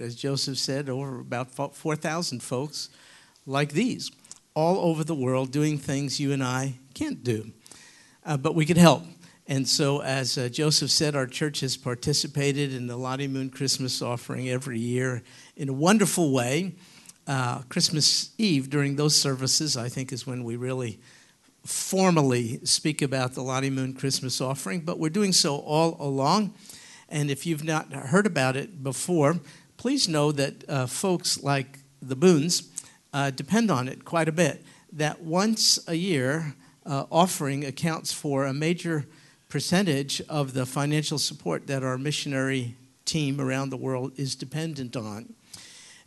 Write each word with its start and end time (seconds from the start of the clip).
as 0.00 0.14
Joseph 0.14 0.58
said, 0.58 0.88
over 0.88 1.20
about 1.20 1.54
4,000 1.54 2.42
folks 2.42 2.88
like 3.46 3.72
these, 3.72 4.10
all 4.54 4.78
over 4.78 5.04
the 5.04 5.14
world 5.14 5.50
doing 5.50 5.78
things 5.78 6.20
you 6.20 6.32
and 6.32 6.42
I 6.42 6.78
can't 6.94 7.22
do. 7.22 7.52
Uh, 8.24 8.36
but 8.36 8.54
we 8.54 8.66
could 8.66 8.76
help. 8.76 9.04
And 9.46 9.66
so, 9.66 10.00
as 10.00 10.38
uh, 10.38 10.48
Joseph 10.48 10.90
said, 10.90 11.16
our 11.16 11.26
church 11.26 11.60
has 11.60 11.76
participated 11.76 12.72
in 12.72 12.86
the 12.86 12.96
Lottie 12.96 13.26
Moon 13.26 13.50
Christmas 13.50 14.00
offering 14.00 14.48
every 14.48 14.78
year 14.78 15.22
in 15.56 15.68
a 15.68 15.72
wonderful 15.72 16.32
way. 16.32 16.76
Uh, 17.26 17.62
Christmas 17.68 18.30
Eve, 18.38 18.70
during 18.70 18.96
those 18.96 19.16
services, 19.16 19.76
I 19.76 19.88
think 19.88 20.12
is 20.12 20.26
when 20.26 20.44
we 20.44 20.56
really 20.56 21.00
formally 21.64 22.60
speak 22.64 23.02
about 23.02 23.34
the 23.34 23.42
Lottie 23.42 23.70
Moon 23.70 23.92
Christmas 23.92 24.40
offering, 24.40 24.80
but 24.80 24.98
we're 24.98 25.10
doing 25.10 25.32
so 25.32 25.56
all 25.56 25.96
along. 25.98 26.54
And 27.08 27.30
if 27.30 27.44
you've 27.44 27.64
not 27.64 27.92
heard 27.92 28.26
about 28.26 28.56
it 28.56 28.82
before, 28.82 29.40
please 29.80 30.10
know 30.10 30.30
that 30.30 30.62
uh, 30.68 30.86
folks 30.86 31.42
like 31.42 31.78
the 32.02 32.14
Boons 32.14 32.68
uh, 33.14 33.30
depend 33.30 33.70
on 33.70 33.88
it 33.88 34.04
quite 34.04 34.28
a 34.28 34.32
bit. 34.32 34.62
That 34.92 35.22
once 35.22 35.78
a 35.88 35.94
year, 35.94 36.54
uh, 36.84 37.06
offering 37.10 37.64
accounts 37.64 38.12
for 38.12 38.44
a 38.44 38.52
major 38.52 39.06
percentage 39.48 40.20
of 40.28 40.52
the 40.52 40.66
financial 40.66 41.16
support 41.16 41.66
that 41.68 41.82
our 41.82 41.96
missionary 41.96 42.74
team 43.06 43.40
around 43.40 43.70
the 43.70 43.78
world 43.78 44.12
is 44.16 44.34
dependent 44.34 44.96
on. 44.96 45.32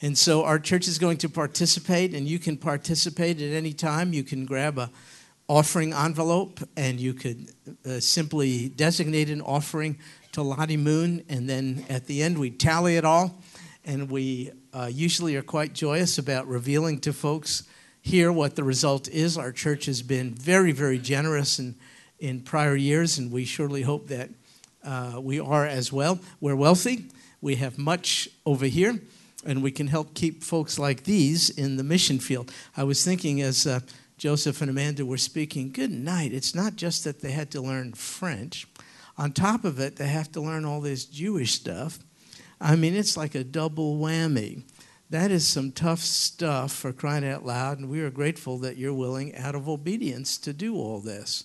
And 0.04 0.16
so 0.16 0.44
our 0.44 0.60
church 0.60 0.88
is 0.88 1.00
going 1.00 1.18
to 1.18 1.30
participate, 1.30 2.14
and 2.14 2.28
you 2.28 2.38
can 2.38 2.58
participate 2.58 3.42
at 3.42 3.54
any 3.54 3.74
time. 3.74 4.14
You 4.14 4.24
can 4.24 4.46
grab 4.46 4.78
a 4.78 4.92
offering 5.48 5.94
envelope, 5.94 6.60
and 6.78 7.00
you 7.00 7.16
could 7.16 7.52
uh, 7.88 8.00
simply 8.00 8.70
designate 8.70 9.32
an 9.32 9.42
offering 9.42 9.98
to 10.34 10.44
Lottie 10.44 10.78
Moon, 10.78 11.24
and 11.28 11.50
then 11.50 11.86
at 11.90 12.06
the 12.06 12.22
end 12.22 12.38
we 12.38 12.52
tally 12.52 12.98
it 12.98 13.06
all, 13.06 13.42
and 13.86 14.10
we 14.10 14.52
uh, 14.74 14.90
usually 14.92 15.36
are 15.36 15.42
quite 15.42 15.74
joyous 15.74 16.18
about 16.18 16.48
revealing 16.48 17.00
to 17.02 17.14
folks 17.14 17.64
here 18.02 18.32
what 18.32 18.56
the 18.56 18.64
result 18.64 19.08
is. 19.08 19.38
Our 19.38 19.52
church 19.52 19.86
has 19.86 20.02
been 20.02 20.34
very, 20.34 20.72
very 20.72 21.00
generous 21.00 21.60
in, 21.60 21.76
in 22.20 22.42
prior 22.42 22.76
years, 22.76 23.18
and 23.18 23.32
we 23.32 23.46
surely 23.46 23.82
hope 23.82 24.08
that 24.08 24.30
uh, 24.84 25.20
we 25.22 25.40
are 25.40 25.66
as 25.66 25.92
well. 25.92 26.20
We're 26.40 26.56
wealthy, 26.56 27.06
we 27.42 27.56
have 27.56 27.78
much 27.78 28.30
over 28.46 28.66
here, 28.66 29.00
and 29.46 29.64
we 29.64 29.72
can 29.72 29.88
help 29.88 30.14
keep 30.14 30.44
folks 30.44 30.78
like 30.78 31.04
these 31.04 31.50
in 31.50 31.78
the 31.78 31.84
mission 31.84 32.20
field. 32.20 32.52
I 32.76 32.84
was 32.84 33.04
thinking 33.04 33.42
as 33.42 33.66
uh, 33.66 33.82
Joseph 34.18 34.62
and 34.62 34.70
Amanda 34.70 35.06
were 35.06 35.18
speaking, 35.18 35.72
good 35.72 35.92
night. 35.92 36.34
It's 36.34 36.56
not 36.56 36.76
just 36.76 37.04
that 37.04 37.22
they 37.22 37.32
had 37.32 37.52
to 37.52 37.62
learn 37.62 37.94
French. 37.94 38.68
On 39.18 39.32
top 39.32 39.64
of 39.64 39.80
it, 39.80 39.98
they 39.98 40.08
have 40.08 40.32
to 40.32 40.42
learn 40.42 40.66
all 40.66 40.82
this 40.82 41.06
Jewish 41.06 41.54
stuff. 41.54 42.00
I 42.64 42.78
mean, 42.78 42.96
it's 42.96 43.18
like 43.18 43.36
a 43.36 43.44
double 43.44 43.98
whammy. 43.98 44.64
That 45.10 45.32
is 45.32 45.46
some 45.46 45.74
tough 45.74 46.00
stuff 46.00 46.72
for 46.72 46.94
crying 46.94 47.28
out 47.28 47.46
loud, 47.46 47.78
and 47.78 47.90
we 47.90 48.00
are 48.00 48.10
grateful 48.10 48.58
that 48.60 48.78
you're 48.78 48.94
willing, 48.94 49.36
out 49.36 49.54
of 49.54 49.68
obedience, 49.68 50.38
to 50.38 50.54
do 50.54 50.78
all 50.78 51.02
this. 51.02 51.44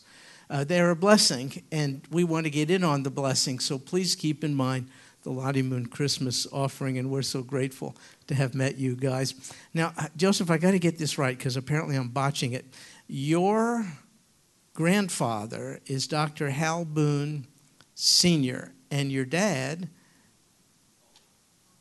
Uh, 0.48 0.62
they're 0.62 0.90
a 0.90 0.96
blessing, 0.96 1.64
and 1.72 2.02
we 2.12 2.22
want 2.22 2.44
to 2.44 2.50
get 2.50 2.70
in 2.70 2.84
on 2.84 3.02
the 3.02 3.10
blessing, 3.10 3.58
so 3.58 3.78
please 3.78 4.14
keep 4.14 4.44
in 4.44 4.54
mind 4.54 4.88
the 5.24 5.30
Lottie 5.30 5.60
Moon 5.60 5.86
Christmas 5.86 6.46
offering, 6.52 6.98
and 6.98 7.10
we're 7.10 7.22
so 7.22 7.42
grateful 7.42 7.96
to 8.28 8.36
have 8.36 8.54
met 8.54 8.78
you 8.78 8.94
guys. 8.94 9.34
Now, 9.74 9.92
uh, 9.98 10.06
Joseph, 10.16 10.52
I 10.52 10.56
got 10.56 10.70
to 10.70 10.78
get 10.78 10.98
this 10.98 11.18
right 11.18 11.36
because 11.36 11.56
apparently 11.56 11.96
I'm 11.96 12.10
botching 12.10 12.52
it. 12.52 12.64
Your 13.08 13.84
grandfather 14.72 15.80
is 15.86 16.06
Dr. 16.06 16.50
Hal 16.50 16.84
Boone 16.84 17.48
Sr., 17.96 18.72
and 18.90 19.10
your 19.10 19.24
dad 19.24 19.88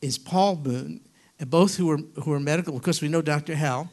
is 0.01 0.17
Paul 0.17 0.55
Boone, 0.55 1.01
and 1.39 1.49
both 1.49 1.77
who 1.77 1.89
are, 1.89 1.97
who 2.23 2.33
are 2.33 2.39
medical. 2.39 2.75
Of 2.75 2.83
course, 2.83 3.01
we 3.01 3.07
know 3.07 3.21
Dr. 3.21 3.55
Hal, 3.55 3.89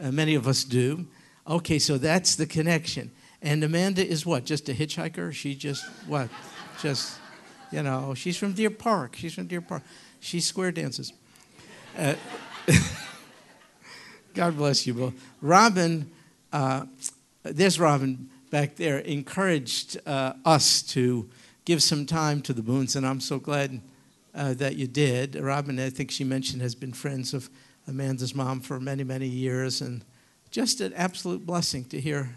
uh, 0.00 0.10
many 0.10 0.34
of 0.34 0.46
us 0.46 0.64
do. 0.64 1.06
Okay, 1.46 1.78
so 1.78 1.98
that's 1.98 2.36
the 2.36 2.46
connection. 2.46 3.10
And 3.40 3.62
Amanda 3.62 4.06
is 4.06 4.26
what? 4.26 4.44
Just 4.44 4.68
a 4.68 4.72
hitchhiker? 4.72 5.32
She 5.32 5.54
just, 5.54 5.84
what? 6.06 6.28
Just 6.82 7.18
you 7.70 7.82
know, 7.82 8.14
she's 8.14 8.36
from 8.36 8.52
Deer 8.52 8.70
Park. 8.70 9.16
She's 9.16 9.34
from 9.34 9.46
Deer 9.46 9.60
Park. 9.60 9.82
She 10.20 10.40
square 10.40 10.72
dances. 10.72 11.12
Uh, 11.96 12.14
God 14.34 14.56
bless 14.56 14.86
you 14.86 14.94
both. 14.94 15.14
Robin, 15.42 16.10
uh, 16.52 16.86
there's 17.42 17.78
Robin 17.78 18.28
back 18.50 18.76
there, 18.76 18.98
encouraged 18.98 19.98
uh, 20.06 20.32
us 20.44 20.82
to 20.82 21.28
give 21.64 21.82
some 21.82 22.06
time 22.06 22.40
to 22.42 22.52
the 22.52 22.62
Boons, 22.62 22.96
and 22.96 23.06
I'm 23.06 23.20
so 23.20 23.38
glad 23.38 23.80
uh, 24.38 24.54
that 24.54 24.76
you 24.76 24.86
did. 24.86 25.34
Robin, 25.34 25.78
I 25.80 25.90
think 25.90 26.10
she 26.10 26.22
mentioned, 26.22 26.62
has 26.62 26.74
been 26.74 26.92
friends 26.92 27.34
of 27.34 27.50
Amanda's 27.88 28.34
mom 28.34 28.60
for 28.60 28.78
many, 28.78 29.02
many 29.02 29.26
years, 29.26 29.80
and 29.80 30.04
just 30.50 30.80
an 30.80 30.94
absolute 30.94 31.44
blessing 31.44 31.84
to 31.86 32.00
hear 32.00 32.36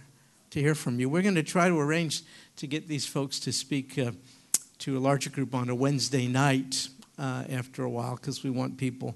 to 0.50 0.60
hear 0.60 0.76
from 0.76 1.00
you. 1.00 1.08
We're 1.08 1.22
going 1.22 1.36
to 1.36 1.44
try 1.44 1.70
to 1.70 1.80
arrange 1.80 2.24
to 2.58 2.68
get 2.68 2.90
these 2.90 3.06
folks 3.06 3.40
to 3.42 3.54
speak 3.54 3.98
uh, 3.98 4.12
to 4.80 4.98
a 4.98 5.00
larger 5.00 5.30
group 5.30 5.56
on 5.56 5.70
a 5.70 5.76
Wednesday 5.76 6.28
night 6.28 6.90
uh, 7.18 7.46
after 7.50 7.84
a 7.84 7.90
while 7.90 8.16
because 8.16 8.44
we 8.44 8.50
want 8.50 8.78
people 8.78 9.16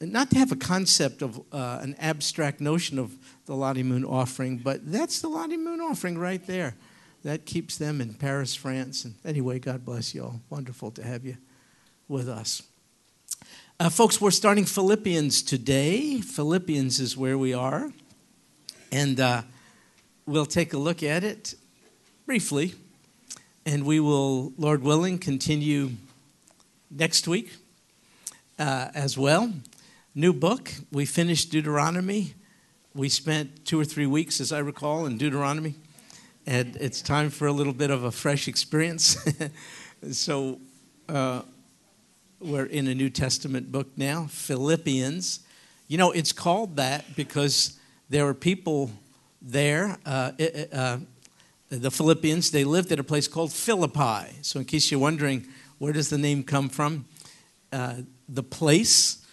not 0.00 0.30
to 0.30 0.38
have 0.38 0.50
a 0.50 0.56
concept 0.56 1.20
of 1.20 1.40
uh, 1.52 1.78
an 1.82 1.94
abstract 1.98 2.60
notion 2.60 2.98
of 2.98 3.14
the 3.44 3.54
Lottie 3.54 3.82
Moon 3.82 4.04
offering, 4.04 4.58
but 4.58 4.90
that's 4.90 5.20
the 5.20 5.28
Lottie 5.28 5.58
Moon 5.58 5.80
offering 5.80 6.16
right 6.16 6.44
there. 6.46 6.74
That 7.22 7.44
keeps 7.44 7.76
them 7.76 8.00
in 8.00 8.14
Paris, 8.14 8.54
France. 8.54 9.04
And 9.04 9.14
anyway, 9.24 9.58
God 9.58 9.84
bless 9.84 10.14
you 10.14 10.24
all. 10.24 10.40
Wonderful 10.50 10.90
to 10.92 11.04
have 11.04 11.24
you 11.24 11.36
with 12.12 12.28
us. 12.28 12.62
Uh, 13.80 13.88
folks, 13.88 14.20
we're 14.20 14.30
starting 14.30 14.66
Philippians 14.66 15.40
today. 15.42 16.20
Philippians 16.20 17.00
is 17.00 17.16
where 17.16 17.38
we 17.38 17.54
are. 17.54 17.90
And 18.92 19.18
uh, 19.18 19.42
we'll 20.26 20.44
take 20.44 20.74
a 20.74 20.78
look 20.78 21.02
at 21.02 21.24
it 21.24 21.54
briefly. 22.26 22.74
And 23.64 23.86
we 23.86 23.98
will, 23.98 24.52
Lord 24.58 24.82
willing, 24.82 25.18
continue 25.18 25.92
next 26.90 27.26
week 27.26 27.56
uh, 28.58 28.88
as 28.94 29.16
well. 29.16 29.50
New 30.14 30.34
book. 30.34 30.70
We 30.92 31.06
finished 31.06 31.50
Deuteronomy. 31.50 32.34
We 32.94 33.08
spent 33.08 33.64
two 33.64 33.80
or 33.80 33.86
three 33.86 34.06
weeks, 34.06 34.38
as 34.38 34.52
I 34.52 34.58
recall, 34.58 35.06
in 35.06 35.16
Deuteronomy. 35.16 35.76
And 36.46 36.76
it's 36.76 37.00
time 37.00 37.30
for 37.30 37.46
a 37.46 37.52
little 37.52 37.72
bit 37.72 37.90
of 37.90 38.04
a 38.04 38.12
fresh 38.12 38.48
experience. 38.48 39.16
so 40.12 40.58
uh, 41.08 41.40
we're 42.42 42.66
in 42.66 42.88
a 42.88 42.94
New 42.94 43.10
Testament 43.10 43.70
book 43.70 43.88
now, 43.96 44.26
Philippians. 44.26 45.40
You 45.88 45.98
know, 45.98 46.10
it's 46.10 46.32
called 46.32 46.76
that 46.76 47.16
because 47.16 47.78
there 48.08 48.24
were 48.24 48.34
people 48.34 48.90
there. 49.40 49.96
Uh, 50.04 50.32
uh, 50.72 50.98
the 51.68 51.90
Philippians, 51.90 52.50
they 52.50 52.64
lived 52.64 52.90
at 52.92 52.98
a 52.98 53.04
place 53.04 53.28
called 53.28 53.52
Philippi. 53.52 54.32
So, 54.42 54.58
in 54.58 54.64
case 54.64 54.90
you're 54.90 55.00
wondering, 55.00 55.46
where 55.78 55.92
does 55.92 56.10
the 56.10 56.18
name 56.18 56.42
come 56.42 56.68
from? 56.68 57.06
Uh, 57.72 58.02
the 58.28 58.42
place 58.42 59.24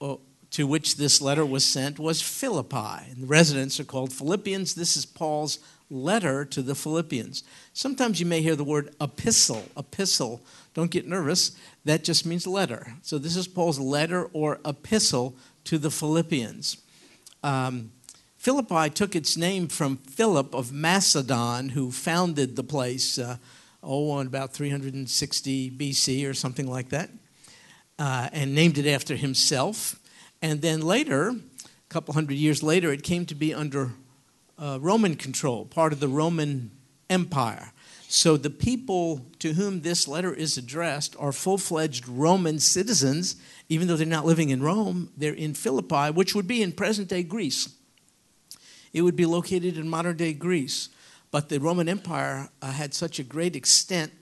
uh, 0.00 0.16
to 0.50 0.66
which 0.66 0.96
this 0.96 1.20
letter 1.20 1.44
was 1.44 1.64
sent 1.64 1.98
was 1.98 2.22
Philippi. 2.22 3.10
And 3.10 3.22
the 3.22 3.26
residents 3.26 3.80
are 3.80 3.84
called 3.84 4.12
Philippians. 4.12 4.74
This 4.74 4.96
is 4.96 5.04
Paul's 5.04 5.58
letter 5.90 6.44
to 6.46 6.62
the 6.62 6.74
Philippians. 6.74 7.42
Sometimes 7.72 8.20
you 8.20 8.26
may 8.26 8.40
hear 8.40 8.56
the 8.56 8.64
word 8.64 8.94
epistle. 9.00 9.64
Epistle. 9.76 10.40
Don't 10.74 10.90
get 10.90 11.06
nervous. 11.06 11.56
That 11.84 12.04
just 12.04 12.26
means 12.26 12.46
letter. 12.46 12.94
So, 13.02 13.16
this 13.18 13.36
is 13.36 13.46
Paul's 13.48 13.78
letter 13.78 14.28
or 14.32 14.60
epistle 14.64 15.36
to 15.64 15.78
the 15.78 15.90
Philippians. 15.90 16.78
Um, 17.42 17.92
Philippi 18.36 18.90
took 18.90 19.16
its 19.16 19.38
name 19.38 19.68
from 19.68 19.96
Philip 19.96 20.54
of 20.54 20.70
Macedon, 20.70 21.70
who 21.70 21.90
founded 21.90 22.56
the 22.56 22.62
place, 22.62 23.18
uh, 23.18 23.38
oh, 23.82 24.18
in 24.18 24.26
about 24.26 24.52
360 24.52 25.70
BC 25.70 26.28
or 26.28 26.34
something 26.34 26.66
like 26.66 26.90
that, 26.90 27.08
uh, 27.98 28.28
and 28.32 28.54
named 28.54 28.76
it 28.76 28.86
after 28.86 29.16
himself. 29.16 29.98
And 30.42 30.60
then 30.60 30.82
later, 30.82 31.28
a 31.30 31.88
couple 31.88 32.12
hundred 32.12 32.34
years 32.34 32.62
later, 32.62 32.92
it 32.92 33.02
came 33.02 33.24
to 33.26 33.34
be 33.34 33.54
under 33.54 33.92
uh, 34.58 34.78
Roman 34.78 35.14
control, 35.14 35.64
part 35.64 35.94
of 35.94 36.00
the 36.00 36.08
Roman 36.08 36.70
Empire. 37.08 37.72
So 38.14 38.36
the 38.36 38.48
people 38.48 39.26
to 39.40 39.54
whom 39.54 39.80
this 39.80 40.06
letter 40.06 40.32
is 40.32 40.56
addressed 40.56 41.16
are 41.18 41.32
full 41.32 41.58
fledged 41.58 42.06
Roman 42.06 42.60
citizens, 42.60 43.34
even 43.68 43.88
though 43.88 43.96
they're 43.96 44.06
not 44.06 44.24
living 44.24 44.50
in 44.50 44.62
Rome, 44.62 45.10
they're 45.16 45.34
in 45.34 45.52
Philippi, 45.52 46.12
which 46.12 46.32
would 46.32 46.46
be 46.46 46.62
in 46.62 46.70
present 46.70 47.08
day 47.08 47.24
Greece. 47.24 47.74
It 48.92 49.02
would 49.02 49.16
be 49.16 49.26
located 49.26 49.76
in 49.76 49.88
modern 49.88 50.16
day 50.16 50.32
Greece. 50.32 50.90
But 51.32 51.48
the 51.48 51.58
Roman 51.58 51.88
Empire 51.88 52.50
uh, 52.62 52.70
had 52.70 52.94
such 52.94 53.18
a 53.18 53.24
great 53.24 53.56
extent. 53.56 54.12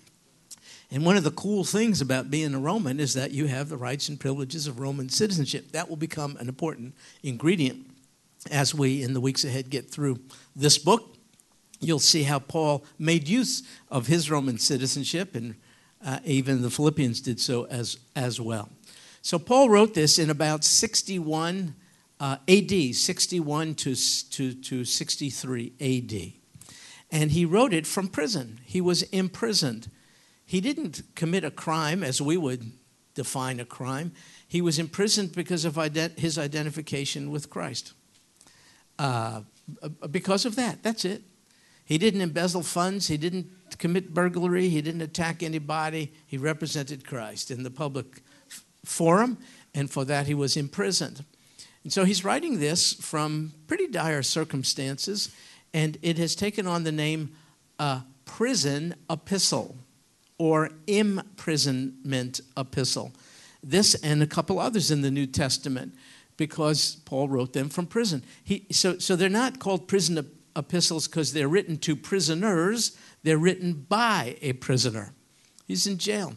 And 0.91 1.05
one 1.05 1.19
of 1.19 1.25
the 1.25 1.31
cool 1.31 1.63
things 1.63 2.01
about 2.01 2.31
being 2.31 2.55
a 2.55 2.59
Roman 2.59 2.99
is 2.99 3.13
that 3.13 3.33
you 3.33 3.45
have 3.45 3.69
the 3.69 3.77
rights 3.77 4.09
and 4.09 4.19
privileges 4.19 4.67
of 4.67 4.81
Roman 4.81 5.11
citizenship. 5.11 5.73
That 5.73 5.91
will 5.91 5.97
become 5.97 6.39
an 6.39 6.49
important 6.49 6.95
ingredient 7.23 7.91
as 8.51 8.75
we, 8.75 9.03
in 9.03 9.13
the 9.13 9.21
weeks 9.21 9.45
ahead, 9.45 9.69
get 9.69 9.91
through 9.91 10.19
this 10.57 10.79
book. 10.79 11.19
You'll 11.83 11.99
see 11.99 12.23
how 12.23 12.39
Paul 12.39 12.85
made 12.99 13.29
use 13.29 13.63
of 13.91 14.07
his 14.07 14.31
Roman 14.31 14.57
citizenship, 14.59 15.35
and 15.35 15.57
uh, 16.05 16.21
even 16.25 16.63
the 16.63 16.71
Philippians 16.71 17.21
did 17.21 17.41
so 17.41 17.67
as, 17.67 17.99
as 18.17 18.41
well. 18.41 18.71
So 19.21 19.39
Paul 19.39 19.69
wrote 19.69 19.95
this 19.95 20.19
in 20.19 20.31
about 20.31 20.65
61 20.65 21.75
uh, 22.21 22.37
AD, 22.49 22.95
61 22.95 23.75
to, 23.75 23.97
to, 24.31 24.55
to 24.55 24.85
63 24.85 25.73
AD. 25.81 26.33
And 27.11 27.33
he 27.33 27.45
wrote 27.45 27.75
it 27.75 27.87
from 27.87 28.07
prison. 28.07 28.61
He 28.65 28.81
was 28.81 29.03
imprisoned. 29.03 29.91
He 30.47 30.61
didn't 30.61 31.03
commit 31.17 31.43
a 31.43 31.51
crime 31.51 32.05
as 32.05 32.23
we 32.23 32.37
would 32.37 32.73
define 33.15 33.59
a 33.59 33.65
crime. 33.65 34.13
He 34.47 34.61
was 34.61 34.79
imprisoned 34.79 35.35
because 35.35 35.65
of 35.65 35.75
ident- 35.75 36.21
his 36.21 36.39
identification 36.39 37.31
with 37.31 37.51
Christ. 37.51 37.93
Uh, 38.99 39.43
because 40.11 40.45
of 40.45 40.57
that, 40.57 40.83
that's 40.83 41.05
it. 41.05 41.23
He 41.93 41.99
didn't 41.99 42.23
embezzle 42.23 42.63
funds. 42.63 43.09
He 43.09 43.19
didn't 43.19 43.51
commit 43.77 44.15
burglary. 44.15 44.71
He 44.71 44.81
didn't 44.81 45.03
attack 45.03 45.43
anybody. 45.43 46.11
He 46.27 46.39
represented 46.39 47.07
Christ 47.07 47.51
in 47.51 47.65
the 47.65 47.71
public 47.71 48.23
forum, 48.83 49.37
and 49.75 49.91
for 49.91 50.07
that 50.07 50.27
he 50.27 50.33
was 50.33 50.57
imprisoned. 50.57 51.23
And 51.85 51.93
so 51.93 52.07
he's 52.07 52.25
writing 52.25 52.61
this 52.61 52.95
from 52.95 53.53
pretty 53.67 53.89
dire 53.89 54.23
circumstances, 54.23 55.35
and 55.75 55.99
it 56.01 56.17
has 56.17 56.35
taken 56.35 56.67
on 56.67 56.85
the 56.85 56.93
name 56.93 57.35
a 57.79 58.05
prison 58.25 58.95
epistle 59.11 59.77
or 60.39 60.71
imprisonment 60.87 62.41
epistle. 62.57 63.13
This 63.63 63.97
and 63.97 64.23
a 64.23 64.27
couple 64.27 64.59
others 64.59 64.91
in 64.91 65.03
the 65.03 65.11
New 65.11 65.27
Testament 65.27 65.95
because 66.39 66.97
Paul 67.05 67.29
wrote 67.29 67.53
them 67.53 67.69
from 67.69 67.87
prison. 67.87 68.25
He, 68.43 68.65
so, 68.71 68.99
so 68.99 69.15
they're 69.15 69.29
not 69.29 69.59
called 69.59 69.89
prison 69.89 70.17
epistles 70.57 71.09
because 71.09 71.33
they're 71.33 71.49
written 71.49 71.77
to 71.79 71.97
prisoners, 71.97 72.97
they're 73.23 73.39
written 73.39 73.73
by 73.89 74.37
a 74.43 74.53
prisoner. 74.55 75.13
He's 75.67 75.87
in 75.87 75.99
jail. 75.99 76.35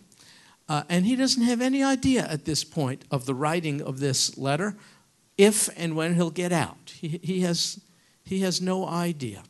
Uh, 0.67 0.83
and 0.89 1.05
he 1.05 1.15
doesn't 1.15 1.43
have 1.43 1.61
any 1.61 1.83
idea 1.83 2.25
at 2.27 2.45
this 2.45 2.63
point 2.63 3.05
of 3.11 3.25
the 3.25 3.35
writing 3.35 3.81
of 3.81 3.99
this 3.99 4.37
letter, 4.37 4.75
if 5.37 5.69
and 5.77 5.95
when 5.95 6.15
he'll 6.15 6.31
get 6.31 6.51
out. 6.51 6.93
He, 6.95 7.19
he, 7.21 7.41
has, 7.41 7.79
he 8.23 8.39
has 8.39 8.61
no 8.61 8.87
idea. 8.87 9.43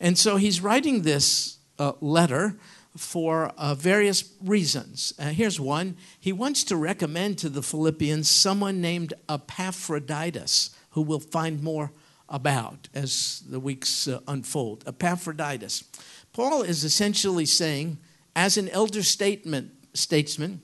And 0.00 0.18
so 0.18 0.36
he's 0.36 0.60
writing 0.60 1.02
this 1.02 1.58
uh, 1.78 1.92
letter 2.00 2.56
for 2.96 3.52
uh, 3.56 3.74
various 3.74 4.32
reasons. 4.42 5.14
Uh, 5.18 5.28
here's 5.28 5.60
one 5.60 5.96
he 6.18 6.32
wants 6.32 6.64
to 6.64 6.76
recommend 6.76 7.38
to 7.38 7.48
the 7.48 7.62
Philippians 7.62 8.28
someone 8.28 8.80
named 8.80 9.14
Epaphroditus, 9.28 10.70
who 10.90 11.02
we'll 11.02 11.20
find 11.20 11.62
more 11.62 11.92
about 12.32 12.88
as 12.94 13.44
the 13.48 13.60
weeks 13.60 14.08
uh, 14.08 14.18
unfold. 14.26 14.82
Epaphroditus. 14.86 15.84
Paul 16.32 16.62
is 16.62 16.82
essentially 16.82 17.44
saying, 17.44 17.98
as 18.34 18.56
an 18.56 18.70
elder 18.70 19.02
statement, 19.02 19.70
statesman, 19.92 20.62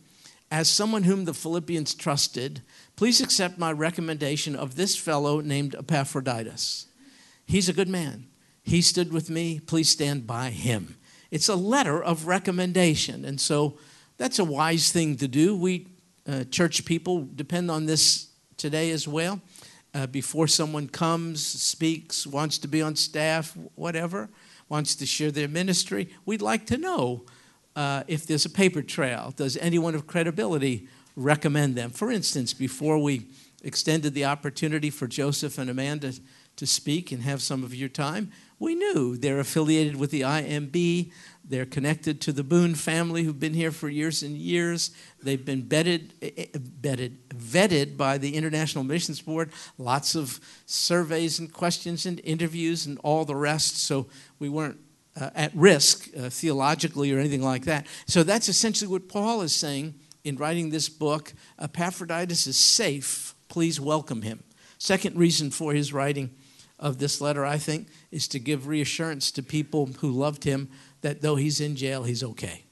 as 0.51 0.71
someone 0.71 1.03
whom 1.03 1.27
the 1.27 1.35
Philippians 1.35 1.95
trusted, 1.95 2.63
please 2.97 3.21
accept 3.21 3.59
my 3.59 3.71
recommendation 3.71 4.57
of 4.57 4.77
this 4.77 4.97
fellow 4.97 5.41
named 5.41 5.75
Epaphroditus. 5.75 6.87
He's 7.47 7.69
a 7.69 7.75
good 7.75 7.89
man. 7.89 8.29
He 8.63 8.81
stood 8.81 9.13
with 9.13 9.29
me. 9.29 9.61
Please 9.61 9.91
stand 9.91 10.27
by 10.27 10.49
him. 10.49 10.97
It's 11.31 11.49
a 11.49 11.55
letter 11.55 12.03
of 12.03 12.27
recommendation. 12.27 13.27
And 13.27 13.39
so 13.39 13.79
that's 14.17 14.39
a 14.39 14.45
wise 14.45 14.91
thing 14.91 15.17
to 15.17 15.29
do. 15.29 15.55
We, 15.55 15.89
uh, 16.27 16.45
church 16.45 16.87
people, 16.87 17.29
depend 17.35 17.71
on 17.71 17.85
this 17.85 18.29
today 18.57 18.91
as 18.91 19.07
well 19.07 19.43
uh, 19.95 20.07
before 20.07 20.47
someone 20.47 20.89
comes, 20.89 21.45
speaks, 21.45 22.27
wants 22.27 22.59
to 22.59 22.69
be 22.69 22.83
on 22.83 22.97
staff, 22.97 23.57
whatever, 23.75 24.29
wants 24.69 24.95
to 24.97 25.07
share 25.07 25.31
their 25.31 25.49
ministry, 25.49 26.11
we'd 26.27 26.43
like 26.43 26.67
to 26.67 26.77
know 26.77 27.25
uh, 27.75 28.03
if 28.07 28.27
there's 28.27 28.45
a 28.45 28.51
paper 28.51 28.83
trail. 28.83 29.33
Does 29.37 29.57
anyone 29.57 29.95
of 29.95 30.07
credibility 30.07 30.89
recommend 31.17 31.75
them? 31.77 31.91
For 31.91 32.11
instance, 32.11 32.53
before 32.53 32.99
we 32.99 33.29
extended 33.63 34.15
the 34.15 34.25
opportunity 34.25 34.91
for 34.91 35.07
Joseph 35.07 35.59
and 35.59 35.71
Amanda 35.71 36.13
to 36.57 36.67
speak 36.67 37.13
and 37.13 37.23
have 37.23 37.41
some 37.41 37.65
of 37.65 37.75
your 37.75 37.89
time, 37.89 38.33
we 38.59 38.75
knew 38.75 39.17
they're 39.17 39.39
affiliated 39.39 39.97
with 39.97 40.11
the 40.11 40.23
IMB. 40.23 41.13
They're 41.49 41.67
connected 41.67 42.21
to 42.23 42.33
the 42.33 42.45
Boone 42.45 42.75
family 42.75 43.25
who've 43.25 43.41
been 43.41 43.55
here 43.55 43.71
for 43.71 43.89
years 43.89 44.23
and 44.23 44.37
years. 44.37 44.91
They've 45.23 45.43
been 45.43 45.63
vetted, 45.63 46.11
eh, 46.21 46.31
eh, 46.37 46.47
vetted, 46.55 47.17
vetted 47.35 47.97
by 47.97 48.19
the 48.19 48.35
International 48.35 48.85
Missions 48.85 49.23
Board. 49.23 49.51
Lots 49.79 50.15
of 50.15 50.41
surveys 50.67 51.39
and 51.39 51.51
questions 51.51 52.05
and 52.05 52.21
interviews 52.23 52.85
and 52.85 52.99
all 53.03 53.25
the 53.25 53.35
rest. 53.35 53.79
So 53.79 54.09
we 54.39 54.51
weren't 54.51 54.79
uh, 55.19 55.31
at 55.35 55.55
risk 55.55 56.09
uh, 56.17 56.29
theologically 56.29 57.13
or 57.13 57.19
anything 57.19 57.43
like 57.43 57.65
that. 57.65 57.87
So 58.07 58.23
that's 58.23 58.51
essentially 58.51 58.91
what 58.91 59.09
Paul 59.09 59.41
is 59.41 59.57
saying 59.57 59.95
in 60.25 60.37
writing 60.37 60.69
this 60.69 60.91
book. 60.91 61.33
Epaphroditus 61.59 62.47
is 62.47 62.59
safe. 62.59 63.35
Please 63.49 63.81
welcome 63.81 64.21
him. 64.21 64.43
Second 64.77 65.17
reason 65.17 65.51
for 65.51 65.73
his 65.73 65.95
writing 65.95 66.35
of 66.79 66.99
this 66.99 67.21
letter, 67.21 67.45
I 67.45 67.59
think, 67.59 67.89
is 68.13 68.29
to 68.29 68.39
give 68.39 68.69
reassurance 68.69 69.31
to 69.33 69.43
people 69.43 69.87
who 69.99 70.11
loved 70.11 70.45
him 70.45 70.71
that 71.03 71.21
though 71.21 71.37
he's 71.37 71.61
in 71.61 71.77
jail, 71.77 72.03
he's 72.05 72.23
okay. 72.23 72.65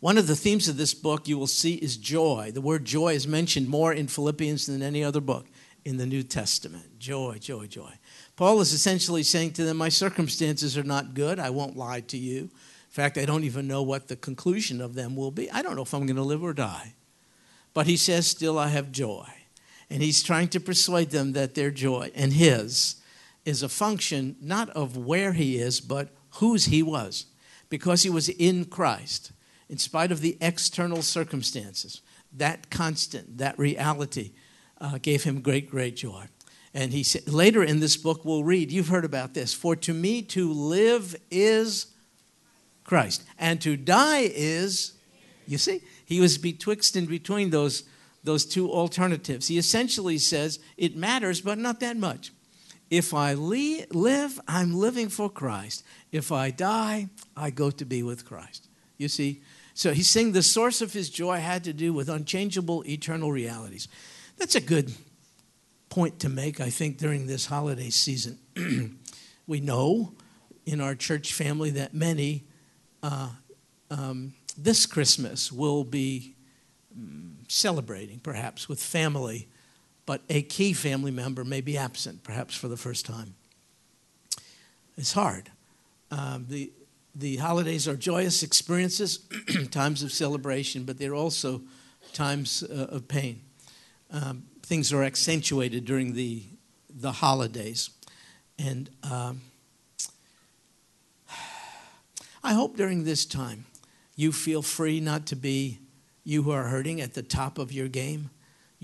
One 0.00 0.18
of 0.18 0.26
the 0.26 0.36
themes 0.36 0.68
of 0.68 0.76
this 0.76 0.92
book 0.92 1.28
you 1.28 1.38
will 1.38 1.46
see 1.46 1.76
is 1.76 1.96
joy. 1.96 2.50
The 2.52 2.60
word 2.60 2.84
joy 2.84 3.14
is 3.14 3.26
mentioned 3.26 3.68
more 3.68 3.92
in 3.92 4.06
Philippians 4.06 4.66
than 4.66 4.82
any 4.82 5.02
other 5.02 5.20
book 5.20 5.46
in 5.84 5.96
the 5.96 6.06
New 6.06 6.22
Testament. 6.22 6.98
Joy, 6.98 7.38
joy, 7.38 7.66
joy. 7.66 7.92
Paul 8.36 8.60
is 8.60 8.72
essentially 8.72 9.22
saying 9.22 9.52
to 9.52 9.64
them, 9.64 9.76
My 9.76 9.88
circumstances 9.88 10.76
are 10.76 10.82
not 10.82 11.14
good. 11.14 11.38
I 11.38 11.50
won't 11.50 11.76
lie 11.76 12.00
to 12.00 12.18
you. 12.18 12.40
In 12.40 12.50
fact, 12.90 13.16
I 13.16 13.24
don't 13.24 13.44
even 13.44 13.66
know 13.66 13.82
what 13.82 14.08
the 14.08 14.16
conclusion 14.16 14.80
of 14.80 14.94
them 14.94 15.16
will 15.16 15.30
be. 15.30 15.50
I 15.50 15.62
don't 15.62 15.76
know 15.76 15.82
if 15.82 15.94
I'm 15.94 16.06
going 16.06 16.16
to 16.16 16.22
live 16.22 16.42
or 16.42 16.52
die. 16.52 16.94
But 17.72 17.86
he 17.86 17.96
says, 17.96 18.26
Still, 18.26 18.58
I 18.58 18.68
have 18.68 18.92
joy. 18.92 19.26
And 19.90 20.02
he's 20.02 20.22
trying 20.22 20.48
to 20.48 20.60
persuade 20.60 21.10
them 21.10 21.32
that 21.32 21.54
their 21.54 21.70
joy 21.70 22.10
and 22.14 22.32
his 22.32 22.96
is 23.44 23.62
a 23.62 23.68
function 23.68 24.36
not 24.40 24.70
of 24.70 24.96
where 24.96 25.32
he 25.32 25.58
is, 25.58 25.80
but 25.80 26.08
whose 26.34 26.66
he 26.66 26.82
was. 26.82 27.26
Because 27.70 28.02
he 28.02 28.10
was 28.10 28.28
in 28.28 28.66
Christ, 28.66 29.32
in 29.68 29.78
spite 29.78 30.12
of 30.12 30.20
the 30.20 30.36
external 30.40 31.02
circumstances, 31.02 32.02
that 32.32 32.70
constant, 32.70 33.38
that 33.38 33.58
reality 33.58 34.32
uh, 34.80 34.98
gave 34.98 35.24
him 35.24 35.40
great, 35.40 35.70
great 35.70 35.96
joy. 35.96 36.26
And 36.72 36.92
he 36.92 37.02
said, 37.02 37.28
later 37.28 37.62
in 37.64 37.80
this 37.80 37.96
book, 37.96 38.24
we'll 38.24 38.44
read, 38.44 38.70
you've 38.70 38.88
heard 38.88 39.04
about 39.04 39.34
this. 39.34 39.54
For 39.54 39.74
to 39.76 39.94
me 39.94 40.22
to 40.22 40.52
live 40.52 41.16
is 41.30 41.86
Christ, 42.84 43.24
and 43.38 43.60
to 43.62 43.76
die 43.76 44.30
is, 44.34 44.92
you 45.46 45.58
see, 45.58 45.80
he 46.04 46.20
was 46.20 46.36
betwixt 46.38 46.96
and 46.96 47.08
between 47.08 47.50
those 47.50 47.84
those 48.24 48.46
two 48.46 48.70
alternatives. 48.70 49.48
He 49.48 49.58
essentially 49.58 50.18
says 50.18 50.58
it 50.76 50.96
matters, 50.96 51.42
but 51.42 51.58
not 51.58 51.80
that 51.80 51.96
much. 51.96 52.32
If 52.90 53.14
I 53.14 53.34
live, 53.34 54.40
I'm 54.46 54.74
living 54.74 55.08
for 55.08 55.28
Christ. 55.28 55.84
If 56.12 56.30
I 56.30 56.50
die, 56.50 57.08
I 57.36 57.50
go 57.50 57.70
to 57.70 57.84
be 57.84 58.02
with 58.02 58.24
Christ. 58.24 58.68
You 58.98 59.08
see? 59.08 59.42
So 59.74 59.92
he's 59.92 60.08
saying 60.08 60.32
the 60.32 60.42
source 60.42 60.80
of 60.80 60.92
his 60.92 61.10
joy 61.10 61.38
had 61.38 61.64
to 61.64 61.72
do 61.72 61.92
with 61.92 62.08
unchangeable 62.08 62.84
eternal 62.86 63.32
realities. 63.32 63.88
That's 64.36 64.54
a 64.54 64.60
good 64.60 64.92
point 65.88 66.20
to 66.20 66.28
make, 66.28 66.60
I 66.60 66.70
think, 66.70 66.98
during 66.98 67.26
this 67.26 67.46
holiday 67.46 67.90
season. 67.90 68.38
we 69.46 69.60
know 69.60 70.14
in 70.66 70.80
our 70.80 70.94
church 70.94 71.32
family 71.32 71.70
that 71.70 71.94
many 71.94 72.44
uh, 73.02 73.30
um, 73.90 74.34
this 74.56 74.86
Christmas 74.86 75.52
will 75.52 75.84
be 75.84 76.36
um, 76.96 77.38
celebrating, 77.48 78.18
perhaps, 78.18 78.68
with 78.68 78.82
family, 78.82 79.48
but 80.06 80.22
a 80.28 80.42
key 80.42 80.72
family 80.72 81.10
member 81.10 81.44
may 81.44 81.60
be 81.60 81.78
absent, 81.78 82.22
perhaps 82.22 82.54
for 82.54 82.68
the 82.68 82.76
first 82.76 83.06
time. 83.06 83.34
It's 84.96 85.12
hard. 85.12 85.50
Um, 86.10 86.46
the, 86.48 86.72
the 87.14 87.36
holidays 87.36 87.88
are 87.88 87.96
joyous 87.96 88.42
experiences, 88.42 89.26
times 89.70 90.02
of 90.02 90.12
celebration, 90.12 90.84
but 90.84 90.98
they're 90.98 91.14
also 91.14 91.62
times 92.12 92.62
uh, 92.62 92.86
of 92.90 93.08
pain. 93.08 93.40
Um, 94.10 94.44
things 94.62 94.92
are 94.92 95.02
accentuated 95.02 95.84
during 95.84 96.14
the, 96.14 96.44
the 96.88 97.12
holidays. 97.12 97.90
And 98.58 98.90
um, 99.02 99.40
I 102.44 102.52
hope 102.52 102.76
during 102.76 103.04
this 103.04 103.24
time 103.24 103.66
you 104.16 104.30
feel 104.30 104.62
free 104.62 105.00
not 105.00 105.26
to 105.26 105.36
be 105.36 105.80
you 106.24 106.42
who 106.42 106.52
are 106.52 106.64
hurting 106.64 107.00
at 107.00 107.14
the 107.14 107.22
top 107.22 107.58
of 107.58 107.72
your 107.72 107.88
game, 107.88 108.30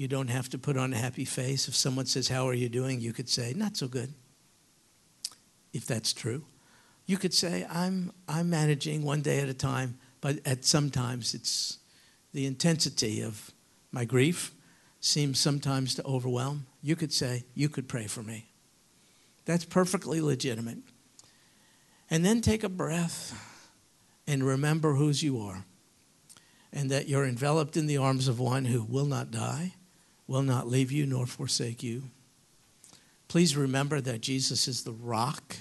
you 0.00 0.08
don't 0.08 0.30
have 0.30 0.48
to 0.48 0.56
put 0.56 0.78
on 0.78 0.94
a 0.94 0.96
happy 0.96 1.26
face. 1.26 1.68
If 1.68 1.74
someone 1.74 2.06
says, 2.06 2.28
How 2.28 2.48
are 2.48 2.54
you 2.54 2.70
doing? 2.70 3.02
you 3.02 3.12
could 3.12 3.28
say, 3.28 3.52
Not 3.54 3.76
so 3.76 3.86
good. 3.86 4.14
If 5.74 5.84
that's 5.84 6.14
true. 6.14 6.46
You 7.04 7.18
could 7.18 7.34
say, 7.34 7.66
I'm, 7.70 8.10
I'm 8.26 8.48
managing 8.48 9.02
one 9.02 9.20
day 9.20 9.40
at 9.40 9.50
a 9.50 9.54
time, 9.54 9.98
but 10.22 10.38
at 10.46 10.64
sometimes 10.64 11.34
it's 11.34 11.80
the 12.32 12.46
intensity 12.46 13.20
of 13.20 13.50
my 13.92 14.06
grief 14.06 14.52
seems 15.00 15.38
sometimes 15.38 15.94
to 15.96 16.04
overwhelm. 16.06 16.64
You 16.82 16.96
could 16.96 17.12
say, 17.12 17.44
You 17.54 17.68
could 17.68 17.86
pray 17.86 18.06
for 18.06 18.22
me. 18.22 18.48
That's 19.44 19.66
perfectly 19.66 20.22
legitimate. 20.22 20.78
And 22.08 22.24
then 22.24 22.40
take 22.40 22.64
a 22.64 22.70
breath 22.70 23.38
and 24.26 24.42
remember 24.42 24.94
whose 24.94 25.22
you 25.22 25.42
are 25.42 25.66
and 26.72 26.90
that 26.90 27.06
you're 27.06 27.26
enveloped 27.26 27.76
in 27.76 27.86
the 27.86 27.98
arms 27.98 28.28
of 28.28 28.40
one 28.40 28.64
who 28.64 28.82
will 28.82 29.04
not 29.04 29.30
die, 29.30 29.74
will 30.30 30.42
not 30.42 30.68
leave 30.68 30.92
you 30.92 31.04
nor 31.04 31.26
forsake 31.26 31.82
you. 31.82 32.04
Please 33.26 33.56
remember 33.56 34.00
that 34.00 34.20
Jesus 34.20 34.68
is 34.68 34.84
the 34.84 34.92
rock, 34.92 35.56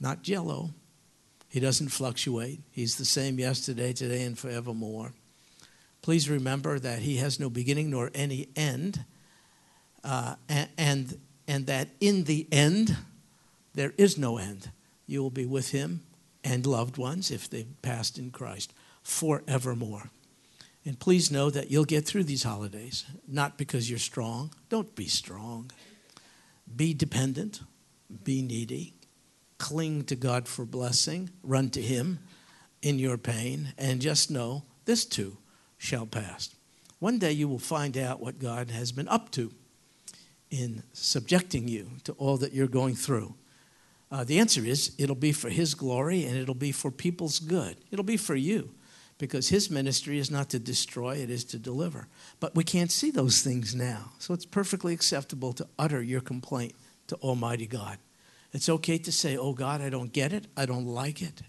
not 0.00 0.22
jello. 0.22 0.70
He 1.48 1.60
doesn't 1.60 1.90
fluctuate. 1.90 2.58
He's 2.72 2.96
the 2.96 3.04
same 3.04 3.38
yesterday, 3.38 3.92
today, 3.92 4.24
and 4.24 4.36
forevermore. 4.36 5.12
Please 6.02 6.28
remember 6.28 6.80
that 6.80 6.98
He 6.98 7.18
has 7.18 7.38
no 7.38 7.48
beginning 7.48 7.90
nor 7.90 8.10
any 8.12 8.48
end, 8.56 9.04
uh, 10.02 10.34
and, 10.48 10.68
and, 10.76 11.20
and 11.46 11.66
that 11.68 11.90
in 12.00 12.24
the 12.24 12.48
end, 12.50 12.96
there 13.74 13.94
is 13.96 14.18
no 14.18 14.38
end. 14.38 14.72
You 15.06 15.22
will 15.22 15.30
be 15.30 15.46
with 15.46 15.70
Him 15.70 16.00
and 16.42 16.66
loved 16.66 16.98
ones, 16.98 17.30
if 17.30 17.48
they've 17.48 17.80
passed 17.80 18.18
in 18.18 18.32
Christ, 18.32 18.72
forevermore. 19.04 20.10
And 20.84 20.98
please 20.98 21.30
know 21.30 21.50
that 21.50 21.70
you'll 21.70 21.84
get 21.84 22.06
through 22.06 22.24
these 22.24 22.42
holidays, 22.42 23.04
not 23.28 23.58
because 23.58 23.90
you're 23.90 23.98
strong. 23.98 24.54
Don't 24.68 24.94
be 24.94 25.06
strong. 25.06 25.70
Be 26.74 26.94
dependent, 26.94 27.60
be 28.24 28.40
needy, 28.40 28.94
cling 29.58 30.04
to 30.04 30.16
God 30.16 30.48
for 30.48 30.64
blessing, 30.64 31.30
run 31.42 31.68
to 31.70 31.82
Him 31.82 32.20
in 32.80 32.98
your 32.98 33.18
pain, 33.18 33.74
and 33.76 34.00
just 34.00 34.30
know 34.30 34.62
this 34.86 35.04
too 35.04 35.36
shall 35.76 36.06
pass. 36.06 36.54
One 36.98 37.18
day 37.18 37.32
you 37.32 37.48
will 37.48 37.58
find 37.58 37.98
out 37.98 38.20
what 38.20 38.38
God 38.38 38.70
has 38.70 38.92
been 38.92 39.08
up 39.08 39.30
to 39.32 39.52
in 40.50 40.82
subjecting 40.92 41.68
you 41.68 41.90
to 42.04 42.12
all 42.12 42.36
that 42.38 42.52
you're 42.52 42.66
going 42.66 42.94
through. 42.94 43.34
Uh, 44.10 44.24
the 44.24 44.38
answer 44.38 44.64
is 44.64 44.94
it'll 44.98 45.14
be 45.14 45.32
for 45.32 45.50
His 45.50 45.74
glory 45.74 46.24
and 46.24 46.36
it'll 46.36 46.54
be 46.54 46.72
for 46.72 46.90
people's 46.90 47.38
good. 47.38 47.76
It'll 47.90 48.04
be 48.04 48.16
for 48.16 48.34
you 48.34 48.70
because 49.20 49.50
His 49.50 49.70
ministry 49.70 50.18
is 50.18 50.32
not 50.32 50.50
to 50.50 50.58
destroy, 50.58 51.14
it 51.18 51.30
is 51.30 51.44
to 51.44 51.58
deliver. 51.58 52.08
But 52.40 52.56
we 52.56 52.64
can't 52.64 52.90
see 52.90 53.12
those 53.12 53.42
things 53.42 53.72
now. 53.72 54.10
So 54.18 54.34
it's 54.34 54.46
perfectly 54.46 54.92
acceptable 54.92 55.52
to 55.52 55.68
utter 55.78 56.02
your 56.02 56.20
complaint 56.20 56.74
to 57.06 57.14
Almighty 57.16 57.68
God. 57.68 57.98
It's 58.52 58.68
okay 58.68 58.98
to 58.98 59.12
say, 59.12 59.36
Oh 59.36 59.52
God, 59.52 59.80
I 59.80 59.90
don't 59.90 60.12
get 60.12 60.32
it, 60.32 60.48
I 60.56 60.66
don't 60.66 60.86
like 60.86 61.22
it. 61.22 61.42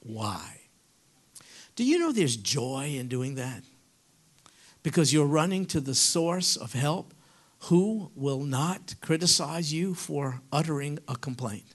Why? 0.00 0.60
Do 1.76 1.84
you 1.84 1.98
know 1.98 2.12
there's 2.12 2.36
joy 2.36 2.96
in 2.98 3.08
doing 3.08 3.36
that? 3.36 3.62
because 4.82 5.12
you're 5.12 5.26
running 5.26 5.66
to 5.66 5.80
the 5.80 5.94
source 5.94 6.56
of 6.56 6.72
help 6.72 7.14
who 7.66 8.10
will 8.14 8.40
not 8.40 8.94
criticize 9.00 9.72
you 9.72 9.94
for 9.94 10.40
uttering 10.52 10.98
a 11.06 11.16
complaint. 11.16 11.74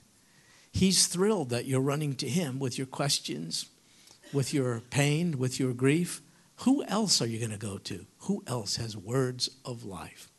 He's 0.70 1.06
thrilled 1.06 1.48
that 1.50 1.64
you're 1.64 1.80
running 1.80 2.14
to 2.16 2.28
him 2.28 2.58
with 2.58 2.76
your 2.76 2.86
questions, 2.86 3.66
with 4.32 4.52
your 4.52 4.80
pain, 4.90 5.38
with 5.38 5.58
your 5.58 5.72
grief. 5.72 6.20
Who 6.62 6.84
else 6.84 7.22
are 7.22 7.26
you 7.26 7.38
going 7.38 7.50
to 7.50 7.56
go 7.56 7.78
to? 7.78 8.06
Who 8.20 8.42
else 8.46 8.76
has 8.76 8.96
words 8.96 9.48
of 9.64 9.84
life? 9.84 10.30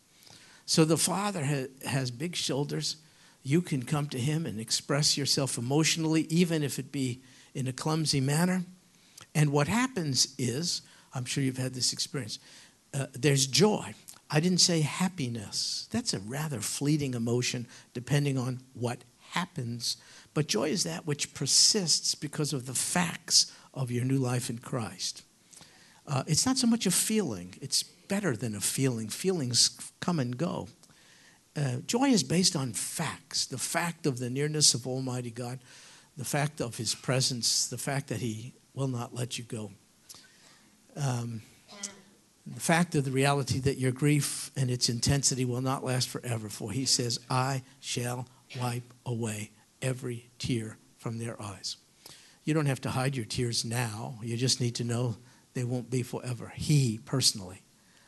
So 0.65 0.85
the 0.85 0.97
Father 0.97 1.67
has 1.85 2.11
big 2.11 2.35
shoulders. 2.35 2.97
You 3.41 3.61
can 3.61 3.83
come 3.83 4.07
to 4.09 4.19
him 4.19 4.45
and 4.45 4.59
express 4.59 5.17
yourself 5.17 5.57
emotionally, 5.57 6.23
even 6.23 6.61
if 6.61 6.77
it 6.77 6.91
be 6.91 7.21
in 7.53 7.67
a 7.67 7.73
clumsy 7.73 8.19
manner. 8.19 8.63
And 9.33 9.51
what 9.51 9.67
happens 9.67 10.35
is, 10.37 10.81
I'm 11.13 11.25
sure 11.25 11.43
you've 11.43 11.57
had 11.57 11.73
this 11.73 11.93
experience, 11.93 12.39
uh, 12.93 13.07
there's 13.13 13.47
joy. 13.47 13.93
I 14.29 14.39
didn't 14.39 14.59
say 14.59 14.81
happiness. 14.81 15.87
That's 15.91 16.13
a 16.13 16.19
rather 16.19 16.59
fleeting 16.59 17.13
emotion 17.13 17.65
depending 17.93 18.37
on 18.37 18.59
what 18.73 19.03
happens. 19.31 19.97
But 20.33 20.47
joy 20.47 20.69
is 20.69 20.83
that 20.83 21.07
which 21.07 21.33
persists 21.33 22.13
because 22.13 22.53
of 22.53 22.65
the 22.65 22.73
facts 22.73 23.51
of 23.73 23.91
your 23.91 24.05
new 24.05 24.17
life 24.17 24.49
in 24.49 24.59
Christ. 24.59 25.23
Uh, 26.07 26.23
it's 26.27 26.45
not 26.45 26.57
so 26.57 26.67
much 26.67 26.85
a 26.85 26.91
feeling, 26.91 27.53
it's 27.61 27.83
better 27.83 28.35
than 28.35 28.55
a 28.55 28.61
feeling. 28.61 29.07
Feelings 29.09 29.77
come 29.99 30.19
and 30.19 30.37
go. 30.37 30.67
Uh, 31.55 31.77
joy 31.85 32.09
is 32.09 32.23
based 32.23 32.55
on 32.55 32.73
facts 32.73 33.45
the 33.45 33.57
fact 33.57 34.05
of 34.05 34.19
the 34.19 34.29
nearness 34.29 34.73
of 34.73 34.87
Almighty 34.87 35.31
God, 35.31 35.59
the 36.17 36.25
fact 36.25 36.61
of 36.61 36.77
His 36.77 36.95
presence, 36.95 37.67
the 37.67 37.77
fact 37.77 38.07
that 38.07 38.19
He 38.19 38.53
will 38.73 38.87
not 38.87 39.13
let 39.13 39.37
you 39.37 39.43
go. 39.43 39.71
Um, 40.95 41.41
the 42.55 42.59
fact 42.59 42.95
of 42.95 43.05
the 43.05 43.11
reality 43.11 43.59
that 43.59 43.77
your 43.77 43.91
grief 43.91 44.51
and 44.55 44.71
its 44.71 44.89
intensity 44.89 45.45
will 45.45 45.61
not 45.61 45.83
last 45.83 46.09
forever, 46.09 46.49
for 46.49 46.71
he 46.71 46.85
says, 46.85 47.19
I 47.29 47.61
shall 47.79 48.27
wipe 48.59 48.93
away 49.05 49.51
every 49.81 50.29
tear 50.39 50.77
from 50.97 51.19
their 51.19 51.39
eyes. 51.41 51.77
You 52.49 52.55
don't 52.55 52.65
have 52.65 52.81
to 52.81 52.89
hide 52.89 53.15
your 53.15 53.27
tears 53.27 53.63
now. 53.63 54.15
You 54.23 54.35
just 54.35 54.59
need 54.59 54.73
to 54.77 54.83
know 54.83 55.17
they 55.53 55.63
won't 55.63 55.91
be 55.91 56.01
forever. 56.01 56.51
He 56.55 56.99
personally. 57.05 57.61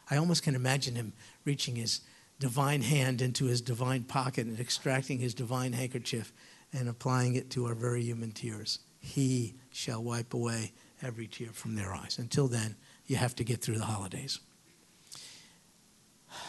I 0.10 0.18
almost 0.18 0.42
can 0.42 0.56
imagine 0.56 0.96
him 0.96 1.14
reaching 1.46 1.76
his 1.76 2.00
divine 2.40 2.82
hand 2.82 3.22
into 3.22 3.46
his 3.46 3.62
divine 3.62 4.02
pocket 4.02 4.48
and 4.48 4.60
extracting 4.60 5.20
his 5.20 5.36
divine 5.36 5.74
handkerchief 5.74 6.34
and 6.74 6.90
applying 6.90 7.36
it 7.36 7.52
to 7.52 7.68
our 7.68 7.76
very 7.76 8.02
human 8.02 8.32
tears. 8.32 8.80
He 9.00 9.54
shall 9.70 10.02
wipe 10.02 10.34
away 10.34 10.72
every 11.04 11.28
tear 11.28 11.50
from 11.54 11.76
their 11.76 11.94
eyes. 11.94 12.18
Until 12.18 12.48
then, 12.48 12.76
you 13.06 13.18
have 13.18 13.36
to 13.36 13.44
get 13.44 13.62
through 13.62 13.78
the 13.78 13.86
holidays. 13.86 14.40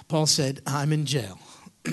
Paul 0.09 0.25
said, 0.25 0.63
I'm 0.67 0.95
in 0.95 1.05
jail. 1.05 1.39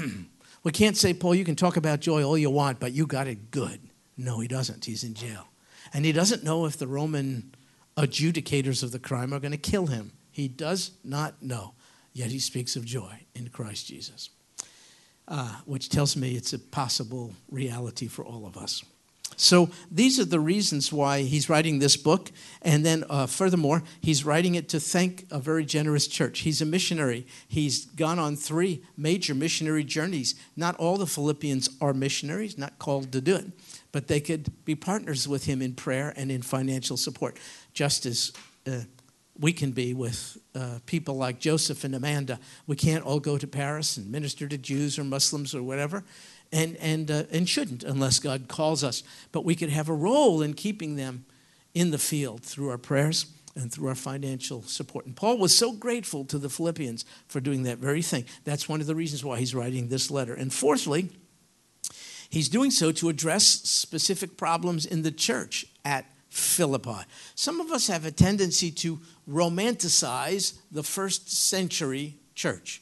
we 0.63 0.71
can't 0.71 0.95
say, 0.95 1.13
Paul, 1.13 1.35
you 1.35 1.43
can 1.43 1.57
talk 1.57 1.75
about 1.75 1.99
joy 1.99 2.23
all 2.23 2.37
you 2.37 2.51
want, 2.51 2.79
but 2.79 2.93
you 2.93 3.05
got 3.05 3.27
it 3.27 3.51
good. 3.51 3.81
No, 4.15 4.39
he 4.39 4.47
doesn't. 4.47 4.85
He's 4.85 5.03
in 5.03 5.13
jail. 5.13 5.49
And 5.93 6.05
he 6.05 6.11
doesn't 6.11 6.43
know 6.43 6.65
if 6.65 6.77
the 6.77 6.87
Roman 6.87 7.53
adjudicators 7.97 8.83
of 8.83 8.91
the 8.91 8.99
crime 8.99 9.33
are 9.33 9.39
going 9.39 9.51
to 9.51 9.57
kill 9.57 9.87
him. 9.87 10.11
He 10.31 10.47
does 10.47 10.91
not 11.03 11.41
know. 11.41 11.73
Yet 12.13 12.31
he 12.31 12.39
speaks 12.39 12.75
of 12.75 12.85
joy 12.85 13.25
in 13.35 13.49
Christ 13.49 13.87
Jesus, 13.87 14.29
uh, 15.27 15.55
which 15.65 15.89
tells 15.89 16.15
me 16.15 16.35
it's 16.35 16.53
a 16.53 16.59
possible 16.59 17.33
reality 17.49 18.07
for 18.07 18.25
all 18.25 18.45
of 18.45 18.57
us. 18.57 18.83
So 19.37 19.69
these 19.89 20.19
are 20.19 20.25
the 20.25 20.39
reasons 20.39 20.91
why 20.91 21.21
he's 21.21 21.49
writing 21.49 21.79
this 21.79 21.95
book. 21.95 22.31
And 22.61 22.85
then, 22.85 23.05
uh, 23.09 23.25
furthermore, 23.25 23.83
he's 24.01 24.25
writing 24.25 24.55
it 24.55 24.67
to 24.69 24.79
thank 24.79 25.25
a 25.31 25.39
very 25.39 25.63
generous 25.63 26.07
church. 26.07 26.39
He's 26.39 26.61
a 26.61 26.65
missionary. 26.65 27.25
He's 27.47 27.85
gone 27.85 28.19
on 28.19 28.35
three 28.35 28.83
major 28.97 29.33
missionary 29.33 29.85
journeys. 29.85 30.35
Not 30.57 30.75
all 30.75 30.97
the 30.97 31.07
Philippians 31.07 31.69
are 31.79 31.93
missionaries, 31.93 32.57
not 32.57 32.79
called 32.79 33.13
to 33.13 33.21
do 33.21 33.35
it, 33.35 33.45
but 33.91 34.07
they 34.07 34.19
could 34.19 34.65
be 34.65 34.75
partners 34.75 35.27
with 35.27 35.45
him 35.45 35.61
in 35.61 35.73
prayer 35.73 36.13
and 36.15 36.31
in 36.31 36.41
financial 36.41 36.97
support, 36.97 37.37
just 37.73 38.05
as. 38.05 38.31
Uh, 38.67 38.81
we 39.41 39.53
can 39.53 39.71
be 39.71 39.93
with 39.93 40.37
uh, 40.53 40.79
people 40.85 41.15
like 41.15 41.39
Joseph 41.39 41.85
and 41.85 41.95
Amanda. 41.95 42.41
We 42.67 42.75
can't 42.75 43.05
all 43.05 43.21
go 43.21 43.37
to 43.37 43.47
Paris 43.47 43.95
and 43.95 44.11
minister 44.11 44.49
to 44.49 44.57
Jews 44.57 44.99
or 44.99 45.05
Muslims 45.05 45.55
or 45.55 45.63
whatever 45.63 46.03
and, 46.51 46.75
and, 46.77 47.09
uh, 47.09 47.23
and 47.31 47.47
shouldn't 47.47 47.83
unless 47.83 48.19
God 48.19 48.47
calls 48.47 48.83
us. 48.83 49.03
But 49.31 49.45
we 49.45 49.55
could 49.55 49.69
have 49.69 49.89
a 49.89 49.93
role 49.93 50.41
in 50.41 50.53
keeping 50.53 50.95
them 50.95 51.25
in 51.73 51.91
the 51.91 51.97
field 51.97 52.43
through 52.43 52.69
our 52.69 52.77
prayers 52.77 53.27
and 53.55 53.71
through 53.71 53.89
our 53.89 53.95
financial 53.95 54.61
support. 54.63 55.05
And 55.05 55.15
Paul 55.15 55.37
was 55.37 55.55
so 55.55 55.71
grateful 55.71 56.25
to 56.25 56.37
the 56.37 56.49
Philippians 56.49 57.05
for 57.27 57.39
doing 57.39 57.63
that 57.63 57.77
very 57.77 58.01
thing. 58.01 58.25
That's 58.43 58.69
one 58.69 58.81
of 58.81 58.87
the 58.87 58.95
reasons 58.95 59.23
why 59.23 59.39
he's 59.39 59.55
writing 59.55 59.87
this 59.87 60.09
letter. 60.09 60.33
And 60.33 60.53
fourthly, 60.53 61.09
he's 62.29 62.49
doing 62.49 62.71
so 62.71 62.91
to 62.93 63.09
address 63.09 63.45
specific 63.45 64.37
problems 64.37 64.85
in 64.85 65.01
the 65.01 65.11
church 65.11 65.65
at 65.83 66.05
Philippi. 66.29 67.05
Some 67.35 67.59
of 67.59 67.71
us 67.71 67.87
have 67.87 68.05
a 68.05 68.11
tendency 68.11 68.71
to 68.71 68.99
romanticize 69.29 70.57
the 70.71 70.83
first 70.83 71.31
century 71.31 72.15
church. 72.35 72.81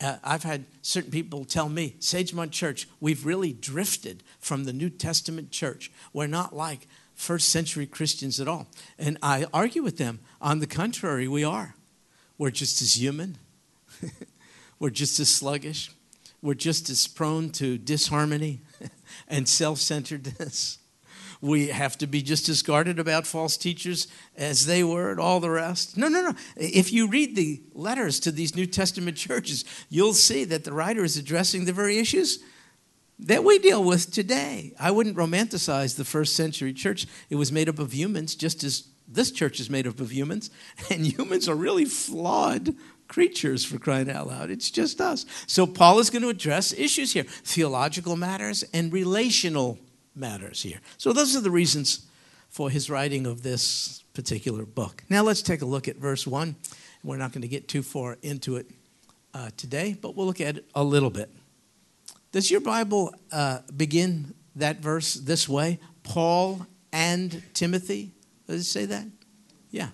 Uh, 0.00 0.16
I've 0.24 0.42
had 0.42 0.64
certain 0.82 1.10
people 1.10 1.44
tell 1.44 1.68
me, 1.68 1.96
Sagemont 2.00 2.50
Church, 2.50 2.88
we've 3.00 3.24
really 3.24 3.52
drifted 3.52 4.22
from 4.40 4.64
the 4.64 4.72
New 4.72 4.90
Testament 4.90 5.50
church. 5.50 5.90
We're 6.12 6.26
not 6.26 6.54
like 6.54 6.88
first 7.14 7.48
century 7.48 7.86
Christians 7.86 8.40
at 8.40 8.48
all. 8.48 8.66
And 8.98 9.18
I 9.22 9.46
argue 9.52 9.82
with 9.82 9.98
them. 9.98 10.20
On 10.40 10.58
the 10.58 10.66
contrary, 10.66 11.28
we 11.28 11.44
are. 11.44 11.74
We're 12.38 12.50
just 12.50 12.82
as 12.82 12.98
human, 12.98 13.38
we're 14.80 14.90
just 14.90 15.20
as 15.20 15.28
sluggish, 15.28 15.92
we're 16.44 16.54
just 16.54 16.90
as 16.90 17.06
prone 17.08 17.50
to 17.50 17.78
disharmony 17.78 18.60
and 19.28 19.48
self 19.48 19.78
centeredness 19.78 20.78
we 21.44 21.68
have 21.68 21.98
to 21.98 22.06
be 22.06 22.22
just 22.22 22.48
as 22.48 22.62
guarded 22.62 22.98
about 22.98 23.26
false 23.26 23.58
teachers 23.58 24.08
as 24.34 24.64
they 24.64 24.82
were 24.82 25.10
and 25.10 25.20
all 25.20 25.40
the 25.40 25.50
rest. 25.50 25.94
No, 25.94 26.08
no, 26.08 26.22
no. 26.22 26.34
If 26.56 26.90
you 26.90 27.06
read 27.06 27.36
the 27.36 27.62
letters 27.74 28.18
to 28.20 28.32
these 28.32 28.56
New 28.56 28.64
Testament 28.64 29.18
churches, 29.18 29.62
you'll 29.90 30.14
see 30.14 30.44
that 30.44 30.64
the 30.64 30.72
writer 30.72 31.04
is 31.04 31.18
addressing 31.18 31.66
the 31.66 31.72
very 31.74 31.98
issues 31.98 32.38
that 33.18 33.44
we 33.44 33.58
deal 33.58 33.84
with 33.84 34.10
today. 34.10 34.72
I 34.80 34.90
wouldn't 34.90 35.18
romanticize 35.18 35.96
the 35.96 36.04
first 36.04 36.34
century 36.34 36.72
church. 36.72 37.06
It 37.28 37.36
was 37.36 37.52
made 37.52 37.68
up 37.68 37.78
of 37.78 37.92
humans, 37.92 38.34
just 38.34 38.64
as 38.64 38.88
this 39.06 39.30
church 39.30 39.60
is 39.60 39.68
made 39.68 39.86
up 39.86 40.00
of 40.00 40.12
humans. 40.12 40.50
And 40.90 41.06
humans 41.06 41.46
are 41.46 41.54
really 41.54 41.84
flawed 41.84 42.74
creatures 43.14 43.64
for 43.64 43.78
crying 43.78 44.10
out 44.10 44.26
loud. 44.26 44.50
It's 44.50 44.72
just 44.72 45.00
us. 45.00 45.24
So 45.46 45.68
Paul 45.68 46.00
is 46.00 46.10
going 46.10 46.22
to 46.22 46.30
address 46.30 46.72
issues 46.72 47.12
here 47.12 47.22
theological 47.22 48.16
matters 48.16 48.64
and 48.74 48.92
relational 48.92 49.78
matters 50.16 50.62
here. 50.62 50.80
So, 50.98 51.12
those 51.12 51.36
are 51.36 51.40
the 51.40 51.50
reasons 51.50 52.06
for 52.48 52.70
his 52.70 52.90
writing 52.90 53.24
of 53.24 53.44
this 53.44 54.02
particular 54.14 54.66
book. 54.66 55.04
Now 55.08 55.22
let's 55.22 55.42
take 55.42 55.62
a 55.62 55.64
look 55.64 55.86
at 55.86 55.96
verse 55.96 56.26
1. 56.26 56.56
We're 57.04 57.16
not 57.16 57.30
going 57.30 57.42
to 57.42 57.48
get 57.48 57.68
too 57.68 57.82
far 57.82 58.18
into 58.22 58.56
it 58.56 58.66
uh, 59.32 59.50
today, 59.56 59.96
but 60.00 60.16
we'll 60.16 60.26
look 60.26 60.40
at 60.40 60.56
it 60.56 60.64
a 60.74 60.82
little 60.82 61.10
bit. 61.10 61.30
Does 62.32 62.50
your 62.50 62.60
Bible 62.60 63.14
uh, 63.30 63.60
begin 63.76 64.34
that 64.56 64.78
verse 64.78 65.14
this 65.14 65.48
way? 65.48 65.78
Paul 66.02 66.66
and 66.92 67.44
Timothy? 67.54 68.10
Does 68.48 68.62
it 68.62 68.64
say 68.64 68.86
that? 68.86 69.06
Yeah. 69.70 69.90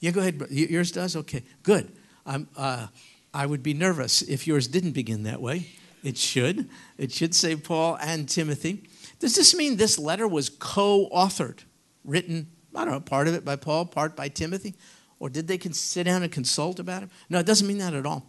Yeah, 0.00 0.10
go 0.10 0.20
ahead. 0.20 0.42
Yours 0.50 0.90
does? 0.90 1.14
Okay, 1.14 1.44
good. 1.62 1.92
Uh, 2.26 2.86
I 3.32 3.46
would 3.46 3.62
be 3.62 3.74
nervous 3.74 4.22
if 4.22 4.46
yours 4.46 4.68
didn't 4.68 4.92
begin 4.92 5.24
that 5.24 5.40
way. 5.40 5.68
It 6.02 6.16
should. 6.18 6.68
It 6.98 7.12
should 7.12 7.34
say 7.34 7.56
Paul 7.56 7.98
and 8.00 8.28
Timothy. 8.28 8.84
Does 9.18 9.34
this 9.34 9.54
mean 9.54 9.76
this 9.76 9.98
letter 9.98 10.28
was 10.28 10.50
co 10.50 11.08
authored, 11.10 11.60
written, 12.04 12.48
I 12.74 12.84
don't 12.84 12.94
know, 12.94 13.00
part 13.00 13.26
of 13.26 13.34
it 13.34 13.44
by 13.44 13.56
Paul, 13.56 13.86
part 13.86 14.14
by 14.14 14.28
Timothy? 14.28 14.74
Or 15.18 15.30
did 15.30 15.48
they 15.48 15.58
sit 15.58 16.04
down 16.04 16.22
and 16.22 16.30
consult 16.30 16.78
about 16.78 17.02
it? 17.02 17.08
No, 17.30 17.38
it 17.38 17.46
doesn't 17.46 17.66
mean 17.66 17.78
that 17.78 17.94
at 17.94 18.04
all. 18.04 18.26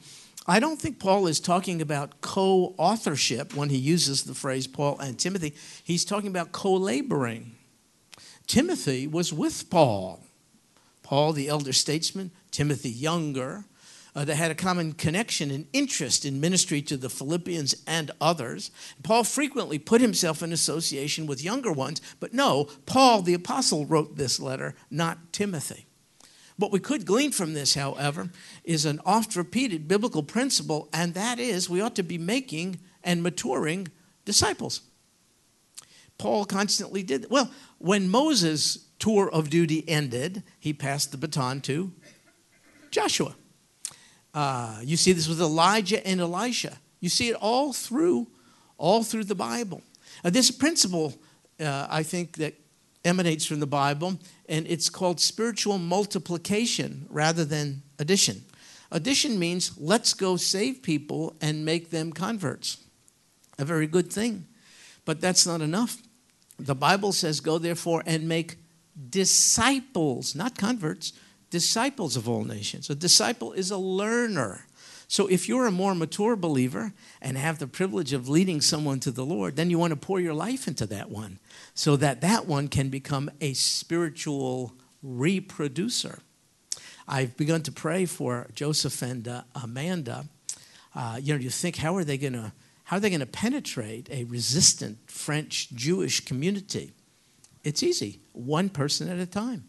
I 0.48 0.60
don't 0.60 0.80
think 0.80 1.00
Paul 1.00 1.28
is 1.28 1.40
talking 1.40 1.82
about 1.82 2.22
co 2.22 2.76
authorship 2.78 3.56
when 3.56 3.70
he 3.70 3.78
uses 3.78 4.24
the 4.24 4.36
phrase 4.36 4.68
Paul 4.68 5.00
and 5.00 5.18
Timothy. 5.18 5.56
He's 5.84 6.06
talking 6.06 6.30
about 6.30 6.52
co 6.52 6.74
laboring. 6.74 7.56
Timothy 8.48 9.08
was 9.08 9.34
with 9.34 9.70
Paul. 9.70 10.22
Paul, 11.04 11.34
the 11.34 11.50
elder 11.50 11.74
statesman, 11.74 12.32
Timothy, 12.52 12.90
younger. 12.90 13.66
Uh, 14.16 14.24
they 14.24 14.36
had 14.36 14.50
a 14.50 14.56
common 14.56 14.94
connection 14.94 15.52
and 15.52 15.68
interest 15.74 16.24
in 16.24 16.40
ministry 16.40 16.82
to 16.82 16.96
the 16.96 17.10
Philippians 17.10 17.76
and 17.86 18.12
others. 18.22 18.72
Paul 19.04 19.26
frequently 19.26 19.78
put 19.78 20.00
himself 20.00 20.42
in 20.42 20.54
association 20.54 21.28
with 21.28 21.44
younger 21.44 21.72
ones, 21.72 22.02
but 22.22 22.34
no, 22.34 22.70
Paul 22.86 23.22
the 23.22 23.34
apostle 23.34 23.86
wrote 23.86 24.16
this 24.16 24.40
letter, 24.40 24.74
not 24.90 25.34
Timothy. 25.34 25.86
What 26.58 26.72
we 26.72 26.80
could 26.80 27.06
glean 27.06 27.34
from 27.34 27.54
this, 27.54 27.76
however, 27.76 28.30
is 28.64 28.86
an 28.86 29.02
oft 29.06 29.36
repeated 29.36 29.90
biblical 29.90 30.24
principle, 30.24 30.88
and 30.94 31.14
that 31.14 31.38
is 31.38 31.70
we 31.70 31.82
ought 31.82 31.96
to 31.98 32.04
be 32.04 32.18
making 32.18 32.80
and 33.04 33.22
maturing 33.22 33.90
disciples. 34.24 34.82
Paul 36.18 36.46
constantly 36.46 37.04
did. 37.04 37.28
Well, 37.30 37.52
when 37.78 38.08
Moses' 38.08 38.88
tour 39.00 39.30
of 39.30 39.50
duty 39.50 39.84
ended, 39.90 40.44
he 40.58 40.72
passed 40.72 41.12
the 41.12 41.18
baton 41.18 41.60
to 41.62 41.92
Joshua. 42.90 43.36
Uh, 44.36 44.80
you 44.84 44.98
see 44.98 45.14
this 45.14 45.30
with 45.30 45.40
Elijah 45.40 46.06
and 46.06 46.20
Elisha. 46.20 46.78
You 47.00 47.08
see 47.08 47.30
it 47.30 47.38
all 47.40 47.72
through, 47.72 48.28
all 48.78 49.02
through 49.02 49.24
the 49.24 49.36
Bible. 49.36 49.82
Uh, 50.24 50.30
this 50.30 50.52
principle, 50.52 51.14
uh, 51.60 51.88
I 51.90 52.04
think, 52.04 52.36
that 52.38 52.54
emanates 53.06 53.46
from 53.46 53.62
the 53.62 53.68
Bible, 53.68 54.20
and 54.50 54.68
it's 54.68 54.90
called 54.90 55.22
spiritual 55.22 55.78
multiplication 55.78 57.06
rather 57.10 57.46
than 57.46 57.82
addition. 57.98 58.44
Addition 58.92 59.40
means 59.40 59.72
let's 59.78 60.14
go 60.14 60.36
save 60.36 60.84
people 60.84 61.34
and 61.40 61.64
make 61.64 61.90
them 61.90 62.12
converts. 62.12 62.78
A 63.58 63.64
very 63.64 63.88
good 63.88 64.12
thing. 64.12 64.46
But 65.06 65.22
that's 65.22 65.48
not 65.48 65.62
enough. 65.62 66.02
The 66.60 66.76
Bible 66.76 67.14
says, 67.14 67.40
Go 67.40 67.58
therefore 67.58 68.04
and 68.06 68.28
make 68.28 68.58
disciples, 69.10 70.36
not 70.36 70.58
converts, 70.58 71.14
disciples 71.56 72.18
of 72.18 72.28
all 72.28 72.44
nations. 72.44 72.90
A 72.90 72.96
disciple 72.96 73.54
is 73.54 73.72
a 73.72 73.78
learner. 73.78 74.66
So 75.08 75.28
if 75.28 75.48
you're 75.48 75.68
a 75.68 75.72
more 75.72 75.96
mature 75.96 76.36
believer 76.36 76.92
and 77.22 77.38
have 77.38 77.60
the 77.60 77.68
privilege 77.68 78.12
of 78.12 78.28
leading 78.28 78.60
someone 78.60 79.00
to 79.00 79.12
the 79.12 79.26
Lord, 79.26 79.56
then 79.56 79.70
you 79.70 79.80
want 79.80 79.92
to 79.92 79.96
pour 80.08 80.20
your 80.20 80.34
life 80.34 80.68
into 80.68 80.86
that 80.88 81.10
one 81.10 81.40
so 81.74 81.96
that 81.96 82.20
that 82.20 82.46
one 82.46 82.68
can 82.68 82.90
become 82.90 83.32
a 83.40 83.54
spiritual 83.54 84.74
reproducer. 85.02 86.20
I've 87.08 87.38
begun 87.38 87.62
to 87.62 87.72
pray 87.72 88.06
for 88.06 88.48
Joseph 88.54 89.02
and 89.02 89.26
uh, 89.26 89.44
Amanda. 89.64 90.26
Uh, 90.94 91.20
you 91.22 91.34
know, 91.34 91.40
you 91.40 91.50
think, 91.50 91.78
how 91.78 91.96
are 91.96 92.04
they 92.04 92.18
going 92.18 92.34
to 92.34 92.52
how 92.84 92.98
are 92.98 93.00
they 93.00 93.10
going 93.10 93.22
to 93.22 93.26
penetrate 93.26 94.10
a 94.12 94.26
resistant 94.26 94.98
French 95.10 95.70
Jewish 95.72 96.20
community? 96.20 96.92
It's 97.64 97.82
easy, 97.82 98.20
one 98.34 98.70
person 98.70 99.10
at 99.10 99.18
a 99.18 99.26
time. 99.26 99.64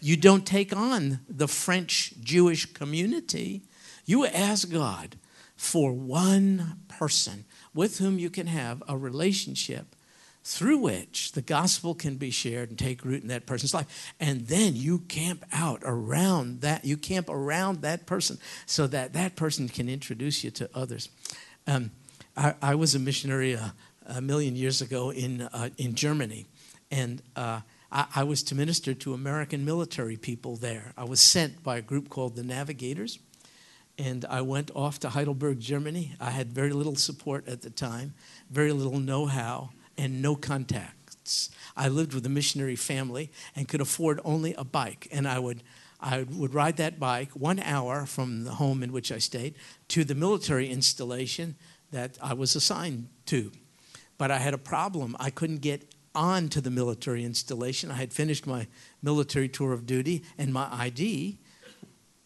You 0.00 0.16
don't 0.16 0.46
take 0.46 0.74
on 0.74 1.20
the 1.28 1.48
French 1.48 2.14
Jewish 2.20 2.72
community. 2.72 3.62
You 4.04 4.26
ask 4.26 4.70
God 4.70 5.16
for 5.56 5.92
one 5.92 6.80
person 6.88 7.44
with 7.74 7.98
whom 7.98 8.18
you 8.18 8.30
can 8.30 8.46
have 8.46 8.82
a 8.88 8.96
relationship 8.96 9.96
through 10.44 10.78
which 10.78 11.32
the 11.32 11.42
gospel 11.42 11.92
can 11.92 12.14
be 12.16 12.30
shared 12.30 12.68
and 12.68 12.78
take 12.78 13.04
root 13.04 13.20
in 13.20 13.28
that 13.28 13.46
person's 13.46 13.74
life. 13.74 14.14
And 14.20 14.46
then 14.46 14.76
you 14.76 15.00
camp 15.00 15.44
out 15.52 15.82
around 15.84 16.60
that, 16.60 16.84
you 16.84 16.96
camp 16.96 17.28
around 17.28 17.82
that 17.82 18.06
person 18.06 18.38
so 18.64 18.86
that 18.86 19.12
that 19.14 19.34
person 19.34 19.68
can 19.68 19.88
introduce 19.88 20.44
you 20.44 20.52
to 20.52 20.70
others. 20.72 21.08
Um, 21.66 21.90
I, 22.36 22.54
I, 22.62 22.74
was 22.76 22.94
a 22.94 23.00
missionary 23.00 23.54
a, 23.54 23.74
a 24.06 24.20
million 24.20 24.54
years 24.54 24.80
ago 24.80 25.10
in, 25.10 25.42
uh, 25.42 25.70
in 25.78 25.96
Germany, 25.96 26.46
and 26.92 27.22
uh, 27.34 27.62
I, 27.96 28.06
I 28.16 28.24
was 28.24 28.42
to 28.44 28.54
minister 28.54 28.92
to 28.94 29.14
American 29.14 29.64
military 29.64 30.16
people 30.16 30.56
there. 30.56 30.92
I 30.96 31.04
was 31.04 31.20
sent 31.20 31.64
by 31.64 31.78
a 31.78 31.82
group 31.82 32.10
called 32.10 32.36
the 32.36 32.42
Navigators, 32.44 33.18
and 33.98 34.24
I 34.26 34.42
went 34.42 34.70
off 34.74 35.00
to 35.00 35.08
Heidelberg, 35.08 35.58
Germany. 35.58 36.14
I 36.20 36.30
had 36.30 36.52
very 36.52 36.72
little 36.72 36.96
support 36.96 37.48
at 37.48 37.62
the 37.62 37.70
time, 37.70 38.12
very 38.50 38.72
little 38.72 39.00
know 39.00 39.24
how, 39.26 39.70
and 39.96 40.20
no 40.20 40.36
contacts. 40.36 41.48
I 41.76 41.88
lived 41.88 42.12
with 42.12 42.26
a 42.26 42.28
missionary 42.28 42.76
family 42.76 43.32
and 43.56 43.66
could 43.66 43.80
afford 43.80 44.20
only 44.24 44.52
a 44.54 44.64
bike, 44.64 45.08
and 45.10 45.26
I 45.26 45.38
would. 45.38 45.62
I 45.98 46.24
would 46.24 46.52
ride 46.52 46.76
that 46.76 47.00
bike 47.00 47.30
one 47.30 47.58
hour 47.58 48.04
from 48.04 48.44
the 48.44 48.52
home 48.52 48.82
in 48.82 48.92
which 48.92 49.10
I 49.10 49.16
stayed 49.16 49.54
to 49.88 50.04
the 50.04 50.14
military 50.14 50.68
installation 50.68 51.56
that 51.90 52.18
I 52.22 52.34
was 52.34 52.54
assigned 52.54 53.08
to. 53.26 53.50
But 54.18 54.30
I 54.30 54.36
had 54.36 54.52
a 54.52 54.58
problem. 54.58 55.16
I 55.18 55.30
couldn't 55.30 55.62
get 55.62 55.95
on 56.16 56.48
to 56.48 56.60
the 56.60 56.70
military 56.70 57.24
installation. 57.24 57.90
I 57.90 57.94
had 57.94 58.12
finished 58.12 58.46
my 58.46 58.66
military 59.02 59.48
tour 59.48 59.72
of 59.72 59.86
duty, 59.86 60.24
and 60.38 60.52
my 60.52 60.68
ID 60.72 61.38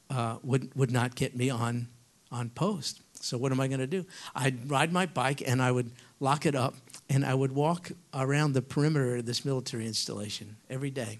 uh, 0.09 0.37
would, 0.43 0.75
would 0.75 0.91
not 0.91 1.15
get 1.15 1.37
me 1.37 1.51
on, 1.51 1.89
on 2.31 2.51
post. 2.51 3.03
So, 3.21 3.37
what 3.37 3.53
am 3.53 3.61
I 3.61 3.69
going 3.69 3.81
to 3.81 3.87
do? 3.87 4.07
I'd 4.35 4.71
ride 4.71 4.93
my 4.93 5.07
bike 5.07 5.43
and 5.47 5.61
I 5.61 5.71
would 5.71 5.93
lock 6.21 6.47
it 6.47 6.55
up 6.55 6.75
and 7.11 7.25
I 7.25 7.35
would 7.35 7.53
walk 7.53 7.93
around 8.15 8.53
the 8.53 8.63
perimeter 8.63 9.17
of 9.17 9.27
this 9.27 9.45
military 9.45 9.87
installation 9.87 10.57
every 10.71 10.91
day. 10.91 11.19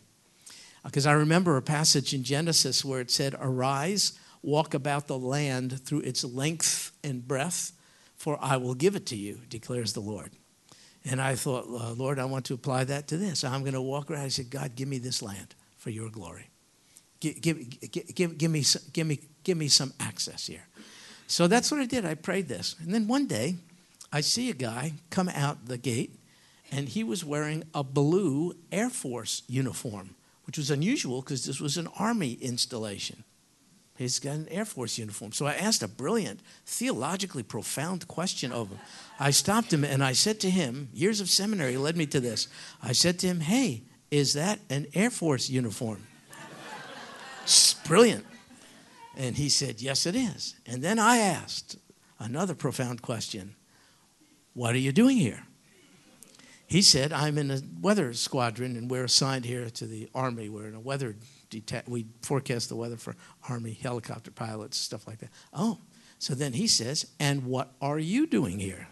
Because 0.83 1.07
I 1.07 1.13
remember 1.13 1.57
a 1.57 1.63
passage 1.63 2.15
in 2.15 2.25
Genesis 2.25 2.85
where 2.85 3.01
it 3.01 3.11
said, 3.11 3.35
Arise, 3.39 4.19
walk 4.43 4.73
about 4.73 5.09
the 5.09 5.19
land 5.19 5.85
through 5.85 6.01
its 6.01 6.25
length 6.25 6.93
and 7.05 7.27
breadth, 7.27 7.73
for 8.17 8.39
I 8.41 8.57
will 8.57 8.75
give 8.75 8.97
it 8.97 9.05
to 9.07 9.17
you, 9.17 9.41
declares 9.49 9.93
the 9.93 10.01
Lord. 10.01 10.31
And 11.05 11.21
I 11.21 11.35
thought, 11.35 11.65
uh, 11.67 11.93
Lord, 11.93 12.19
I 12.19 12.25
want 12.27 12.45
to 12.47 12.55
apply 12.55 12.85
that 12.85 13.09
to 13.09 13.17
this. 13.17 13.43
I'm 13.43 13.63
going 13.63 13.75
to 13.75 13.81
walk 13.81 14.11
around. 14.11 14.25
I 14.25 14.29
said, 14.29 14.51
God, 14.51 14.75
give 14.75 14.89
me 14.89 14.99
this 14.99 15.23
land 15.23 15.55
for 15.77 15.91
your 15.91 16.11
glory. 16.11 16.51
Give, 17.21 17.41
give, 17.41 17.81
give, 17.91 18.39
give, 18.39 18.51
me, 18.51 18.65
give, 18.93 19.07
me, 19.07 19.21
give 19.45 19.57
me 19.57 19.69
some 19.69 19.93
access 19.99 20.47
here. 20.47 20.67
So 21.27 21.47
that's 21.47 21.71
what 21.71 21.81
I 21.81 21.87
did. 21.87 22.05
I 22.05 22.15
prayed 22.15 22.49
this. 22.49 22.77
And 22.81 22.93
then 22.93 23.07
one 23.07 23.27
day, 23.27 23.57
I 24.13 24.21
see 24.21 24.51
a 24.51 24.55
guy 24.55 24.95
come 25.11 25.29
out 25.29 25.67
the 25.67 25.79
gate, 25.79 26.19
and 26.73 26.89
he 26.89 27.05
was 27.05 27.25
wearing 27.25 27.65
a 27.75 27.85
blue 27.85 28.55
Air 28.73 28.91
Force 28.91 29.43
uniform, 29.47 30.17
which 30.45 30.59
was 30.59 30.71
unusual 30.71 31.21
because 31.21 31.47
this 31.47 31.61
was 31.61 31.77
an 31.77 31.89
Army 31.99 32.33
installation. 32.35 33.25
He's 34.01 34.19
got 34.19 34.37
an 34.37 34.49
Air 34.51 34.65
Force 34.65 34.97
uniform. 34.97 35.33
So 35.33 35.45
I 35.45 35.53
asked 35.53 35.83
a 35.83 35.89
brilliant, 35.89 36.41
theologically 36.65 37.43
profound 37.43 38.09
question 38.09 38.51
of 38.51 38.71
him. 38.71 38.79
I 39.19 39.31
stopped 39.31 39.75
him 39.75 39.85
and 39.85 40.03
I 40.03 40.13
said 40.13 40.41
to 40.41 40.49
him, 40.49 40.89
years 40.95 41.21
of 41.21 41.29
seminary 41.29 41.77
led 41.77 41.99
me 41.99 42.07
to 42.07 42.19
this. 42.19 42.49
I 42.83 42.93
said 42.93 43.19
to 43.19 43.27
him, 43.27 43.41
Hey, 43.41 43.83
is 44.11 44.33
that 44.33 44.59
an 44.71 44.87
Air 44.95 45.11
Force 45.11 45.51
uniform? 45.51 46.07
brilliant. 47.87 48.25
And 49.19 49.37
he 49.37 49.51
said, 49.51 49.83
Yes, 49.83 50.07
it 50.07 50.17
is. 50.17 50.55
And 50.65 50.81
then 50.81 50.99
I 50.99 51.19
asked 51.19 51.77
another 52.19 52.55
profound 52.55 53.03
question 53.03 53.55
What 54.55 54.75
are 54.75 54.79
you 54.79 54.93
doing 54.93 55.19
here? 55.19 55.45
He 56.67 56.81
said, 56.81 57.13
I'm 57.13 57.37
in 57.37 57.51
a 57.51 57.61
weather 57.83 58.15
squadron 58.15 58.77
and 58.77 58.91
we're 58.91 59.05
assigned 59.05 59.45
here 59.45 59.69
to 59.69 59.87
the 59.87 60.09
Army. 60.15 60.49
We're 60.49 60.69
in 60.69 60.75
a 60.75 60.81
weather 60.81 61.17
deta- 61.51 61.89
we 61.89 62.07
forecast 62.23 62.69
the 62.69 62.77
weather 62.77 62.97
for 62.97 63.17
Army 63.49 63.73
helicopter 63.73 64.31
pilots, 64.31 64.77
stuff 64.77 65.07
like 65.07 65.19
that. 65.19 65.31
Oh, 65.53 65.79
so 66.19 66.35
then 66.35 66.53
he 66.53 66.67
says, 66.67 67.07
And 67.19 67.47
what 67.47 67.73
are 67.81 67.99
you 67.99 68.27
doing 68.27 68.59
here? 68.59 68.89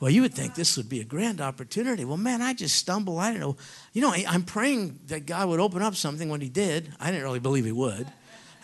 Well, 0.00 0.10
you 0.10 0.22
would 0.22 0.34
think 0.34 0.54
this 0.54 0.76
would 0.76 0.88
be 0.88 1.00
a 1.00 1.04
grand 1.04 1.40
opportunity. 1.40 2.04
Well, 2.04 2.16
man, 2.16 2.42
I 2.42 2.52
just 2.52 2.76
stumble. 2.76 3.18
I 3.18 3.30
don't 3.30 3.40
know. 3.40 3.56
You 3.92 4.02
know, 4.02 4.10
I, 4.10 4.24
am 4.28 4.42
praying 4.42 4.98
that 5.06 5.24
God 5.24 5.48
would 5.48 5.60
open 5.60 5.82
up 5.82 5.94
something 5.94 6.28
when 6.28 6.40
He 6.40 6.48
did. 6.48 6.92
I 7.00 7.10
didn't 7.10 7.22
really 7.22 7.40
believe 7.40 7.64
He 7.64 7.72
would. 7.72 8.06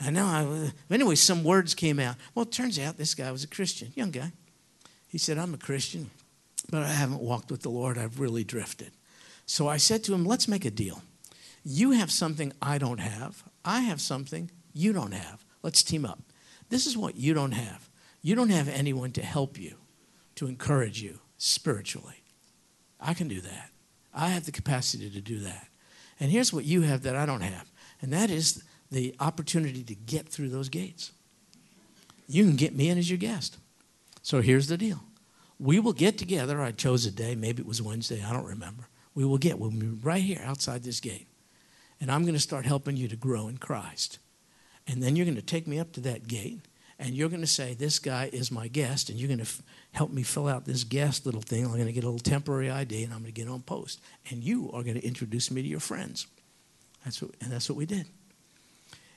I 0.01 0.11
know. 0.11 0.27
I, 0.27 0.73
anyway, 0.93 1.15
some 1.15 1.45
words 1.45 1.75
came 1.75 1.99
out. 1.99 2.17
Well, 2.35 2.45
it 2.45 2.53
turns 2.53 2.79
out 2.79 2.99
this 2.99 3.15
guy 3.15 3.31
was 3.31 3.45
a 3.45 3.49
Christian, 3.49 3.93
young 3.95 4.11
guy. 4.11 4.33
He 5.09 5.19
said, 5.19 5.39
I'm 5.39 5.55
a 5.55 5.59
Christian, 5.59 6.11
but 6.71 6.83
I 6.83 6.89
haven't 6.89 7.21
walked 7.21 7.51
with 7.51 7.63
the 7.63 7.71
Lord. 7.71 7.99
I've 7.99 8.21
really 8.21 8.45
drifted. 8.45 8.93
So 9.47 9.67
I 9.67 9.79
said 9.79 10.05
to 10.05 10.15
him, 10.15 10.25
let's 10.25 10.47
make 10.47 10.65
a 10.65 10.71
deal. 10.71 11.03
You 11.65 11.93
have 11.93 12.11
something 12.11 12.53
I 12.61 12.79
don't 12.79 13.01
have. 13.01 13.45
I 13.65 13.81
have 13.81 14.01
something 14.01 14.51
you 14.73 14.93
don't 14.93 15.13
have. 15.13 15.45
Let's 15.63 15.83
team 15.83 16.05
up. 16.05 16.21
This 16.69 16.87
is 16.87 16.97
what 16.97 17.17
you 17.17 17.35
don't 17.35 17.53
have. 17.53 17.89
You 18.23 18.35
don't 18.35 18.51
have 18.51 18.69
anyone 18.69 19.13
to 19.13 19.23
help 19.23 19.59
you, 19.59 19.77
to 20.37 20.47
encourage 20.47 21.03
you 21.03 21.19
spiritually. 21.37 22.23
I 23.01 23.15
can 23.15 23.29
do 23.29 23.41
that. 23.41 23.71
I 24.15 24.29
have 24.29 24.45
the 24.45 24.53
capacity 24.53 25.11
to 25.11 25.21
do 25.21 25.41
that. 25.41 25.69
And 26.19 26.31
here's 26.31 26.53
what 26.53 26.65
you 26.65 26.83
have 26.83 27.03
that 27.03 27.17
I 27.17 27.25
don't 27.25 27.41
have, 27.41 27.71
and 28.03 28.13
that 28.13 28.31
is 28.31 28.63
the 28.91 29.15
opportunity 29.21 29.83
to 29.85 29.95
get 29.95 30.29
through 30.29 30.51
those 30.51 30.69
gates. 30.69 31.13
You 32.29 32.45
can 32.45 32.57
get 32.57 32.75
me 32.75 32.89
in 32.91 32.99
as 32.99 33.09
your 33.09 33.19
guest. 33.19 33.57
So 34.23 34.43
here's 34.43 34.67
the 34.67 34.77
deal. 34.77 35.01
We 35.59 35.79
will 35.79 35.93
get 35.93 36.19
together. 36.19 36.61
I 36.61 36.73
chose 36.73 37.07
a 37.07 37.11
day, 37.11 37.35
maybe 37.35 37.63
it 37.63 37.69
was 37.69 37.81
Wednesday, 37.81 38.23
I 38.23 38.33
don't 38.33 38.45
remember. 38.45 38.89
We 39.15 39.25
will 39.25 39.39
get, 39.39 39.59
we'll 39.59 39.71
be 39.71 39.87
right 39.87 40.23
here 40.23 40.43
outside 40.45 40.83
this 40.83 41.01
gate. 41.01 41.27
And 42.01 42.11
I'm 42.11 42.23
going 42.23 42.35
to 42.35 42.41
start 42.41 42.65
helping 42.65 42.97
you 42.97 43.09
to 43.09 43.17
grow 43.17 43.49
in 43.49 43.59
Christ. 43.59 44.19
And 44.87 45.03
then 45.03 45.17
you're 45.17 45.27
going 45.27 45.37
to 45.37 45.43
take 45.43 45.67
me 45.67 45.79
up 45.79 45.93
to 45.93 46.01
that 46.01 46.27
gate 46.27 46.61
and 47.01 47.15
you're 47.15 47.31
going 47.31 47.41
to 47.41 47.47
say, 47.47 47.73
This 47.73 47.99
guy 47.99 48.29
is 48.31 48.53
my 48.53 48.69
guest, 48.69 49.09
and 49.09 49.19
you're 49.19 49.27
going 49.27 49.39
to 49.39 49.45
f- 49.45 49.63
help 49.93 50.13
me 50.13 50.23
fill 50.23 50.47
out 50.47 50.67
this 50.67 50.85
guest 50.85 51.25
little 51.25 51.41
thing. 51.41 51.65
I'm 51.65 51.73
going 51.73 51.87
to 51.87 51.93
get 51.93 52.05
a 52.05 52.07
little 52.07 52.21
temporary 52.21 52.71
ID, 52.71 53.05
and 53.05 53.13
I'm 53.15 53.21
going 53.21 53.33
to 53.33 53.41
get 53.41 53.49
on 53.49 53.63
post. 53.63 54.01
And 54.31 54.45
you 54.45 54.71
are 54.75 54.83
going 54.83 55.01
to 55.01 55.05
introduce 55.05 55.51
me 55.51 55.63
to 55.63 55.69
your 55.69 55.81
friends. 55.81 56.27
That's 57.03 57.23
what, 57.23 57.31
and 57.41 57.51
that's 57.51 57.71
what 57.71 57.77
we 57.77 57.87
did. 57.87 58.07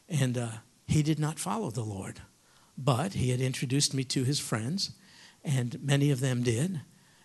And 0.08 0.38
uh, 0.38 0.48
he 0.88 1.04
did 1.04 1.20
not 1.20 1.40
follow 1.40 1.72
the 1.72 1.84
Lord, 1.84 2.22
but 2.78 3.16
he 3.16 3.32
had 3.32 3.42
introduced 3.42 3.94
me 3.94 4.06
to 4.06 4.24
his 4.24 4.40
friends, 4.40 4.92
and 5.44 5.78
many 5.84 6.10
of 6.10 6.22
them 6.22 6.42
did. 6.42 6.80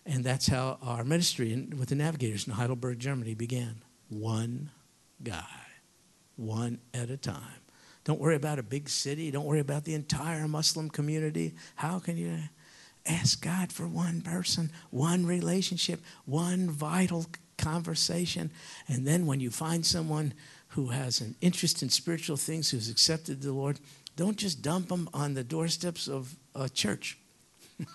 And 0.04 0.24
that's 0.24 0.48
how 0.48 0.78
our 0.82 1.04
ministry 1.04 1.52
in, 1.52 1.78
with 1.78 1.90
the 1.90 1.94
Navigators 1.94 2.48
in 2.48 2.54
Heidelberg, 2.54 2.98
Germany 2.98 3.34
began. 3.34 3.82
One 4.08 4.70
guy, 5.22 5.44
one 6.36 6.78
at 6.94 7.10
a 7.10 7.16
time. 7.16 7.62
Don't 8.04 8.20
worry 8.20 8.36
about 8.36 8.58
a 8.58 8.62
big 8.62 8.88
city. 8.88 9.30
Don't 9.30 9.44
worry 9.44 9.60
about 9.60 9.84
the 9.84 9.94
entire 9.94 10.48
Muslim 10.48 10.88
community. 10.88 11.54
How 11.76 11.98
can 11.98 12.16
you 12.16 12.38
ask 13.04 13.42
God 13.42 13.70
for 13.70 13.86
one 13.86 14.22
person, 14.22 14.70
one 14.90 15.26
relationship, 15.26 16.00
one 16.24 16.70
vital 16.70 17.26
conversation? 17.58 18.50
And 18.86 19.06
then 19.06 19.26
when 19.26 19.40
you 19.40 19.50
find 19.50 19.84
someone 19.84 20.32
who 20.68 20.88
has 20.88 21.20
an 21.20 21.34
interest 21.40 21.82
in 21.82 21.90
spiritual 21.90 22.36
things, 22.36 22.70
who's 22.70 22.88
accepted 22.88 23.42
the 23.42 23.52
Lord, 23.52 23.78
don't 24.16 24.36
just 24.36 24.62
dump 24.62 24.88
them 24.88 25.08
on 25.12 25.34
the 25.34 25.44
doorsteps 25.44 26.08
of 26.08 26.34
a 26.54 26.68
church. 26.68 27.18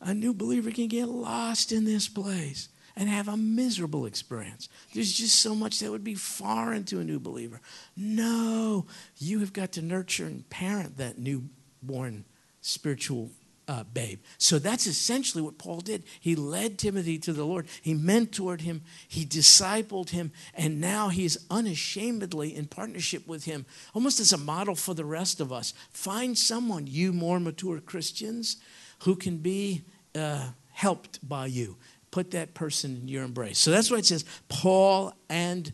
a 0.00 0.12
new 0.12 0.34
believer 0.34 0.70
can 0.70 0.88
get 0.88 1.08
lost 1.08 1.72
in 1.72 1.84
this 1.84 2.06
place 2.06 2.68
and 2.96 3.08
have 3.08 3.28
a 3.28 3.36
miserable 3.36 4.06
experience. 4.06 4.68
There's 4.94 5.12
just 5.12 5.40
so 5.40 5.54
much 5.54 5.80
that 5.80 5.90
would 5.90 6.04
be 6.04 6.14
foreign 6.14 6.84
to 6.84 7.00
a 7.00 7.04
new 7.04 7.18
believer. 7.18 7.60
No, 7.96 8.86
you 9.18 9.40
have 9.40 9.52
got 9.52 9.72
to 9.72 9.82
nurture 9.82 10.26
and 10.26 10.48
parent 10.50 10.96
that 10.98 11.18
newborn 11.18 12.24
spiritual 12.60 13.30
uh, 13.66 13.84
babe. 13.84 14.20
So 14.38 14.58
that's 14.58 14.86
essentially 14.86 15.42
what 15.42 15.58
Paul 15.58 15.80
did. 15.80 16.04
He 16.20 16.36
led 16.36 16.78
Timothy 16.78 17.18
to 17.20 17.32
the 17.32 17.44
Lord, 17.44 17.66
he 17.82 17.94
mentored 17.94 18.60
him, 18.60 18.82
he 19.08 19.24
discipled 19.24 20.10
him, 20.10 20.32
and 20.54 20.80
now 20.80 21.08
he's 21.08 21.38
unashamedly 21.50 22.54
in 22.54 22.66
partnership 22.66 23.26
with 23.26 23.44
him, 23.44 23.64
almost 23.94 24.20
as 24.20 24.32
a 24.32 24.38
model 24.38 24.74
for 24.74 24.94
the 24.94 25.04
rest 25.04 25.40
of 25.40 25.52
us. 25.52 25.72
Find 25.90 26.36
someone, 26.36 26.86
you 26.86 27.12
more 27.12 27.40
mature 27.40 27.80
Christians, 27.80 28.58
who 29.00 29.16
can 29.16 29.38
be 29.38 29.84
uh, 30.14 30.48
helped 30.72 31.26
by 31.26 31.46
you 31.46 31.76
put 32.14 32.30
that 32.30 32.54
person 32.54 32.96
in 32.96 33.08
your 33.08 33.24
embrace. 33.24 33.58
So 33.58 33.72
that's 33.72 33.90
why 33.90 33.98
it 33.98 34.06
says 34.06 34.24
Paul 34.48 35.12
and 35.28 35.72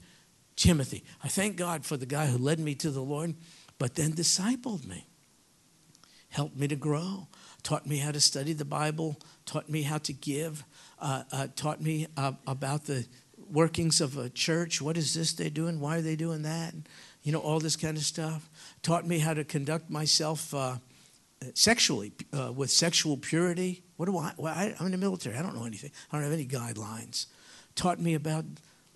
Timothy. 0.57 1.05
I 1.23 1.29
thank 1.29 1.57
God 1.57 1.85
for 1.85 1.99
the 1.99 2.07
guy 2.07 2.29
who 2.29 2.39
led 2.39 2.59
me 2.59 2.75
to 2.77 2.91
the 2.91 3.03
Lord, 3.03 3.35
but 3.77 3.95
then 3.95 4.13
discipled 4.13 4.87
me, 4.87 5.07
helped 6.31 6.57
me 6.57 6.67
to 6.67 6.77
grow, 6.77 7.29
taught 7.63 7.87
me 7.87 7.99
how 7.99 8.11
to 8.11 8.21
study 8.21 8.55
the 8.55 8.65
Bible, 8.65 9.21
taught 9.45 9.69
me 9.69 9.83
how 9.83 9.99
to 9.99 10.15
give, 10.15 10.65
uh, 10.99 11.25
uh, 11.31 11.49
taught 11.57 11.83
me 11.83 12.07
uh, 12.17 12.33
about 12.47 12.87
the 12.87 13.05
workings 13.51 14.01
of 14.01 14.17
a 14.17 14.31
church. 14.31 14.81
What 14.81 14.97
is 14.97 15.13
this 15.13 15.35
they're 15.35 15.51
doing? 15.51 15.79
Why 15.79 15.99
are 15.99 16.03
they 16.03 16.17
doing 16.17 16.41
that? 16.45 16.73
You 17.23 17.33
know, 17.33 17.41
all 17.41 17.61
this 17.61 17.77
kind 17.77 17.99
of 17.99 18.03
stuff. 18.03 18.49
Taught 18.81 19.07
me 19.07 19.19
how 19.19 19.35
to 19.35 19.45
conduct 19.45 19.91
myself 19.91 20.55
uh, 20.55 20.77
sexually, 21.53 22.13
uh, 22.33 22.51
with 22.51 22.71
sexual 22.71 23.19
purity. 23.19 23.83
What 24.01 24.07
do 24.07 24.17
I, 24.17 24.33
well, 24.39 24.55
I? 24.55 24.75
I'm 24.81 24.87
in 24.87 24.93
the 24.93 24.97
military. 24.97 25.37
I 25.37 25.43
don't 25.43 25.55
know 25.55 25.67
anything. 25.67 25.91
I 26.11 26.17
don't 26.17 26.25
have 26.25 26.33
any 26.33 26.47
guidelines. 26.47 27.27
Taught 27.75 28.01
me 28.01 28.15
about 28.15 28.47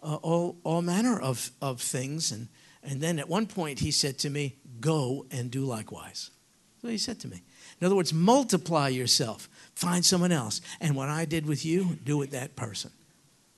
uh, 0.02 0.14
all, 0.22 0.56
all 0.64 0.80
manner 0.80 1.20
of, 1.20 1.50
of 1.60 1.82
things. 1.82 2.32
And, 2.32 2.48
and 2.82 3.02
then 3.02 3.18
at 3.18 3.28
one 3.28 3.44
point 3.46 3.80
he 3.80 3.90
said 3.90 4.18
to 4.20 4.30
me, 4.30 4.56
Go 4.80 5.26
and 5.30 5.50
do 5.50 5.66
likewise. 5.66 6.30
That's 6.76 6.84
what 6.84 6.92
he 6.92 6.96
said 6.96 7.20
to 7.20 7.28
me. 7.28 7.42
In 7.78 7.84
other 7.84 7.94
words, 7.94 8.14
multiply 8.14 8.88
yourself. 8.88 9.46
Find 9.74 10.02
someone 10.02 10.32
else. 10.32 10.62
And 10.80 10.96
what 10.96 11.10
I 11.10 11.26
did 11.26 11.44
with 11.44 11.66
you, 11.66 11.98
do 12.02 12.16
with 12.16 12.30
that 12.30 12.56
person. 12.56 12.90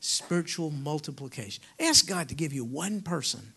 Spiritual 0.00 0.72
multiplication. 0.72 1.62
Ask 1.78 2.08
God 2.08 2.28
to 2.28 2.34
give 2.34 2.52
you 2.52 2.64
one 2.64 3.02
person 3.02 3.52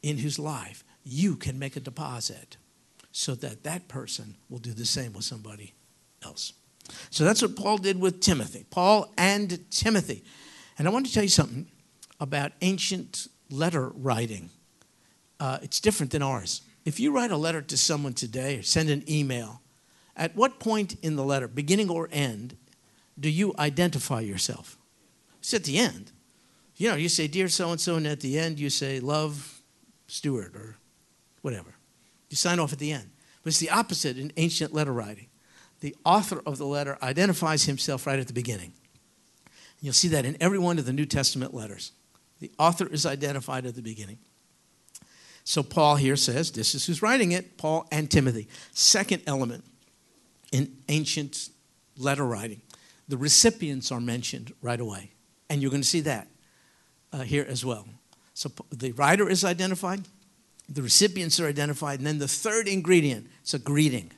in 0.00 0.18
whose 0.18 0.38
life 0.38 0.84
you 1.02 1.34
can 1.34 1.58
make 1.58 1.74
a 1.74 1.80
deposit 1.80 2.56
so 3.10 3.34
that 3.34 3.64
that 3.64 3.88
person 3.88 4.36
will 4.48 4.60
do 4.60 4.72
the 4.72 4.86
same 4.86 5.12
with 5.12 5.24
somebody 5.24 5.74
else. 6.24 6.52
So 7.10 7.24
that's 7.24 7.42
what 7.42 7.56
Paul 7.56 7.78
did 7.78 8.00
with 8.00 8.20
Timothy. 8.20 8.64
Paul 8.70 9.12
and 9.16 9.70
Timothy. 9.70 10.24
And 10.78 10.88
I 10.88 10.90
want 10.90 11.06
to 11.06 11.12
tell 11.12 11.22
you 11.22 11.28
something 11.28 11.66
about 12.18 12.52
ancient 12.60 13.28
letter 13.50 13.88
writing. 13.88 14.50
Uh, 15.38 15.58
it's 15.62 15.80
different 15.80 16.12
than 16.12 16.22
ours. 16.22 16.62
If 16.84 17.00
you 17.00 17.12
write 17.12 17.30
a 17.30 17.36
letter 17.36 17.62
to 17.62 17.76
someone 17.76 18.14
today 18.14 18.58
or 18.58 18.62
send 18.62 18.90
an 18.90 19.04
email, 19.10 19.60
at 20.16 20.34
what 20.36 20.58
point 20.58 20.96
in 21.02 21.16
the 21.16 21.24
letter, 21.24 21.48
beginning 21.48 21.90
or 21.90 22.08
end, 22.12 22.56
do 23.18 23.28
you 23.28 23.54
identify 23.58 24.20
yourself? 24.20 24.78
It's 25.38 25.54
at 25.54 25.64
the 25.64 25.78
end. 25.78 26.12
You 26.76 26.90
know, 26.90 26.96
you 26.96 27.08
say, 27.08 27.26
Dear 27.26 27.48
so 27.48 27.70
and 27.70 27.80
so, 27.80 27.96
and 27.96 28.06
at 28.06 28.20
the 28.20 28.38
end 28.38 28.58
you 28.58 28.70
say, 28.70 29.00
Love 29.00 29.62
Stuart 30.06 30.54
or 30.54 30.76
whatever. 31.42 31.74
You 32.28 32.36
sign 32.36 32.58
off 32.58 32.72
at 32.72 32.78
the 32.78 32.92
end. 32.92 33.10
But 33.42 33.48
it's 33.48 33.58
the 33.58 33.70
opposite 33.70 34.18
in 34.18 34.32
ancient 34.36 34.72
letter 34.72 34.92
writing. 34.92 35.28
The 35.80 35.96
author 36.04 36.42
of 36.46 36.58
the 36.58 36.66
letter 36.66 36.98
identifies 37.02 37.64
himself 37.64 38.06
right 38.06 38.18
at 38.18 38.26
the 38.26 38.32
beginning. 38.32 38.72
You'll 39.80 39.94
see 39.94 40.08
that 40.08 40.24
in 40.24 40.36
every 40.40 40.58
one 40.58 40.78
of 40.78 40.84
the 40.84 40.92
New 40.92 41.06
Testament 41.06 41.54
letters. 41.54 41.92
The 42.40 42.50
author 42.58 42.86
is 42.86 43.06
identified 43.06 43.66
at 43.66 43.74
the 43.74 43.82
beginning. 43.82 44.18
So 45.44 45.62
Paul 45.62 45.96
here 45.96 46.16
says, 46.16 46.52
this 46.52 46.74
is 46.74 46.86
who's 46.86 47.02
writing 47.02 47.32
it, 47.32 47.56
Paul 47.56 47.86
and 47.90 48.10
Timothy. 48.10 48.48
Second 48.72 49.22
element 49.26 49.64
in 50.52 50.76
ancient 50.88 51.48
letter 51.96 52.26
writing, 52.26 52.60
the 53.08 53.16
recipients 53.16 53.90
are 53.90 54.00
mentioned 54.00 54.52
right 54.62 54.80
away. 54.80 55.10
And 55.48 55.60
you're 55.60 55.70
going 55.70 55.82
to 55.82 55.88
see 55.88 56.00
that 56.02 56.28
uh, 57.12 57.22
here 57.22 57.46
as 57.48 57.64
well. 57.64 57.86
So 58.34 58.50
the 58.70 58.92
writer 58.92 59.28
is 59.28 59.44
identified, 59.44 60.02
the 60.68 60.82
recipients 60.82 61.40
are 61.40 61.46
identified, 61.46 61.98
and 61.98 62.06
then 62.06 62.18
the 62.18 62.28
third 62.28 62.68
ingredient 62.68 63.26
it's 63.42 63.54
a 63.54 63.58
greeting. 63.58 64.12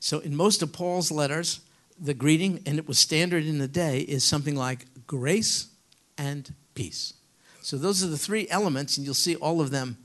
So 0.00 0.18
in 0.18 0.34
most 0.34 0.62
of 0.62 0.72
Paul's 0.72 1.12
letters, 1.12 1.60
the 2.00 2.14
greeting, 2.14 2.62
and 2.64 2.78
it 2.78 2.88
was 2.88 2.98
standard 2.98 3.44
in 3.44 3.58
the 3.58 3.68
day, 3.68 4.00
is 4.00 4.24
something 4.24 4.56
like 4.56 4.86
grace 5.06 5.68
and 6.16 6.52
peace. 6.74 7.12
So 7.60 7.76
those 7.76 8.02
are 8.02 8.06
the 8.06 8.18
three 8.18 8.48
elements, 8.48 8.96
and 8.96 9.04
you'll 9.04 9.14
see 9.14 9.36
all 9.36 9.60
of 9.60 9.70
them 9.70 9.98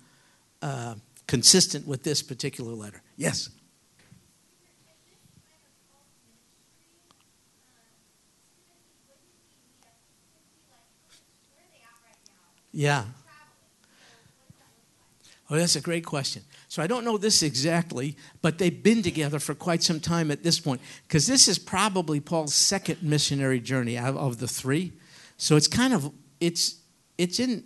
uh, 0.61 0.95
consistent 1.27 1.87
with 1.87 2.03
this 2.03 2.21
particular 2.21 2.73
letter. 2.73 3.01
Yes? 3.15 3.49
Yeah. 12.73 13.05
Oh, 15.49 15.55
that's 15.55 15.77
a 15.77 15.81
great 15.81 16.05
question. 16.05 16.43
So 16.75 16.83
I 16.83 16.87
don't 16.87 17.05
know 17.05 17.17
this 17.17 17.41
exactly, 17.41 18.17
but 18.41 18.57
they've 18.57 18.83
been 18.83 19.01
together 19.01 19.39
for 19.39 19.55
quite 19.55 19.81
some 19.81 20.01
time 20.01 20.29
at 20.29 20.43
this 20.43 20.59
point, 20.59 20.81
because 21.07 21.25
this 21.25 21.47
is 21.47 21.57
probably 21.57 22.19
Paul's 22.19 22.53
second 22.53 23.01
missionary 23.01 23.61
journey 23.61 23.97
out 23.97 24.17
of 24.17 24.39
the 24.39 24.47
three. 24.49 24.91
So 25.37 25.55
it's 25.55 25.69
kind 25.69 25.93
of 25.93 26.11
it's 26.41 26.81
it's 27.17 27.39
in 27.39 27.63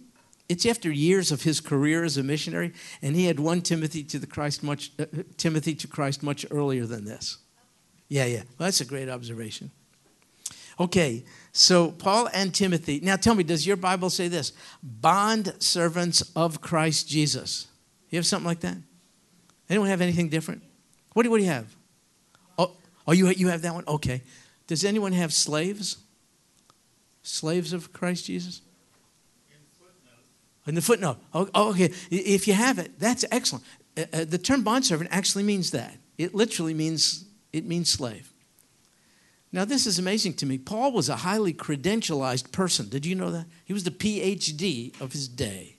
it's 0.48 0.64
after 0.64 0.92
years 0.92 1.32
of 1.32 1.42
his 1.42 1.60
career 1.60 2.04
as 2.04 2.18
a 2.18 2.24
missionary, 2.24 2.72
and 3.02 3.16
he 3.16 3.26
had 3.26 3.40
won 3.40 3.62
Timothy 3.62 4.04
to 4.04 4.20
the 4.20 4.28
Christ 4.28 4.62
much 4.62 4.92
uh, 5.00 5.06
Timothy 5.38 5.74
to 5.74 5.88
Christ 5.88 6.22
much 6.22 6.46
earlier 6.52 6.86
than 6.86 7.06
this. 7.06 7.40
Yeah, 8.10 8.26
yeah. 8.26 8.44
Well, 8.60 8.68
that's 8.68 8.80
a 8.80 8.86
great 8.86 9.10
observation. 9.10 9.72
Okay, 10.80 11.26
so 11.52 11.90
Paul 11.90 12.30
and 12.32 12.54
Timothy. 12.54 13.00
Now 13.00 13.16
tell 13.16 13.34
me, 13.34 13.44
does 13.44 13.66
your 13.66 13.76
Bible 13.76 14.12
say 14.12 14.28
this? 14.28 14.54
Bond 14.84 15.56
servants 15.58 16.22
of 16.36 16.62
Christ 16.62 17.10
Jesus. 17.10 17.70
You 18.12 18.20
have 18.20 18.28
something 18.28 18.46
like 18.46 18.60
that? 18.60 18.78
Anyone 19.70 19.90
have 19.90 20.02
anything 20.02 20.30
different? 20.30 20.64
What 21.14 21.24
do, 21.24 21.32
what 21.32 21.38
do 21.38 21.44
you 21.44 21.50
have? 21.50 21.76
Oh, 22.58 22.72
oh 23.08 23.12
you, 23.12 23.28
you 23.30 23.50
have 23.50 23.62
that 23.62 23.74
one? 23.74 23.84
Okay. 23.88 24.22
Does 24.68 24.84
anyone 24.84 25.14
have 25.14 25.34
slaves? 25.34 25.98
Slaves 27.24 27.74
of 27.74 27.94
Christ 27.94 28.26
Jesus? 28.26 28.62
In 30.68 30.76
the 30.76 30.82
footnote. 30.82 31.18
Oh, 31.34 31.50
oh, 31.56 31.70
okay. 31.72 31.92
If 32.12 32.48
you 32.48 32.54
have 32.54 32.78
it, 32.78 33.00
that's 33.00 33.26
excellent. 33.32 33.66
Uh, 33.98 34.06
uh, 34.14 34.26
the 34.26 34.38
term 34.38 34.64
bondservant 34.64 35.10
actually 35.12 35.44
means 35.44 35.72
that. 35.72 35.96
It 36.18 36.36
literally 36.36 36.74
means 36.74 37.26
it 37.52 37.66
means 37.66 37.90
slave. 37.90 38.32
Now, 39.52 39.66
this 39.66 39.88
is 39.88 39.98
amazing 39.98 40.36
to 40.36 40.46
me. 40.46 40.60
Paul 40.60 40.92
was 40.92 41.10
a 41.10 41.16
highly 41.18 41.54
credentialized 41.54 42.52
person. 42.52 42.88
Did 42.88 43.06
you 43.06 43.16
know 43.16 43.32
that? 43.32 43.48
He 43.66 43.74
was 43.74 43.84
the 43.84 43.92
PhD 43.92 45.00
of 45.02 45.14
his 45.14 45.28
day. 45.28 45.79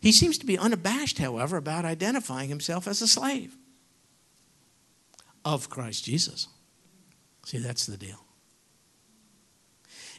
He 0.00 0.12
seems 0.12 0.38
to 0.38 0.46
be 0.46 0.58
unabashed, 0.58 1.18
however, 1.18 1.56
about 1.56 1.84
identifying 1.84 2.48
himself 2.48 2.88
as 2.88 3.02
a 3.02 3.08
slave 3.08 3.56
of 5.44 5.68
Christ 5.68 6.04
Jesus. 6.04 6.48
See, 7.44 7.58
that's 7.58 7.86
the 7.86 7.96
deal. 7.96 8.24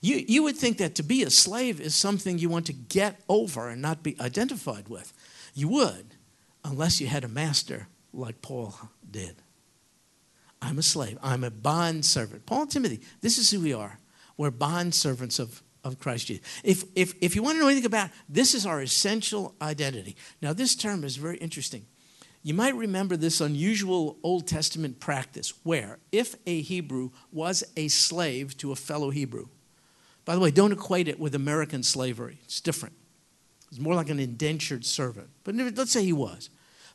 You, 0.02 0.24
you 0.28 0.44
would 0.44 0.58
think 0.58 0.80
that 0.80 0.96
to 0.96 1.04
be 1.04 1.24
a 1.24 1.30
slave 1.30 1.80
is 1.80 1.96
something 1.96 2.39
you 2.39 2.50
want 2.50 2.65
to 2.67 2.74
get 2.74 3.22
over 3.30 3.70
and 3.70 3.82
not 3.82 4.02
be 4.02 4.20
identified 4.20 4.88
with. 4.88 5.13
You 5.54 5.67
would, 5.70 6.15
unless 6.63 7.00
you 7.00 7.08
had 7.08 7.24
a 7.24 7.28
master 7.28 7.88
like 8.12 8.41
Paul 8.41 8.76
did. 9.10 9.36
I'm 10.62 10.80
a 10.80 10.84
slave. 10.84 11.17
I'm 11.22 11.44
a 11.44 11.52
bond 11.52 12.06
servant. 12.06 12.46
Paul 12.46 12.63
and 12.63 12.72
Timothy, 12.72 13.02
this 13.22 13.38
is 13.38 13.50
who 13.50 13.62
we 13.62 13.74
are. 13.74 14.00
We're 14.38 14.52
bond 14.52 14.96
servants 14.96 15.39
of, 15.39 15.62
of 15.84 16.00
Christ 16.00 16.28
Jesus. 16.28 16.46
If, 16.63 16.84
if, 16.96 17.13
if 17.22 17.36
you 17.36 17.44
want 17.44 17.56
to 17.58 17.62
know 17.62 17.67
anything 17.67 17.86
about 17.86 18.10
this 18.30 18.54
is 18.54 18.65
our 18.65 18.82
essential 18.82 19.56
identity. 19.62 20.15
Now, 20.41 20.54
this 20.54 20.76
term 20.76 21.04
is 21.04 21.15
very 21.15 21.38
interesting. 21.38 21.86
You 22.44 22.54
might 22.54 22.76
remember 22.76 23.17
this 23.17 23.39
unusual 23.39 24.17
Old 24.24 24.48
Testament 24.48 25.00
practice 25.00 25.54
where 25.63 26.00
if 26.12 26.36
a 26.48 26.62
Hebrew 26.62 27.12
was 27.32 27.63
a 27.78 27.88
slave 27.88 28.58
to 28.58 28.72
a 28.72 28.76
fellow 28.76 29.12
Hebrew, 29.12 29.48
by 30.26 30.36
the 30.36 30.41
way, 30.41 30.52
don't 30.52 30.72
equate 30.72 31.08
it 31.08 31.20
with 31.20 31.36
American 31.36 31.84
slavery. 31.84 32.39
It's 32.44 32.62
different. 32.62 32.96
It's 33.70 33.80
more 33.80 33.96
like 33.96 34.10
an 34.10 34.20
indentured 34.20 34.86
servant. 34.86 35.30
But 35.44 35.56
let's 35.56 35.91
say 35.91 36.04
he 36.04 36.13
was. 36.13 36.50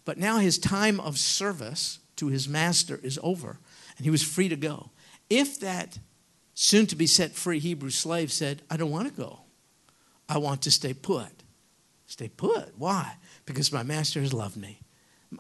But 0.05 0.19
now 0.19 0.39
his 0.39 0.59
time 0.59 1.01
of 1.01 1.19
service 1.19 2.01
to 2.17 2.29
his 2.29 2.49
master 2.49 3.01
is 3.03 3.19
over 3.23 3.59
and 3.97 4.05
he 4.05 4.11
was 4.11 4.23
free 4.23 4.49
to 4.49 4.57
go. 4.57 4.91
If 5.29 5.61
that 5.61 5.99
soon 6.57 6.87
to 6.87 6.97
be 6.97 7.07
set 7.07 7.33
free 7.33 7.61
Hebrew 7.61 7.91
slave 7.91 8.33
said, 8.33 8.63
I 8.69 8.77
don't 8.77 8.91
want 8.91 9.07
to 9.07 9.15
go, 9.15 9.41
I 10.29 10.39
want 10.39 10.63
to 10.63 10.71
stay 10.73 10.95
put. 10.95 11.29
Stay 12.07 12.29
put. 12.29 12.73
Why? 12.79 13.17
Because 13.45 13.73
my 13.73 13.83
master 13.83 14.21
has 14.21 14.33
loved 14.33 14.57
me. 14.57 14.81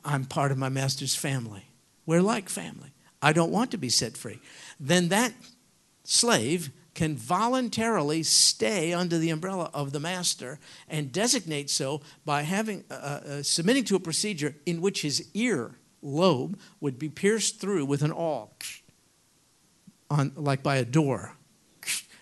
I'm 0.05 0.24
part 0.24 0.52
of 0.52 0.59
my 0.59 0.68
master's 0.68 1.16
family. 1.16 1.64
We're 2.05 2.22
like 2.22 2.48
family. 2.48 2.90
I 3.22 3.33
don't 3.33 3.50
want 3.50 3.70
to 3.70 3.79
be 3.79 3.88
set 3.88 4.16
free. 4.16 4.40
Then 4.79 5.09
that 5.09 5.33
slave 6.05 6.70
can 6.94 7.16
voluntarily 7.16 8.22
stay 8.22 8.92
under 8.92 9.16
the 9.18 9.31
umbrella 9.31 9.70
of 9.72 9.92
the 9.92 10.00
master 10.00 10.59
and 10.88 11.12
designate 11.12 11.70
so 11.70 12.02
by 12.24 12.42
having 12.42 12.85
uh, 12.90 12.94
uh, 12.94 13.42
submitting 13.42 13.85
to 13.85 13.96
a 13.96 14.00
procedure 14.00 14.55
in 14.66 14.81
which 14.81 15.02
his 15.02 15.29
ear 15.35 15.76
lobe 16.02 16.59
would 16.81 16.98
be 16.98 17.09
pierced 17.09 17.59
through 17.61 17.85
with 17.85 18.02
an 18.02 18.12
awl 18.12 18.55
on 20.11 20.33
like 20.37 20.62
by 20.62 20.77
a 20.77 20.85
door 20.85 21.37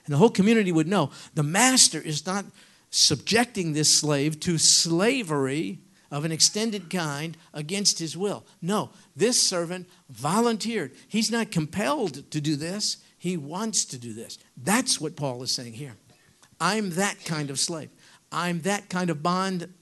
and 0.05 0.13
the 0.13 0.19
whole 0.19 0.31
community 0.31 0.73
would 0.73 0.89
know 0.89 1.11
the 1.35 1.43
master 1.43 2.01
is 2.01 2.27
not 2.27 2.45
subjecting 2.91 3.73
this 3.73 3.93
slave 3.93 4.39
to 4.41 4.59
slavery 4.59 5.79
of 6.11 6.25
an 6.25 6.33
extended 6.33 6.91
kind 6.91 7.37
against 7.53 7.99
his 7.99 8.17
will. 8.17 8.45
No, 8.63 8.91
this 9.17 9.43
servant 9.43 9.89
volunteered. 10.09 10.93
He's 11.09 11.31
not 11.31 11.51
compelled 11.51 12.31
to 12.31 12.41
do 12.41 12.57
this, 12.57 12.99
he 13.19 13.37
wants 13.37 13.85
to 13.87 13.99
do 13.99 14.13
this. 14.13 14.39
That's 14.57 15.01
what 15.01 15.17
Paul 15.17 15.43
is 15.43 15.51
saying 15.51 15.73
here. 15.73 15.97
I'm 16.61 16.91
that 16.91 17.25
kind 17.25 17.51
of 17.51 17.59
slave. 17.59 17.91
I'm 18.31 18.61
that 18.61 18.89
kind 18.91 19.11
of 19.11 19.23
bond 19.23 19.73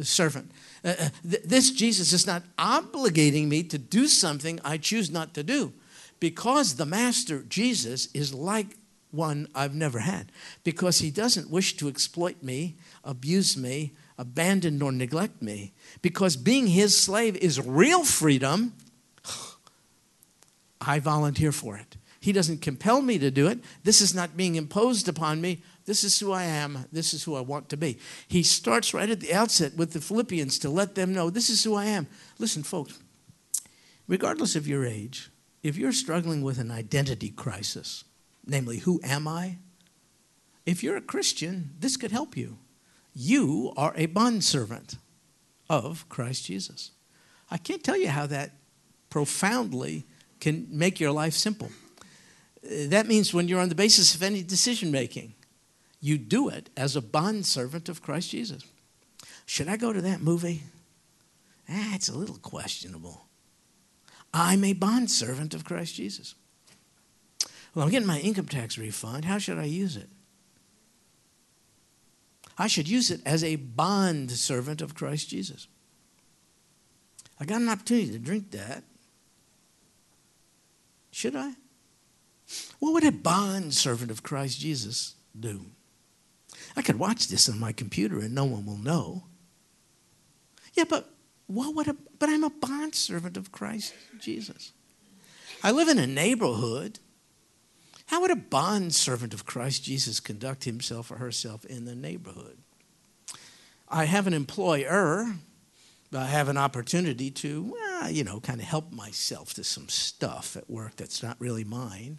servant. 0.00 0.50
Uh, 0.84 0.94
uh, 0.98 1.08
th- 1.28 1.42
this 1.44 1.70
Jesus 1.70 2.12
is 2.12 2.26
not 2.26 2.42
obligating 2.56 3.48
me 3.48 3.62
to 3.64 3.78
do 3.78 4.08
something 4.08 4.60
I 4.64 4.78
choose 4.78 5.10
not 5.10 5.34
to 5.34 5.42
do 5.42 5.72
because 6.20 6.76
the 6.76 6.86
Master, 6.86 7.42
Jesus, 7.42 8.08
is 8.12 8.34
like 8.34 8.76
one 9.10 9.48
I've 9.54 9.74
never 9.74 10.00
had 10.00 10.30
because 10.64 10.98
he 10.98 11.10
doesn't 11.10 11.50
wish 11.50 11.76
to 11.76 11.88
exploit 11.88 12.42
me, 12.42 12.76
abuse 13.04 13.56
me, 13.56 13.92
abandon 14.18 14.78
nor 14.78 14.92
neglect 14.92 15.40
me. 15.40 15.72
Because 16.02 16.36
being 16.36 16.66
his 16.66 16.98
slave 16.98 17.36
is 17.36 17.64
real 17.64 18.04
freedom, 18.04 18.74
I 20.80 20.98
volunteer 20.98 21.52
for 21.52 21.76
it. 21.76 21.96
He 22.20 22.32
doesn't 22.32 22.62
compel 22.62 23.00
me 23.00 23.18
to 23.18 23.30
do 23.30 23.46
it. 23.46 23.60
This 23.84 24.00
is 24.00 24.14
not 24.14 24.36
being 24.36 24.56
imposed 24.56 25.08
upon 25.08 25.40
me. 25.40 25.62
This 25.86 26.02
is 26.04 26.18
who 26.18 26.32
I 26.32 26.42
am. 26.42 26.84
This 26.92 27.14
is 27.14 27.24
who 27.24 27.36
I 27.36 27.40
want 27.40 27.68
to 27.70 27.76
be. 27.76 27.98
He 28.26 28.42
starts 28.42 28.92
right 28.92 29.08
at 29.08 29.20
the 29.20 29.32
outset 29.32 29.76
with 29.76 29.92
the 29.92 30.00
Philippians 30.00 30.58
to 30.58 30.68
let 30.68 30.94
them 30.94 31.14
know 31.14 31.30
this 31.30 31.48
is 31.48 31.62
who 31.62 31.74
I 31.74 31.86
am. 31.86 32.08
Listen, 32.38 32.62
folks, 32.64 32.98
regardless 34.08 34.56
of 34.56 34.66
your 34.66 34.84
age, 34.84 35.30
if 35.62 35.76
you're 35.76 35.92
struggling 35.92 36.42
with 36.42 36.58
an 36.58 36.70
identity 36.70 37.30
crisis, 37.30 38.04
namely, 38.46 38.78
who 38.78 39.00
am 39.02 39.26
I? 39.26 39.58
If 40.64 40.82
you're 40.82 40.96
a 40.96 41.02
Christian, 41.02 41.70
this 41.78 41.96
could 41.96 42.12
help 42.12 42.36
you. 42.36 42.58
You 43.14 43.72
are 43.76 43.92
a 43.96 44.06
bondservant 44.06 44.96
of 45.68 46.08
Christ 46.08 46.44
Jesus. 46.44 46.92
I 47.50 47.56
can't 47.56 47.82
tell 47.82 47.96
you 47.96 48.08
how 48.08 48.26
that 48.26 48.52
profoundly 49.10 50.04
can 50.40 50.66
make 50.70 51.00
your 51.00 51.10
life 51.10 51.34
simple 51.34 51.70
that 52.62 53.06
means 53.06 53.32
when 53.32 53.48
you're 53.48 53.60
on 53.60 53.68
the 53.68 53.74
basis 53.74 54.14
of 54.14 54.22
any 54.22 54.42
decision 54.42 54.90
making, 54.90 55.34
you 56.00 56.18
do 56.18 56.48
it 56.48 56.70
as 56.76 56.96
a 56.96 57.02
bondservant 57.02 57.88
of 57.88 58.02
Christ 58.02 58.30
Jesus. 58.30 58.62
Should 59.46 59.68
I 59.68 59.76
go 59.76 59.92
to 59.92 60.00
that 60.02 60.20
movie? 60.20 60.62
Ah, 61.68 61.94
it's 61.94 62.08
a 62.08 62.16
little 62.16 62.38
questionable. 62.38 63.26
I'm 64.32 64.64
a 64.64 64.72
bondservant 64.72 65.54
of 65.54 65.64
Christ 65.64 65.94
Jesus. 65.94 66.34
Well, 67.74 67.84
I'm 67.84 67.90
getting 67.90 68.08
my 68.08 68.18
income 68.20 68.46
tax 68.46 68.78
refund. 68.78 69.24
How 69.24 69.38
should 69.38 69.58
I 69.58 69.64
use 69.64 69.96
it? 69.96 70.08
I 72.58 72.66
should 72.66 72.88
use 72.88 73.10
it 73.10 73.20
as 73.24 73.44
a 73.44 73.56
bond 73.56 74.32
servant 74.32 74.82
of 74.82 74.94
Christ 74.94 75.28
Jesus. 75.28 75.68
I 77.40 77.44
got 77.44 77.60
an 77.60 77.68
opportunity 77.68 78.10
to 78.10 78.18
drink 78.18 78.50
that. 78.50 78.82
Should 81.12 81.36
I? 81.36 81.52
What 82.78 82.92
would 82.94 83.04
a 83.04 83.12
bond 83.12 83.74
servant 83.74 84.10
of 84.10 84.22
Christ 84.22 84.60
Jesus 84.60 85.14
do? 85.38 85.66
I 86.76 86.82
could 86.82 86.98
watch 86.98 87.28
this 87.28 87.48
on 87.48 87.60
my 87.60 87.72
computer 87.72 88.18
and 88.18 88.34
no 88.34 88.44
one 88.44 88.66
will 88.66 88.76
know. 88.76 89.24
Yeah, 90.74 90.84
but 90.88 91.08
what 91.48 91.74
would 91.74 91.88
a, 91.88 91.96
but 92.18 92.28
I'm 92.28 92.44
a 92.44 92.50
bond 92.50 92.94
servant 92.94 93.36
of 93.36 93.50
Christ 93.50 93.92
Jesus. 94.20 94.72
I 95.64 95.72
live 95.72 95.88
in 95.88 95.98
a 95.98 96.06
neighborhood. 96.06 97.00
How 98.06 98.20
would 98.20 98.30
a 98.30 98.36
bond 98.36 98.94
servant 98.94 99.34
of 99.34 99.44
Christ 99.44 99.82
Jesus 99.82 100.20
conduct 100.20 100.64
himself 100.64 101.10
or 101.10 101.16
herself 101.16 101.64
in 101.64 101.84
the 101.84 101.96
neighborhood? 101.96 102.58
I 103.88 104.04
have 104.04 104.26
an 104.26 104.34
employer. 104.34 105.26
but 106.10 106.20
I 106.20 106.26
have 106.26 106.48
an 106.48 106.56
opportunity 106.56 107.30
to, 107.30 107.74
well, 107.74 108.10
you 108.10 108.24
know, 108.24 108.40
kind 108.40 108.60
of 108.60 108.66
help 108.66 108.92
myself 108.92 109.54
to 109.54 109.64
some 109.64 109.88
stuff 109.88 110.56
at 110.56 110.70
work 110.70 110.96
that's 110.96 111.22
not 111.22 111.36
really 111.38 111.64
mine. 111.64 112.18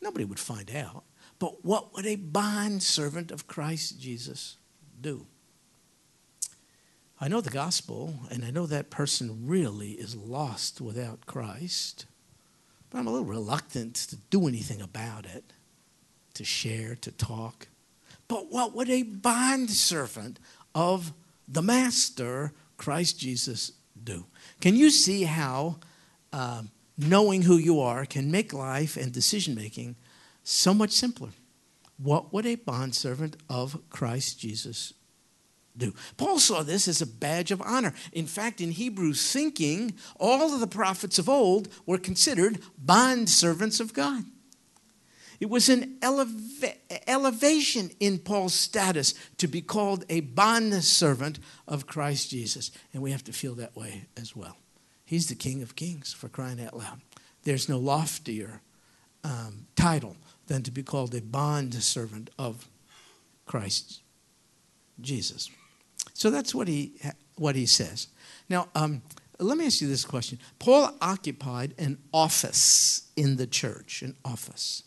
Nobody 0.00 0.24
would 0.24 0.40
find 0.40 0.70
out. 0.74 1.04
But 1.38 1.64
what 1.64 1.94
would 1.94 2.06
a 2.06 2.16
bond 2.16 2.82
servant 2.82 3.30
of 3.30 3.46
Christ 3.46 4.00
Jesus 4.00 4.56
do? 5.00 5.26
I 7.20 7.28
know 7.28 7.40
the 7.40 7.50
gospel, 7.50 8.14
and 8.30 8.44
I 8.44 8.50
know 8.50 8.66
that 8.66 8.90
person 8.90 9.46
really 9.46 9.92
is 9.92 10.16
lost 10.16 10.80
without 10.80 11.26
Christ, 11.26 12.06
but 12.88 12.98
I'm 12.98 13.06
a 13.06 13.10
little 13.10 13.26
reluctant 13.26 13.94
to 13.94 14.16
do 14.16 14.48
anything 14.48 14.80
about 14.80 15.26
it, 15.26 15.52
to 16.34 16.44
share, 16.44 16.94
to 16.96 17.10
talk. 17.10 17.68
But 18.26 18.50
what 18.50 18.74
would 18.74 18.88
a 18.88 19.02
bond 19.02 19.70
servant 19.70 20.38
of 20.74 21.12
the 21.46 21.62
Master, 21.62 22.52
Christ 22.78 23.18
Jesus, 23.18 23.72
do? 24.02 24.24
Can 24.60 24.74
you 24.74 24.88
see 24.88 25.24
how 25.24 25.76
um, 26.32 26.70
knowing 26.96 27.42
who 27.42 27.56
you 27.56 27.80
are 27.80 28.04
can 28.04 28.30
make 28.30 28.52
life 28.52 28.96
and 28.96 29.12
decision 29.12 29.54
making 29.54 29.96
so 30.42 30.74
much 30.74 30.90
simpler. 30.90 31.30
What 31.98 32.32
would 32.32 32.46
a 32.46 32.54
bondservant 32.54 33.36
of 33.48 33.78
Christ 33.90 34.38
Jesus 34.38 34.94
do? 35.80 35.94
Paul 36.16 36.38
saw 36.38 36.62
this 36.62 36.86
as 36.86 37.02
a 37.02 37.06
badge 37.06 37.50
of 37.50 37.60
honor. 37.62 37.92
In 38.12 38.26
fact, 38.26 38.60
in 38.60 38.70
Hebrew 38.70 39.12
thinking, 39.12 39.94
all 40.18 40.54
of 40.54 40.60
the 40.60 40.66
prophets 40.66 41.18
of 41.18 41.28
old 41.28 41.68
were 41.86 41.98
considered 41.98 42.60
bondservants 42.84 43.80
of 43.80 43.92
God. 43.92 44.24
It 45.40 45.48
was 45.48 45.70
an 45.70 45.96
eleva- 46.00 46.76
elevation 47.06 47.90
in 47.98 48.18
Paul's 48.18 48.52
status 48.52 49.14
to 49.38 49.48
be 49.48 49.62
called 49.62 50.04
a 50.10 50.20
bondservant 50.20 51.38
of 51.66 51.86
Christ 51.86 52.30
Jesus. 52.30 52.70
And 52.92 53.02
we 53.02 53.10
have 53.10 53.24
to 53.24 53.32
feel 53.32 53.54
that 53.54 53.74
way 53.74 54.04
as 54.20 54.36
well. 54.36 54.58
He's 55.06 55.28
the 55.28 55.34
King 55.34 55.62
of 55.62 55.74
Kings, 55.74 56.12
for 56.12 56.28
crying 56.28 56.62
out 56.62 56.76
loud. 56.76 57.00
There's 57.42 57.68
no 57.68 57.78
loftier 57.78 58.60
um, 59.24 59.66
title 59.74 60.16
than 60.46 60.62
to 60.62 60.70
be 60.70 60.82
called 60.82 61.14
a 61.14 61.20
bond 61.20 61.74
servant 61.74 62.30
of 62.38 62.68
Christ 63.46 64.02
Jesus. 65.00 65.50
So 66.20 66.28
that's 66.28 66.54
what 66.54 66.68
he, 66.68 66.92
what 67.36 67.56
he 67.56 67.64
says. 67.64 68.08
Now, 68.50 68.68
um, 68.74 69.00
let 69.38 69.56
me 69.56 69.64
ask 69.64 69.80
you 69.80 69.88
this 69.88 70.04
question. 70.04 70.38
Paul 70.58 70.94
occupied 71.00 71.72
an 71.78 71.96
office 72.12 73.08
in 73.16 73.36
the 73.36 73.46
church, 73.46 74.02
an 74.02 74.14
office. 74.22 74.82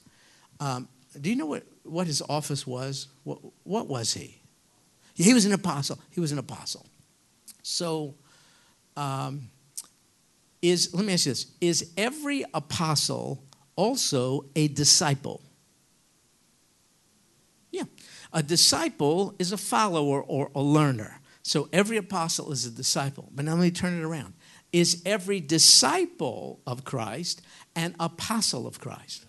Um, 0.60 0.88
do 1.20 1.32
you 1.32 1.36
know 1.36 1.48
what, 1.48 1.64
what 1.82 2.06
his 2.06 2.22
office 2.30 2.68
was? 2.68 3.08
What, 3.24 3.40
what 3.64 3.88
was 3.88 4.14
he? 4.14 4.44
He 5.16 5.34
was 5.34 5.46
an 5.46 5.54
apostle. 5.54 5.98
He 6.12 6.20
was 6.20 6.32
an 6.32 6.38
apostle. 6.38 6.86
So, 7.64 8.14
um, 8.96 9.50
is 10.62 10.94
let 10.94 11.04
me 11.04 11.14
ask 11.14 11.26
you 11.26 11.32
this: 11.32 11.48
Is 11.60 11.92
every 11.98 12.46
apostle 12.54 13.44
also 13.76 14.46
a 14.56 14.68
disciple? 14.68 15.42
Yeah, 17.72 17.84
a 18.32 18.44
disciple 18.44 19.34
is 19.40 19.52
a 19.52 19.58
follower 19.58 20.22
or 20.22 20.52
a 20.54 20.62
learner. 20.62 21.20
So 21.44 21.68
every 21.74 21.98
apostle 21.98 22.52
is 22.52 22.66
a 22.66 22.72
disciple. 22.72 23.30
But 23.34 23.46
now 23.46 23.52
let 23.52 23.62
me 23.62 23.72
turn 23.72 24.00
it 24.00 24.04
around. 24.04 24.34
Is 24.72 25.02
every 25.06 25.40
disciple 25.40 26.62
of 26.66 26.84
Christ 26.84 27.42
an 27.76 27.96
apostle 28.00 28.66
of 28.66 28.80
Christ? 28.80 29.26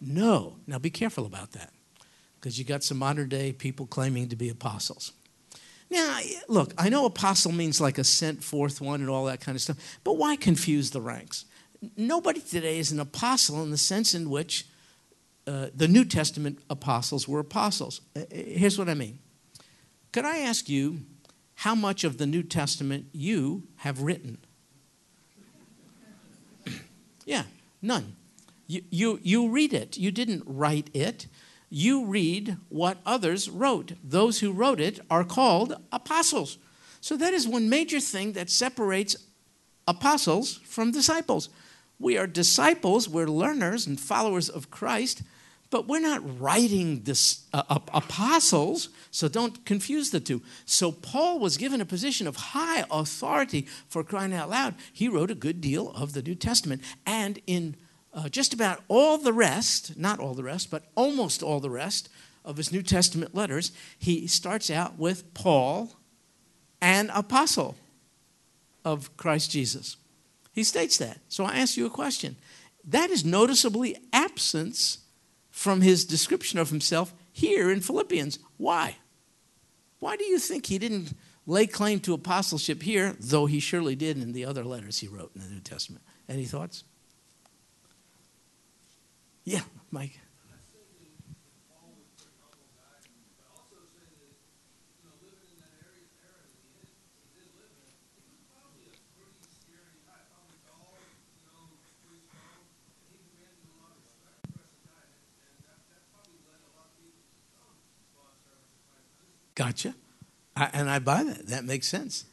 No. 0.00 0.56
Now 0.66 0.78
be 0.78 0.90
careful 0.90 1.24
about 1.24 1.52
that 1.52 1.72
because 2.34 2.58
you 2.58 2.64
got 2.64 2.82
some 2.82 2.98
modern 2.98 3.28
day 3.28 3.52
people 3.52 3.86
claiming 3.86 4.28
to 4.28 4.36
be 4.36 4.50
apostles. 4.50 5.12
Now, 5.90 6.18
look, 6.48 6.74
I 6.76 6.88
know 6.88 7.06
apostle 7.06 7.52
means 7.52 7.80
like 7.80 7.98
a 7.98 8.04
sent 8.04 8.42
forth 8.42 8.80
one 8.80 9.00
and 9.00 9.08
all 9.08 9.26
that 9.26 9.40
kind 9.40 9.54
of 9.54 9.62
stuff, 9.62 9.98
but 10.02 10.14
why 10.14 10.34
confuse 10.34 10.90
the 10.90 11.00
ranks? 11.00 11.44
Nobody 11.96 12.40
today 12.40 12.78
is 12.78 12.90
an 12.90 12.98
apostle 12.98 13.62
in 13.62 13.70
the 13.70 13.78
sense 13.78 14.14
in 14.14 14.28
which 14.28 14.66
uh, 15.46 15.68
the 15.74 15.86
New 15.86 16.04
Testament 16.04 16.58
apostles 16.68 17.28
were 17.28 17.38
apostles. 17.38 18.00
Uh, 18.16 18.20
uh, 18.20 18.24
here's 18.30 18.78
what 18.78 18.88
I 18.88 18.94
mean. 18.94 19.18
Could 20.12 20.24
I 20.24 20.38
ask 20.38 20.68
you 20.68 21.00
how 21.56 21.74
much 21.74 22.04
of 22.04 22.18
the 22.18 22.26
New 22.26 22.42
Testament 22.42 23.06
you 23.12 23.64
have 23.76 24.02
written? 24.02 24.38
yeah, 27.24 27.44
none. 27.80 28.16
You, 28.66 28.82
you, 28.90 29.20
you 29.22 29.48
read 29.50 29.74
it, 29.74 29.98
you 29.98 30.10
didn't 30.10 30.42
write 30.46 30.90
it 30.94 31.26
you 31.74 32.04
read 32.04 32.56
what 32.68 32.98
others 33.04 33.50
wrote. 33.50 33.94
Those 34.04 34.38
who 34.38 34.52
wrote 34.52 34.78
it 34.78 35.00
are 35.10 35.24
called 35.24 35.74
apostles. 35.90 36.56
So 37.00 37.16
that 37.16 37.34
is 37.34 37.48
one 37.48 37.68
major 37.68 37.98
thing 37.98 38.34
that 38.34 38.48
separates 38.48 39.16
apostles 39.88 40.60
from 40.64 40.92
disciples. 40.92 41.48
We 41.98 42.16
are 42.16 42.28
disciples, 42.28 43.08
we're 43.08 43.26
learners 43.26 43.88
and 43.88 43.98
followers 43.98 44.48
of 44.48 44.70
Christ, 44.70 45.22
but 45.74 45.88
we're 45.88 45.98
not 45.98 46.22
writing 46.40 47.02
this 47.02 47.46
uh, 47.52 47.64
apostles, 47.92 48.90
so 49.10 49.26
don't 49.26 49.66
confuse 49.66 50.10
the 50.10 50.20
two. 50.20 50.40
So 50.66 50.92
Paul 50.92 51.40
was 51.40 51.56
given 51.56 51.80
a 51.80 51.84
position 51.84 52.28
of 52.28 52.36
high 52.36 52.84
authority 52.92 53.66
for 53.88 54.04
crying 54.04 54.32
out 54.32 54.48
loud. 54.48 54.76
He 54.92 55.08
wrote 55.08 55.32
a 55.32 55.34
good 55.34 55.60
deal 55.60 55.90
of 55.90 56.12
the 56.12 56.22
New 56.22 56.36
Testament, 56.36 56.80
and 57.04 57.40
in 57.48 57.74
uh, 58.12 58.28
just 58.28 58.54
about 58.54 58.84
all 58.86 59.18
the 59.18 59.32
rest, 59.32 59.98
not 59.98 60.20
all 60.20 60.34
the 60.34 60.44
rest, 60.44 60.70
but 60.70 60.84
almost 60.94 61.42
all 61.42 61.58
the 61.58 61.70
rest 61.70 62.08
of 62.44 62.56
his 62.56 62.70
New 62.70 62.84
Testament 62.84 63.34
letters, 63.34 63.72
he 63.98 64.28
starts 64.28 64.70
out 64.70 64.96
with 64.96 65.34
Paul, 65.34 65.96
an 66.80 67.10
apostle 67.12 67.74
of 68.84 69.16
Christ 69.16 69.50
Jesus. 69.50 69.96
He 70.52 70.62
states 70.62 70.98
that. 70.98 71.18
So 71.28 71.42
I 71.42 71.56
ask 71.56 71.76
you 71.76 71.84
a 71.84 71.90
question. 71.90 72.36
That 72.84 73.10
is 73.10 73.24
noticeably 73.24 73.96
absence 74.12 74.98
from 75.54 75.82
his 75.82 76.04
description 76.04 76.58
of 76.58 76.70
himself 76.70 77.14
here 77.30 77.70
in 77.70 77.80
Philippians. 77.80 78.40
Why? 78.56 78.96
Why 80.00 80.16
do 80.16 80.24
you 80.24 80.40
think 80.40 80.66
he 80.66 80.80
didn't 80.80 81.16
lay 81.46 81.68
claim 81.68 82.00
to 82.00 82.12
apostleship 82.12 82.82
here, 82.82 83.14
though 83.20 83.46
he 83.46 83.60
surely 83.60 83.94
did 83.94 84.20
in 84.20 84.32
the 84.32 84.44
other 84.44 84.64
letters 84.64 84.98
he 84.98 85.06
wrote 85.06 85.30
in 85.32 85.42
the 85.42 85.48
New 85.48 85.60
Testament? 85.60 86.04
Any 86.28 86.44
thoughts? 86.44 86.82
Yeah, 89.44 89.60
Mike. 89.92 90.18
Gotcha. 109.54 109.94
I, 110.56 110.70
and 110.72 110.90
I 110.90 110.98
buy 110.98 111.24
that. 111.24 111.48
That 111.48 111.64
makes 111.64 111.88
sense 111.88 112.24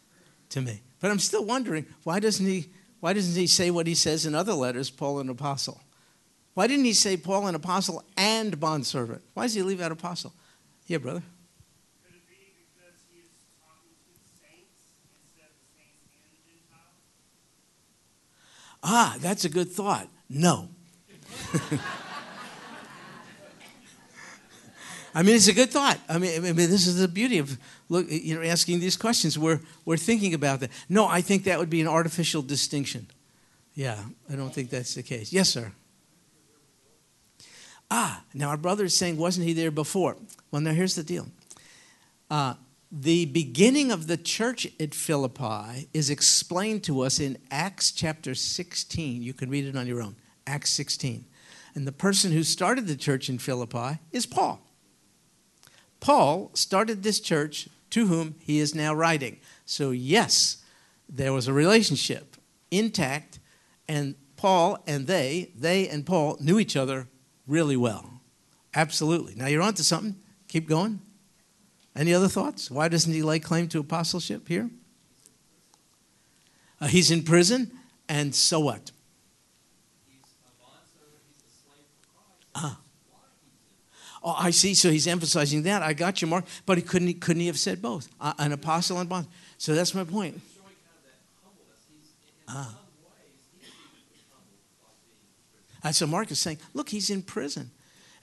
to 0.50 0.62
me. 0.62 0.82
But 1.00 1.12
I'm 1.12 1.20
still 1.20 1.46
wondering 1.46 1.86
why 2.04 2.20
doesn't 2.20 2.46
he 2.46 2.68
why 3.00 3.14
doesn't 3.14 3.40
he 3.40 3.48
say 3.48 3.72
what 3.72 3.88
he 3.88 3.96
says 3.96 4.28
in 4.28 4.36
other 4.36 4.54
letters, 4.54 4.92
Paul 4.92 5.20
an 5.20 5.30
apostle? 5.30 5.82
Why 6.54 6.68
didn't 6.68 6.86
he 6.86 6.94
say 6.94 7.18
Paul 7.18 7.48
an 7.48 7.56
apostle 7.56 8.04
and 8.16 8.60
bondservant? 8.60 9.24
Why 9.34 9.44
does 9.44 9.56
he 9.56 9.64
leave 9.64 9.82
out 9.82 9.92
apostle? 9.92 10.34
Yeah, 10.86 11.00
brother. 11.00 11.24
Ah, 18.84 19.16
that's 19.20 19.46
a 19.46 19.50
good 19.50 19.70
thought. 19.70 20.08
No. 20.30 20.70
I 25.14 25.24
mean, 25.24 25.36
it's 25.36 25.48
a 25.48 25.54
good 25.54 25.70
thought. 25.70 26.00
I 26.08 26.18
mean, 26.18 26.38
I 26.38 26.40
mean, 26.40 26.56
this 26.56 26.88
is 26.88 27.00
the 27.00 27.08
beauty 27.08 27.38
of 27.38 27.58
look, 27.90 28.10
you 28.10 28.36
know, 28.36 28.42
asking 28.42 28.80
these 28.80 28.96
questions. 28.96 29.38
We're 29.38 29.60
we're 29.86 29.98
thinking 29.98 30.34
about 30.34 30.62
that. 30.62 30.72
No, 30.88 31.08
I 31.08 31.22
think 31.22 31.44
that 31.44 31.60
would 31.60 31.70
be 31.70 31.82
an 31.82 31.88
artificial 31.88 32.42
distinction. 32.42 33.08
Yeah, 33.74 34.00
I 34.30 34.36
don't 34.36 34.54
think 34.54 34.70
that's 34.70 34.96
the 34.96 35.04
case. 35.04 35.32
Yes, 35.32 35.50
sir. 35.50 35.72
Ah, 37.90 38.24
now 38.34 38.50
our 38.50 38.58
brother 38.58 38.86
is 38.86 38.98
saying, 38.98 39.18
wasn't 39.18 39.46
he 39.46 39.54
there 39.54 39.72
before? 39.72 40.16
Well, 40.50 40.62
now 40.62 40.72
here's 40.72 40.96
the 40.96 41.04
deal. 41.04 41.28
Uh, 42.30 42.54
the 42.90 43.26
beginning 43.26 43.92
of 43.92 44.08
the 44.08 44.18
church 44.18 44.68
at 44.80 44.94
Philippi 44.94 45.90
is 45.94 46.10
explained 46.10 46.84
to 46.86 47.02
us 47.02 47.20
in 47.20 47.38
Acts 47.50 47.92
chapter 47.92 48.34
16. 48.34 49.22
You 49.22 49.34
can 49.34 49.50
read 49.50 49.66
it 49.66 49.76
on 49.76 49.88
your 49.88 50.02
own. 50.02 50.16
Acts 50.48 50.72
16. 50.72 51.26
And 51.76 51.88
the 51.88 51.92
person 51.92 52.32
who 52.32 52.44
started 52.44 52.88
the 52.88 52.96
church 52.96 53.30
in 53.30 53.38
Philippi 53.38 54.00
is 54.12 54.26
Paul. 54.26 54.62
Paul 56.02 56.52
started 56.54 57.04
this 57.04 57.22
church 57.22 57.70
to 57.92 58.08
whom 58.08 58.36
he 58.40 58.60
is 58.60 58.76
now 58.76 58.94
writing. 58.94 59.38
So, 59.66 59.92
yes, 59.92 60.58
there 61.08 61.32
was 61.32 61.48
a 61.48 61.54
relationship 61.54 62.36
intact, 62.70 63.40
and 63.88 64.16
Paul 64.36 64.84
and 64.88 65.08
they, 65.08 65.52
they 65.56 65.88
and 65.88 66.06
Paul 66.06 66.38
knew 66.42 66.60
each 66.60 66.76
other 66.76 67.08
really 67.48 67.78
well. 67.78 68.22
Absolutely. 68.74 69.36
Now 69.36 69.48
you're 69.48 69.62
on 69.62 69.76
to 69.76 69.84
something. 69.84 70.16
Keep 70.48 70.68
going. 70.68 71.00
Any 71.96 72.14
other 72.14 72.30
thoughts? 72.30 72.72
Why 72.72 72.88
doesn't 72.88 73.14
he 73.14 73.22
lay 73.22 73.40
claim 73.40 73.68
to 73.70 73.80
apostleship 73.80 74.48
here? 74.48 74.70
Uh, 76.80 76.88
he's 76.88 77.12
in 77.12 77.24
prison, 77.24 77.72
and 78.10 78.34
so 78.34 78.60
what? 78.60 78.92
Ah. 82.56 82.81
Oh, 84.24 84.36
I 84.38 84.52
see. 84.52 84.74
So 84.76 84.92
he's 84.92 85.08
emphasizing 85.08 85.64
that. 85.64 85.82
I 85.82 85.94
got 85.94 86.22
you, 86.22 86.28
Mark. 86.28 86.46
But 86.66 86.78
he 86.78 86.84
couldn't. 86.84 87.22
Couldn't 87.22 87.42
he 87.42 87.48
have 87.48 87.60
said 87.60 87.82
both? 87.82 88.08
Uh, 88.20 88.34
an 88.38 88.52
apostle 88.52 89.00
and 89.00 89.10
bond. 89.10 89.28
So 89.58 89.74
that's 89.74 89.96
my 89.96 90.04
point. 90.04 90.42
Ah. 92.48 92.78
And 95.84 95.96
so 95.96 96.06
Mark 96.06 96.30
is 96.32 96.40
saying, 96.40 96.60
look, 96.74 96.90
he's 96.90 97.10
in 97.10 97.24
prison. 97.24 97.72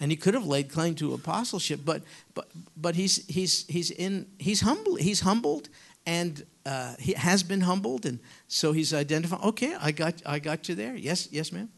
And 0.00 0.12
he 0.12 0.16
could 0.16 0.34
have 0.34 0.46
laid 0.46 0.70
claim 0.70 0.94
to 0.96 1.12
apostleship, 1.14 1.80
but 1.84 2.02
but 2.32 2.48
but 2.76 2.94
he's 2.94 3.26
he's 3.26 3.66
he's 3.66 3.90
in 3.90 4.26
he's 4.38 4.60
humble 4.60 4.94
he's 4.94 5.20
humbled 5.20 5.68
and 6.06 6.46
uh, 6.64 6.94
he 7.00 7.14
has 7.14 7.42
been 7.42 7.62
humbled 7.62 8.06
and 8.06 8.20
so 8.46 8.70
he's 8.70 8.94
identified 8.94 9.42
okay 9.42 9.74
I 9.74 9.90
got 9.90 10.22
I 10.24 10.38
got 10.38 10.68
you 10.68 10.76
there 10.76 10.94
yes 10.94 11.28
yes 11.32 11.50
ma'am 11.50 11.68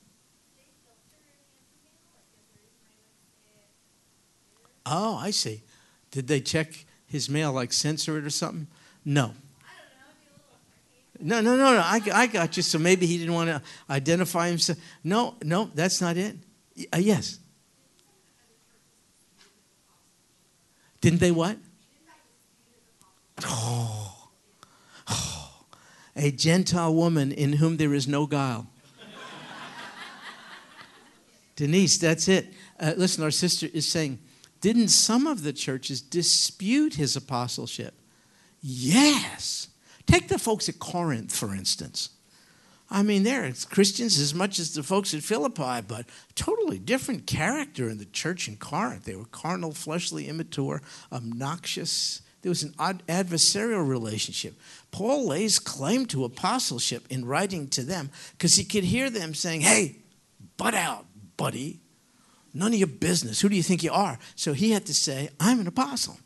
oh 4.86 5.16
I 5.16 5.30
see 5.30 5.62
did 6.10 6.26
they 6.26 6.40
check 6.40 6.84
his 7.06 7.28
mail 7.28 7.52
like 7.52 7.72
censor 7.72 8.18
it 8.18 8.24
or 8.24 8.30
something 8.30 8.66
no 9.04 9.34
no, 11.22 11.40
no, 11.40 11.54
no, 11.54 11.74
no. 11.74 11.80
I, 11.80 12.00
I 12.12 12.26
got 12.26 12.56
you. 12.56 12.62
So 12.62 12.78
maybe 12.78 13.06
he 13.06 13.18
didn't 13.18 13.34
want 13.34 13.50
to 13.50 13.62
identify 13.90 14.48
himself. 14.48 14.78
No, 15.04 15.34
no, 15.42 15.70
that's 15.74 16.00
not 16.00 16.16
it. 16.16 16.36
Uh, 16.92 16.98
yes. 16.98 17.38
Didn't 21.00 21.20
they 21.20 21.30
what? 21.30 21.58
Oh. 23.44 24.28
oh. 25.08 25.64
A 26.16 26.30
Gentile 26.30 26.94
woman 26.94 27.32
in 27.32 27.54
whom 27.54 27.76
there 27.76 27.94
is 27.94 28.08
no 28.08 28.26
guile. 28.26 28.66
Denise, 31.56 31.98
that's 31.98 32.28
it. 32.28 32.52
Uh, 32.78 32.94
listen, 32.96 33.24
our 33.24 33.30
sister 33.30 33.68
is 33.72 33.86
saying, 33.86 34.18
didn't 34.60 34.88
some 34.88 35.26
of 35.26 35.42
the 35.42 35.52
churches 35.52 36.00
dispute 36.00 36.94
his 36.94 37.16
apostleship? 37.16 37.94
Yes. 38.60 39.68
Take 40.06 40.28
the 40.28 40.38
folks 40.38 40.68
at 40.68 40.78
Corinth, 40.78 41.34
for 41.34 41.54
instance. 41.54 42.10
I 42.90 43.02
mean, 43.04 43.22
they're 43.22 43.52
Christians 43.70 44.18
as 44.18 44.34
much 44.34 44.58
as 44.58 44.74
the 44.74 44.82
folks 44.82 45.14
at 45.14 45.22
Philippi, 45.22 45.80
but 45.86 46.06
totally 46.34 46.78
different 46.78 47.26
character 47.26 47.88
in 47.88 47.98
the 47.98 48.04
church 48.06 48.48
in 48.48 48.56
Corinth. 48.56 49.04
They 49.04 49.14
were 49.14 49.26
carnal, 49.26 49.72
fleshly, 49.72 50.26
immature, 50.26 50.82
obnoxious. 51.12 52.22
There 52.42 52.50
was 52.50 52.64
an 52.64 52.74
adversarial 52.78 53.86
relationship. 53.86 54.58
Paul 54.90 55.28
lays 55.28 55.60
claim 55.60 56.06
to 56.06 56.24
apostleship 56.24 57.04
in 57.10 57.24
writing 57.24 57.68
to 57.68 57.82
them 57.82 58.10
because 58.32 58.56
he 58.56 58.64
could 58.64 58.84
hear 58.84 59.08
them 59.08 59.34
saying, 59.34 59.60
Hey, 59.60 59.98
butt 60.56 60.74
out, 60.74 61.06
buddy. 61.36 61.80
None 62.52 62.72
of 62.72 62.78
your 62.78 62.88
business. 62.88 63.40
Who 63.40 63.48
do 63.48 63.56
you 63.56 63.62
think 63.62 63.82
you 63.82 63.92
are? 63.92 64.18
So 64.34 64.52
he 64.52 64.72
had 64.72 64.86
to 64.86 64.94
say, 64.94 65.30
I'm 65.38 65.60
an 65.60 65.66
apostle. 65.66 66.18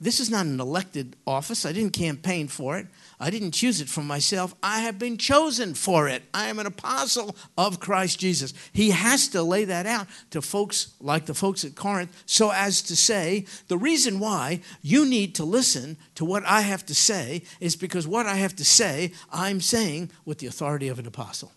This 0.00 0.18
is 0.18 0.28
not 0.28 0.44
an 0.44 0.60
elected 0.60 1.16
office. 1.26 1.64
I 1.64 1.72
didn't 1.72 1.92
campaign 1.92 2.48
for 2.48 2.76
it. 2.76 2.88
I 3.20 3.30
didn't 3.30 3.52
choose 3.52 3.80
it 3.80 3.88
for 3.88 4.02
myself. 4.02 4.54
I 4.62 4.80
have 4.80 4.98
been 4.98 5.16
chosen 5.16 5.72
for 5.72 6.08
it. 6.08 6.24
I 6.34 6.48
am 6.48 6.58
an 6.58 6.66
apostle 6.66 7.36
of 7.56 7.80
Christ 7.80 8.18
Jesus. 8.18 8.52
He 8.72 8.90
has 8.90 9.28
to 9.28 9.42
lay 9.42 9.64
that 9.64 9.86
out 9.86 10.08
to 10.30 10.42
folks 10.42 10.92
like 11.00 11.26
the 11.26 11.32
folks 11.32 11.64
at 11.64 11.76
Corinth 11.76 12.22
so 12.26 12.50
as 12.50 12.82
to 12.82 12.96
say, 12.96 13.46
the 13.68 13.78
reason 13.78 14.18
why 14.18 14.60
you 14.82 15.06
need 15.06 15.36
to 15.36 15.44
listen 15.44 15.96
to 16.16 16.24
what 16.24 16.44
I 16.44 16.62
have 16.62 16.84
to 16.86 16.94
say 16.94 17.42
is 17.60 17.76
because 17.76 18.06
what 18.06 18.26
I 18.26 18.34
have 18.34 18.56
to 18.56 18.64
say, 18.64 19.12
I'm 19.32 19.60
saying 19.60 20.10
with 20.24 20.38
the 20.38 20.48
authority 20.48 20.88
of 20.88 20.98
an 20.98 21.06
apostle 21.06 21.52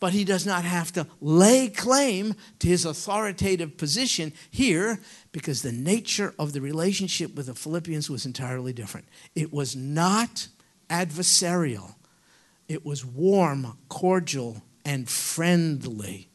but 0.00 0.14
he 0.14 0.24
does 0.24 0.46
not 0.46 0.64
have 0.64 0.90
to 0.92 1.06
lay 1.20 1.68
claim 1.68 2.34
to 2.58 2.66
his 2.66 2.86
authoritative 2.86 3.76
position 3.76 4.32
here 4.50 4.98
because 5.30 5.62
the 5.62 5.72
nature 5.72 6.34
of 6.38 6.54
the 6.54 6.60
relationship 6.60 7.34
with 7.34 7.46
the 7.46 7.54
Philippians 7.54 8.10
was 8.10 8.24
entirely 8.26 8.72
different. 8.72 9.06
It 9.34 9.52
was 9.52 9.76
not 9.76 10.48
adversarial, 10.88 11.94
it 12.66 12.84
was 12.84 13.04
warm, 13.04 13.76
cordial, 13.88 14.62
and 14.84 15.08
friendly. 15.08 16.26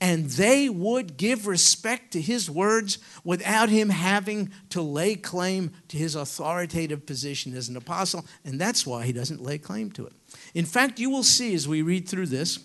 And 0.00 0.26
they 0.26 0.68
would 0.68 1.16
give 1.16 1.46
respect 1.46 2.12
to 2.12 2.20
his 2.20 2.50
words 2.50 2.98
without 3.24 3.68
him 3.68 3.88
having 3.88 4.50
to 4.70 4.82
lay 4.82 5.14
claim 5.14 5.70
to 5.88 5.96
his 5.96 6.16
authoritative 6.16 7.06
position 7.06 7.54
as 7.54 7.68
an 7.68 7.76
apostle. 7.76 8.26
And 8.44 8.60
that's 8.60 8.84
why 8.84 9.04
he 9.04 9.12
doesn't 9.12 9.42
lay 9.42 9.58
claim 9.58 9.92
to 9.92 10.06
it. 10.06 10.12
In 10.54 10.64
fact, 10.64 10.98
you 10.98 11.10
will 11.10 11.22
see 11.22 11.54
as 11.54 11.68
we 11.68 11.82
read 11.82 12.08
through 12.08 12.26
this 12.26 12.58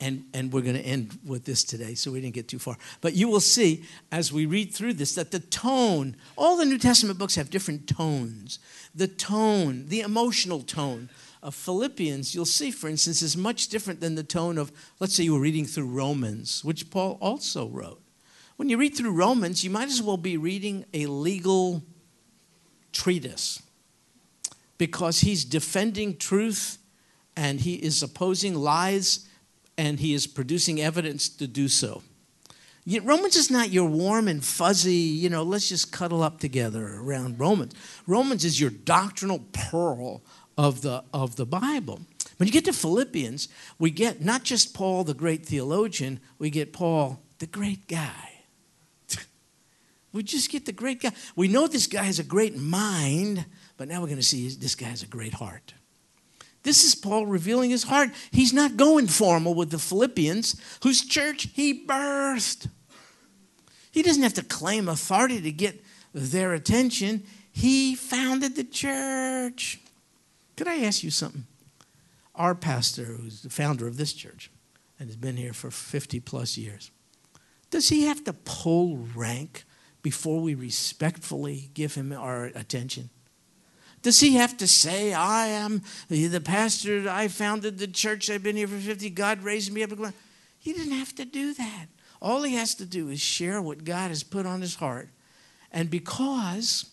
and, 0.00 0.24
and 0.34 0.52
we're 0.52 0.60
going 0.60 0.76
to 0.76 0.82
end 0.82 1.18
with 1.24 1.44
this 1.44 1.62
today, 1.62 1.94
so 1.94 2.10
we 2.10 2.20
didn't 2.20 2.34
get 2.34 2.48
too 2.48 2.58
far. 2.58 2.76
But 3.00 3.14
you 3.14 3.28
will 3.28 3.40
see 3.40 3.84
as 4.10 4.32
we 4.32 4.44
read 4.44 4.72
through 4.72 4.94
this 4.94 5.14
that 5.14 5.30
the 5.30 5.38
tone, 5.38 6.16
all 6.36 6.56
the 6.56 6.64
New 6.64 6.78
Testament 6.78 7.18
books 7.18 7.36
have 7.36 7.50
different 7.50 7.86
tones. 7.86 8.58
The 8.94 9.08
tone, 9.08 9.86
the 9.88 10.00
emotional 10.00 10.60
tone 10.60 11.10
of 11.42 11.54
Philippians, 11.54 12.34
you'll 12.34 12.44
see, 12.44 12.70
for 12.70 12.88
instance, 12.88 13.22
is 13.22 13.36
much 13.36 13.68
different 13.68 14.00
than 14.00 14.14
the 14.14 14.24
tone 14.24 14.58
of, 14.58 14.72
let's 14.98 15.14
say 15.14 15.24
you 15.24 15.34
were 15.34 15.40
reading 15.40 15.64
through 15.64 15.88
Romans, 15.88 16.64
which 16.64 16.90
Paul 16.90 17.18
also 17.20 17.68
wrote. 17.68 18.00
When 18.56 18.68
you 18.68 18.78
read 18.78 18.96
through 18.96 19.12
Romans, 19.12 19.64
you 19.64 19.70
might 19.70 19.88
as 19.88 20.02
well 20.02 20.16
be 20.16 20.36
reading 20.36 20.84
a 20.92 21.06
legal 21.06 21.82
treatise 22.92 23.62
because 24.78 25.20
he's 25.20 25.44
defending 25.44 26.16
truth 26.16 26.78
and 27.36 27.60
he 27.60 27.74
is 27.74 28.02
opposing 28.02 28.54
lies 28.54 29.28
and 29.76 30.00
he 30.00 30.14
is 30.14 30.26
producing 30.26 30.80
evidence 30.80 31.28
to 31.28 31.46
do 31.46 31.68
so. 31.68 32.02
Romans 32.86 33.36
is 33.36 33.50
not 33.50 33.70
your 33.70 33.88
warm 33.88 34.28
and 34.28 34.44
fuzzy, 34.44 34.92
you 34.92 35.30
know, 35.30 35.42
let's 35.42 35.68
just 35.68 35.90
cuddle 35.90 36.22
up 36.22 36.38
together 36.38 36.96
around 36.98 37.40
Romans. 37.40 37.72
Romans 38.06 38.44
is 38.44 38.60
your 38.60 38.70
doctrinal 38.70 39.40
pearl 39.52 40.22
of 40.58 40.82
the, 40.82 41.02
of 41.12 41.36
the 41.36 41.46
Bible. 41.46 42.00
When 42.36 42.46
you 42.46 42.52
get 42.52 42.66
to 42.66 42.72
Philippians, 42.72 43.48
we 43.78 43.90
get 43.90 44.22
not 44.22 44.42
just 44.42 44.74
Paul, 44.74 45.04
the 45.04 45.14
great 45.14 45.46
theologian, 45.46 46.20
we 46.38 46.50
get 46.50 46.72
Paul, 46.72 47.22
the 47.38 47.46
great 47.46 47.88
guy. 47.88 48.42
we 50.12 50.22
just 50.22 50.50
get 50.50 50.66
the 50.66 50.72
great 50.72 51.00
guy. 51.00 51.12
We 51.36 51.48
know 51.48 51.66
this 51.66 51.86
guy 51.86 52.02
has 52.02 52.18
a 52.18 52.24
great 52.24 52.56
mind, 52.56 53.46
but 53.78 53.88
now 53.88 54.00
we're 54.00 54.08
going 54.08 54.18
to 54.18 54.22
see 54.22 54.48
this 54.48 54.74
guy 54.74 54.86
has 54.86 55.02
a 55.02 55.06
great 55.06 55.34
heart. 55.34 55.74
This 56.64 56.82
is 56.82 56.94
Paul 56.94 57.26
revealing 57.26 57.70
his 57.70 57.84
heart. 57.84 58.10
He's 58.32 58.52
not 58.52 58.76
going 58.76 59.06
formal 59.06 59.54
with 59.54 59.70
the 59.70 59.78
Philippians, 59.78 60.60
whose 60.82 61.04
church 61.04 61.48
he 61.52 61.86
birthed. 61.86 62.68
He 63.92 64.02
doesn't 64.02 64.22
have 64.22 64.34
to 64.34 64.42
claim 64.42 64.88
authority 64.88 65.40
to 65.42 65.52
get 65.52 65.84
their 66.12 66.54
attention. 66.54 67.24
He 67.52 67.94
founded 67.94 68.56
the 68.56 68.64
church. 68.64 69.78
Could 70.56 70.66
I 70.66 70.82
ask 70.84 71.04
you 71.04 71.10
something? 71.10 71.46
Our 72.34 72.54
pastor, 72.54 73.04
who's 73.04 73.42
the 73.42 73.50
founder 73.50 73.86
of 73.86 73.96
this 73.96 74.12
church 74.12 74.50
and 74.98 75.08
has 75.08 75.16
been 75.16 75.36
here 75.36 75.52
for 75.52 75.70
50 75.70 76.18
plus 76.20 76.56
years, 76.56 76.90
does 77.70 77.90
he 77.90 78.06
have 78.06 78.24
to 78.24 78.32
pull 78.32 79.06
rank 79.14 79.64
before 80.02 80.40
we 80.40 80.54
respectfully 80.54 81.70
give 81.74 81.94
him 81.94 82.12
our 82.12 82.46
attention? 82.46 83.10
Does 84.04 84.20
he 84.20 84.34
have 84.34 84.58
to 84.58 84.68
say, 84.68 85.14
I 85.14 85.46
am 85.46 85.80
the 86.10 86.38
pastor, 86.38 87.08
I 87.08 87.28
founded 87.28 87.78
the 87.78 87.86
church, 87.86 88.28
I've 88.28 88.42
been 88.42 88.54
here 88.54 88.68
for 88.68 88.76
50, 88.76 89.08
God 89.08 89.42
raised 89.42 89.72
me 89.72 89.82
up? 89.82 89.92
He 90.58 90.74
didn't 90.74 90.92
have 90.92 91.14
to 91.14 91.24
do 91.24 91.54
that. 91.54 91.86
All 92.20 92.42
he 92.42 92.54
has 92.54 92.74
to 92.74 92.84
do 92.84 93.08
is 93.08 93.22
share 93.22 93.62
what 93.62 93.82
God 93.82 94.10
has 94.10 94.22
put 94.22 94.44
on 94.44 94.60
his 94.60 94.74
heart. 94.74 95.08
And 95.72 95.88
because, 95.88 96.84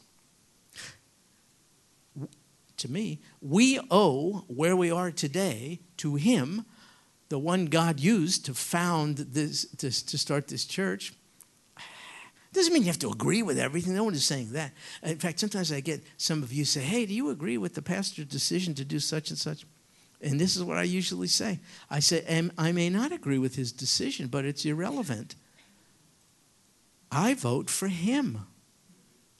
to 2.77 2.89
me, 2.89 3.19
we 3.41 3.77
owe 3.91 4.45
where 4.47 4.77
we 4.77 4.89
are 4.89 5.11
today 5.11 5.81
to 5.97 6.15
him, 6.15 6.65
the 7.27 7.39
one 7.39 7.65
God 7.65 7.99
used 7.99 8.45
to 8.45 8.53
found 8.53 9.17
this, 9.17 9.65
to, 9.79 9.91
to 10.05 10.17
start 10.17 10.47
this 10.47 10.63
church, 10.63 11.13
doesn't 12.53 12.73
mean 12.73 12.83
you 12.83 12.89
have 12.89 12.99
to 12.99 13.09
agree 13.09 13.43
with 13.43 13.57
everything. 13.57 13.95
No 13.95 14.03
one 14.03 14.13
is 14.13 14.25
saying 14.25 14.51
that. 14.51 14.73
In 15.03 15.17
fact, 15.17 15.39
sometimes 15.39 15.71
I 15.71 15.79
get 15.79 16.03
some 16.17 16.43
of 16.43 16.51
you 16.51 16.65
say, 16.65 16.81
Hey, 16.81 17.05
do 17.05 17.13
you 17.13 17.29
agree 17.29 17.57
with 17.57 17.75
the 17.75 17.81
pastor's 17.81 18.25
decision 18.25 18.73
to 18.75 18.85
do 18.85 18.99
such 18.99 19.29
and 19.29 19.39
such? 19.39 19.65
And 20.21 20.39
this 20.39 20.55
is 20.55 20.63
what 20.63 20.77
I 20.77 20.83
usually 20.83 21.27
say 21.27 21.59
I 21.89 21.99
say, 21.99 22.49
I 22.57 22.71
may 22.71 22.89
not 22.89 23.11
agree 23.11 23.37
with 23.37 23.55
his 23.55 23.71
decision, 23.71 24.27
but 24.27 24.45
it's 24.45 24.65
irrelevant. 24.65 25.35
I 27.11 27.33
vote 27.33 27.69
for 27.69 27.87
him. 27.87 28.45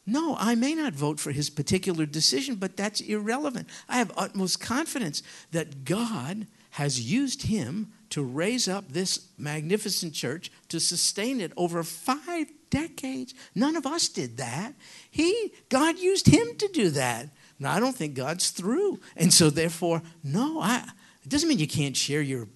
No, 0.06 0.36
I 0.40 0.56
may 0.56 0.74
not 0.74 0.94
vote 0.94 1.20
for 1.20 1.32
his 1.32 1.50
particular 1.50 2.06
decision, 2.06 2.56
but 2.56 2.76
that's 2.76 3.02
irrelevant. 3.02 3.70
I 3.88 3.98
have 3.98 4.12
utmost 4.18 4.60
confidence 4.60 5.22
that 5.52 5.86
God 5.86 6.48
has 6.72 7.00
used 7.00 7.44
him 7.44 7.94
to 8.12 8.24
raise 8.24 8.68
up 8.68 8.90
this 8.90 9.28
magnificent 9.38 10.14
church, 10.14 10.52
to 10.70 10.80
sustain 10.80 11.42
it 11.42 11.52
over 11.58 11.84
five 11.84 12.48
decades. 12.70 13.34
None 13.56 13.76
of 13.76 13.86
us 13.86 14.08
did 14.10 14.38
that. 14.38 14.74
He, 15.10 15.54
God 15.70 15.98
used 15.98 16.28
him 16.28 16.56
to 16.58 16.68
do 16.68 16.90
that. 16.92 17.30
Now, 17.60 17.74
I 17.74 17.80
don't 17.80 17.96
think 17.96 18.16
God's 18.16 18.50
through. 18.52 19.00
And 19.16 19.34
so, 19.34 19.50
therefore, 19.50 20.02
no, 20.24 20.62
I, 20.62 20.86
it 21.24 21.30
doesn't 21.30 21.48
mean 21.48 21.60
you 21.60 21.68
can't 21.68 21.96
share 21.96 22.22
your 22.22 22.48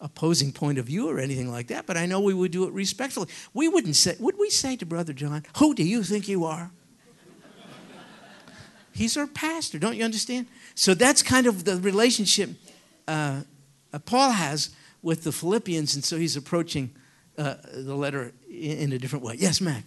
opposing 0.00 0.52
point 0.52 0.78
of 0.78 0.86
view 0.86 1.08
or 1.08 1.18
anything 1.18 1.50
like 1.50 1.68
that, 1.68 1.86
but 1.86 1.96
I 1.96 2.06
know 2.06 2.20
we 2.20 2.34
would 2.34 2.52
do 2.52 2.64
it 2.64 2.72
respectfully. 2.72 3.28
We 3.52 3.68
wouldn't 3.68 3.96
say, 3.96 4.16
would 4.18 4.38
we 4.38 4.50
say 4.50 4.76
to 4.76 4.86
Brother 4.86 5.12
John, 5.12 5.44
Who 5.58 5.74
do 5.74 5.82
you 5.82 6.02
think 6.02 6.28
you 6.28 6.44
are? 6.44 6.70
He's 8.92 9.16
our 9.16 9.26
pastor, 9.26 9.78
don't 9.78 9.96
you 9.96 10.04
understand? 10.04 10.46
So 10.74 10.94
that's 10.94 11.22
kind 11.22 11.46
of 11.46 11.64
the 11.64 11.76
relationship 11.76 12.50
uh, 13.06 13.42
uh, 13.92 13.98
Paul 13.98 14.30
has 14.30 14.70
with 15.02 15.24
the 15.24 15.32
Philippians, 15.32 15.94
and 15.94 16.04
so 16.04 16.16
he's 16.16 16.36
approaching 16.36 16.94
uh, 17.38 17.54
the 17.72 17.94
letter 17.94 18.32
in, 18.48 18.78
in, 18.78 18.92
a 18.92 18.98
different 18.98 19.24
way. 19.24 19.34
Yes, 19.38 19.60
Mac. 19.60 19.84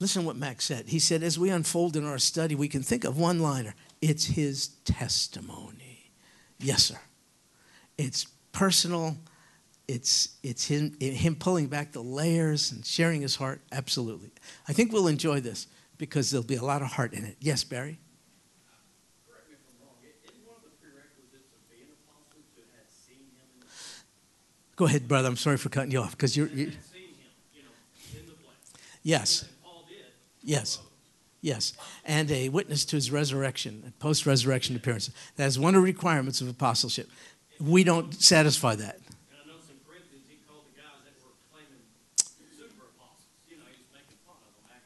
Listen 0.00 0.24
what 0.24 0.36
Mac 0.36 0.60
said. 0.60 0.86
He 0.86 1.00
said, 1.00 1.24
as 1.24 1.38
we 1.38 1.50
unfold 1.50 1.96
in 1.96 2.06
our 2.06 2.18
study, 2.18 2.54
we 2.54 2.68
can 2.68 2.82
think 2.82 3.04
of 3.04 3.18
one 3.18 3.40
liner. 3.40 3.74
It's 4.00 4.26
his 4.26 4.68
testimony. 4.84 6.12
Yes, 6.60 6.84
sir. 6.84 7.00
It's 7.96 8.26
personal. 8.52 9.16
It's, 9.88 10.36
it's 10.42 10.66
him, 10.66 10.96
him 11.00 11.34
pulling 11.34 11.66
back 11.66 11.92
the 11.92 12.02
layers 12.02 12.70
and 12.70 12.84
sharing 12.84 13.22
his 13.22 13.36
heart. 13.36 13.62
Absolutely. 13.72 14.30
I 14.68 14.74
think 14.74 14.92
we'll 14.92 15.08
enjoy 15.08 15.40
this 15.40 15.66
because 15.96 16.30
there'll 16.30 16.46
be 16.46 16.56
a 16.56 16.62
lot 16.62 16.82
of 16.82 16.88
heart 16.88 17.14
in 17.14 17.24
it. 17.24 17.36
Yes, 17.40 17.64
Barry? 17.64 17.98
Correct 19.26 19.48
me 19.48 19.54
if 19.54 19.60
I'm 19.66 19.86
wrong. 19.86 19.96
Isn't 20.04 20.46
one 20.46 20.56
of 20.56 20.64
the 20.64 20.76
prerequisites 20.76 21.54
of 21.54 21.70
being 21.70 21.88
apostle 22.04 22.42
to 22.54 22.60
have 22.76 22.86
seen 22.90 23.16
him 23.16 23.40
in 23.54 23.60
the 23.60 23.66
Go 24.76 24.84
ahead, 24.84 25.08
brother. 25.08 25.28
I'm 25.28 25.36
sorry 25.36 25.56
for 25.56 25.70
cutting 25.70 25.90
you 25.90 26.00
off 26.00 26.10
because 26.10 26.36
you're. 26.36 26.48
You... 26.48 26.66
You 27.54 27.62
know, 27.62 28.20
in 28.20 28.26
the 28.26 28.32
blank. 28.32 28.58
yes. 29.02 29.46
Yes. 30.42 30.80
Yes, 31.40 31.72
and 32.04 32.28
a 32.32 32.48
witness 32.48 32.84
to 32.86 32.96
his 32.96 33.12
resurrection, 33.12 33.92
post 34.00 34.26
resurrection 34.26 34.74
appearance. 34.74 35.10
That 35.36 35.46
is 35.46 35.56
one 35.56 35.76
of 35.76 35.82
the 35.82 35.84
requirements 35.84 36.40
of 36.40 36.48
apostleship. 36.48 37.08
We 37.60 37.84
don't 37.84 38.12
satisfy 38.12 38.74
that. 38.74 38.98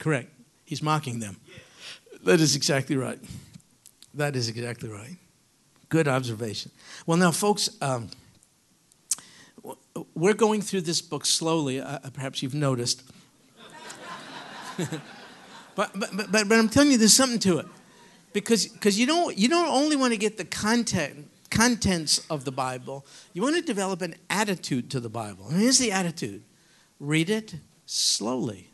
Correct. 0.03 0.33
He's 0.65 0.83
mocking 0.83 1.21
them. 1.21 1.37
That 2.25 2.41
is 2.41 2.57
exactly 2.57 2.97
right. 2.97 3.21
That 4.15 4.35
is 4.35 4.49
exactly 4.49 4.89
right. 4.89 5.17
Good 5.91 6.09
observation. 6.09 6.73
Well, 7.07 7.17
now, 7.17 7.31
folks, 7.31 7.71
um, 7.81 8.09
we're 10.13 10.35
going 10.35 10.61
through 10.61 10.81
this 10.81 11.01
book 11.01 11.25
slowly. 11.25 11.81
Uh, 11.81 12.01
perhaps 12.13 12.43
you've 12.43 12.53
noticed. 12.53 13.05
but, 15.77 15.93
but, 15.95 16.11
but, 16.17 16.33
but 16.33 16.53
I'm 16.53 16.69
telling 16.69 16.91
you, 16.91 16.99
there's 16.99 17.15
something 17.15 17.39
to 17.39 17.59
it. 17.59 17.67
Because 18.33 18.67
because 18.67 18.99
you, 18.99 19.07
don't, 19.07 19.39
you 19.39 19.49
don't 19.49 19.69
only 19.69 19.95
want 19.95 20.15
to 20.15 20.19
get 20.19 20.37
the 20.37 20.45
content, 20.45 21.31
contents 21.49 22.27
of 22.29 22.45
the 22.45 22.51
Bible, 22.51 23.07
you 23.35 23.43
want 23.43 23.55
to 23.55 23.63
develop 23.63 24.03
an 24.03 24.17
attitude 24.29 24.91
to 24.91 24.99
the 24.99 25.11
Bible. 25.11 25.47
And 25.47 25.61
here's 25.61 25.79
the 25.79 25.93
attitude 25.93 26.43
read 26.99 27.31
it 27.31 27.55
slowly, 27.87 28.72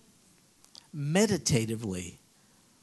meditatively, 0.93 2.19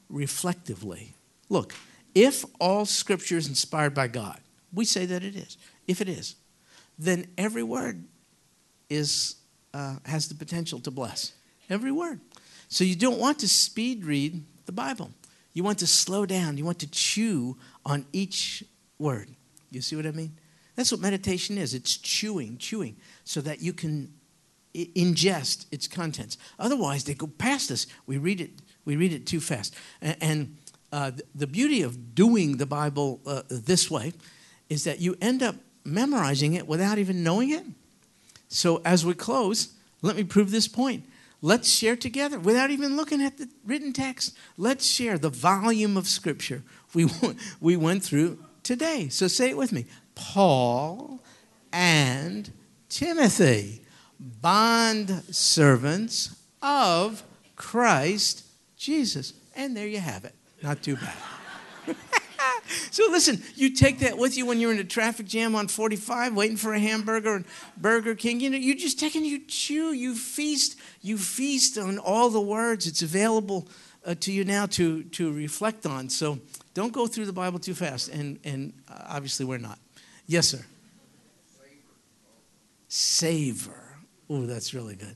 reflectively. 0.10 1.14
Look, 1.50 1.74
if 2.14 2.46
all 2.60 2.86
scripture 2.86 3.38
is 3.38 3.48
inspired 3.48 3.94
by 3.94 4.08
God, 4.08 4.40
we 4.74 4.86
say 4.86 5.06
that 5.06 5.24
it 5.24 5.36
is. 5.36 5.58
If 5.88 6.02
it 6.02 6.10
is, 6.10 6.36
then 6.98 7.28
every 7.38 7.64
word 7.64 8.04
is, 8.90 9.36
uh, 9.74 9.98
has 10.06 10.28
the 10.28 10.36
potential 10.36 10.80
to 10.80 10.92
bless. 10.92 11.34
Every 11.70 11.92
word. 11.92 12.20
So 12.68 12.84
you 12.84 12.96
don't 12.96 13.20
want 13.20 13.40
to 13.40 13.50
speed 13.50 14.06
read 14.06 14.44
the 14.66 14.72
Bible. 14.72 15.12
You 15.54 15.64
want 15.64 15.80
to 15.80 15.88
slow 15.88 16.26
down. 16.26 16.58
You 16.58 16.66
want 16.66 16.80
to 16.80 16.92
chew 16.92 17.58
on 17.86 18.06
each 18.12 18.64
word. 19.00 19.30
You 19.72 19.82
see 19.82 19.96
what 19.96 20.06
I 20.06 20.12
mean? 20.12 20.34
That's 20.76 20.92
what 20.92 21.02
meditation 21.02 21.58
is. 21.58 21.74
It's 21.74 21.98
chewing, 21.98 22.58
chewing, 22.58 22.98
so 23.24 23.42
that 23.42 23.62
you 23.62 23.74
can 23.74 24.14
ingest 24.96 25.66
its 25.72 25.88
contents. 25.88 26.38
Otherwise, 26.60 27.04
they 27.04 27.14
go 27.14 27.28
past 27.28 27.72
us. 27.72 27.88
We 28.06 28.18
read 28.18 28.42
it. 28.42 28.52
We 28.84 28.96
read 28.96 29.14
it 29.14 29.26
too 29.26 29.40
fast. 29.40 29.74
And 30.02 30.58
uh, 30.92 31.12
the 31.34 31.48
beauty 31.48 31.82
of 31.82 32.16
doing 32.16 32.58
the 32.58 32.66
Bible 32.66 33.22
uh, 33.26 33.42
this 33.50 33.90
way 33.90 34.14
is 34.70 34.84
that 34.84 35.00
you 35.00 35.18
end 35.22 35.42
up 35.44 35.56
memorizing 35.84 36.54
it 36.54 36.68
without 36.68 36.98
even 36.98 37.24
knowing 37.24 37.52
it. 37.52 37.64
So, 38.48 38.82
as 38.86 39.06
we 39.06 39.14
close, 39.14 39.74
let 40.02 40.16
me 40.16 40.24
prove 40.24 40.52
this 40.52 40.68
point. 40.68 41.06
Let's 41.42 41.70
share 41.70 41.96
together 41.96 42.40
without 42.40 42.72
even 42.72 42.96
looking 42.96 43.22
at 43.22 43.38
the 43.38 43.50
written 43.66 43.94
text. 43.94 44.36
Let's 44.58 44.86
share 44.86 45.18
the 45.18 45.30
volume 45.30 45.98
of 45.98 46.08
Scripture 46.08 46.64
we, 46.96 47.08
we 47.60 47.76
went 47.76 48.04
through 48.04 48.40
today. 48.64 49.10
So, 49.10 49.28
say 49.28 49.50
it 49.50 49.58
with 49.58 49.72
me 49.72 49.86
Paul 50.16 51.20
and 51.72 52.52
Timothy, 52.90 53.84
bond 54.20 55.24
servants 55.32 56.36
of 56.62 57.24
Christ 57.56 58.46
Jesus. 58.78 59.34
And 59.56 59.76
there 59.76 59.88
you 59.88 60.00
have 60.00 60.26
it. 60.26 60.34
Not 60.62 60.82
too 60.82 60.96
bad. 60.96 61.16
so 62.92 63.08
listen, 63.10 63.42
you 63.56 63.70
take 63.70 64.00
that 64.00 64.18
with 64.18 64.38
you 64.38 64.46
when 64.46 64.60
you're 64.60 64.72
in 64.72 64.80
a 64.80 64.84
traffic 64.84 65.26
jam 65.26 65.56
on 65.56 65.68
45 65.68 66.36
waiting 66.36 66.58
for 66.58 66.74
a 66.74 66.80
hamburger 66.80 67.36
and 67.36 67.46
Burger 67.78 68.16
King. 68.16 68.40
You 68.40 68.50
know, 68.50 68.58
you 68.58 68.76
just 68.76 69.00
take 69.00 69.16
and 69.16 69.26
you 69.26 69.40
chew, 69.46 69.94
you 69.94 70.16
feast, 70.16 70.78
you 71.02 71.18
feast 71.18 71.78
on 71.78 71.98
all 71.98 72.30
the 72.30 72.42
words. 72.42 72.88
It's 72.88 73.02
available 73.02 73.68
uh, 74.06 74.16
to 74.22 74.32
you 74.32 74.44
now 74.44 74.66
to, 74.68 75.04
to 75.04 75.32
reflect 75.32 75.86
on. 75.86 76.10
So 76.10 76.40
don't 76.74 76.94
go 76.94 77.08
through 77.08 77.26
the 77.26 77.34
Bible 77.34 77.60
too 77.60 77.74
fast. 77.74 78.10
And, 78.10 78.40
and 78.44 78.74
uh, 78.90 79.04
obviously, 79.10 79.46
we're 79.46 79.58
not. 79.58 79.80
Yes, 80.28 80.48
sir. 80.50 80.66
Savor. 82.88 83.85
Oh, 84.30 84.46
that's 84.46 84.74
really 84.74 84.96
good. 84.96 85.16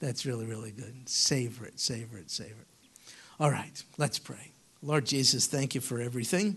That's 0.00 0.24
really, 0.24 0.46
really 0.46 0.70
good. 0.70 1.08
Savor 1.08 1.66
it, 1.66 1.78
savor 1.78 2.18
it, 2.18 2.30
savor 2.30 2.60
it. 2.60 3.12
All 3.38 3.50
right, 3.50 3.82
let's 3.98 4.18
pray. 4.18 4.52
Lord 4.82 5.06
Jesus, 5.06 5.46
thank 5.46 5.74
you 5.74 5.80
for 5.80 6.00
everything. 6.00 6.56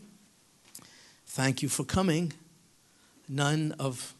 Thank 1.28 1.62
you 1.62 1.70
for 1.70 1.84
coming. 1.84 2.34
None 3.28 3.74
of 3.80 4.14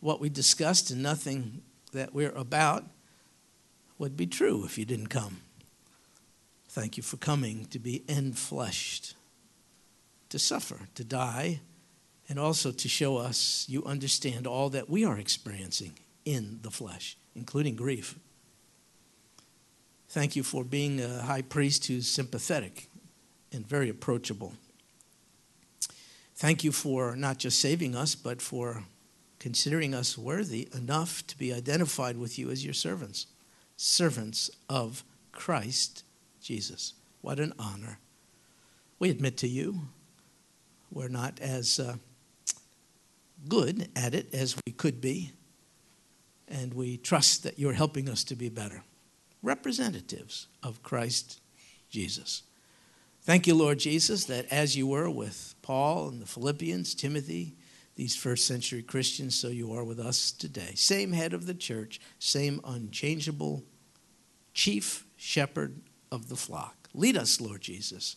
what 0.00 0.20
we 0.20 0.28
discussed 0.28 0.90
and 0.90 1.02
nothing 1.02 1.62
that 1.92 2.12
we're 2.12 2.32
about 2.32 2.84
would 3.98 4.16
be 4.16 4.26
true 4.26 4.64
if 4.64 4.78
you 4.78 4.84
didn't 4.84 5.08
come. 5.08 5.40
Thank 6.68 6.96
you 6.96 7.02
for 7.02 7.16
coming 7.16 7.66
to 7.66 7.78
be 7.78 8.04
enfleshed, 8.06 9.14
to 10.28 10.38
suffer, 10.38 10.88
to 10.94 11.04
die, 11.04 11.60
and 12.28 12.38
also 12.38 12.70
to 12.72 12.88
show 12.88 13.16
us 13.16 13.64
you 13.68 13.84
understand 13.84 14.46
all 14.46 14.68
that 14.70 14.90
we 14.90 15.04
are 15.04 15.18
experiencing 15.18 15.92
in 16.26 16.58
the 16.60 16.70
flesh, 16.70 17.16
including 17.34 17.76
grief. 17.76 18.18
Thank 20.10 20.36
you 20.36 20.42
for 20.42 20.64
being 20.64 21.00
a 21.00 21.22
high 21.22 21.42
priest 21.42 21.86
who's 21.86 22.06
sympathetic 22.06 22.88
and 23.52 23.66
very 23.66 23.88
approachable. 23.88 24.52
Thank 26.34 26.62
you 26.64 26.72
for 26.72 27.16
not 27.16 27.38
just 27.38 27.60
saving 27.60 27.96
us, 27.96 28.14
but 28.14 28.42
for 28.42 28.84
considering 29.38 29.94
us 29.94 30.18
worthy 30.18 30.68
enough 30.74 31.26
to 31.28 31.38
be 31.38 31.52
identified 31.52 32.18
with 32.18 32.38
you 32.38 32.50
as 32.50 32.64
your 32.64 32.74
servants, 32.74 33.26
servants 33.76 34.50
of 34.68 35.04
Christ 35.32 36.04
Jesus. 36.42 36.94
What 37.20 37.40
an 37.40 37.52
honor. 37.58 37.98
We 38.98 39.10
admit 39.10 39.36
to 39.38 39.48
you, 39.48 39.82
we're 40.90 41.08
not 41.08 41.40
as 41.40 41.78
uh, 41.78 41.96
good 43.48 43.88
at 43.94 44.14
it 44.14 44.32
as 44.34 44.56
we 44.66 44.72
could 44.72 45.00
be, 45.00 45.32
and 46.48 46.74
we 46.74 46.96
trust 46.96 47.42
that 47.42 47.58
you're 47.58 47.72
helping 47.72 48.08
us 48.08 48.24
to 48.24 48.36
be 48.36 48.48
better. 48.48 48.82
Representatives 49.42 50.48
of 50.62 50.82
Christ 50.82 51.40
Jesus. 51.90 52.42
Thank 53.22 53.46
you, 53.46 53.54
Lord 53.54 53.78
Jesus, 53.78 54.24
that 54.26 54.46
as 54.52 54.76
you 54.76 54.86
were 54.86 55.10
with 55.10 55.54
Paul 55.62 56.08
and 56.08 56.22
the 56.22 56.26
Philippians, 56.26 56.94
Timothy, 56.94 57.56
these 57.96 58.14
first 58.14 58.46
century 58.46 58.82
Christians, 58.82 59.34
so 59.34 59.48
you 59.48 59.72
are 59.72 59.82
with 59.82 59.98
us 59.98 60.30
today. 60.30 60.72
Same 60.74 61.12
head 61.12 61.32
of 61.32 61.46
the 61.46 61.54
church, 61.54 62.00
same 62.18 62.60
unchangeable 62.64 63.64
chief 64.54 65.06
shepherd 65.16 65.80
of 66.12 66.28
the 66.28 66.36
flock. 66.36 66.88
Lead 66.94 67.16
us, 67.16 67.40
Lord 67.40 67.62
Jesus, 67.62 68.16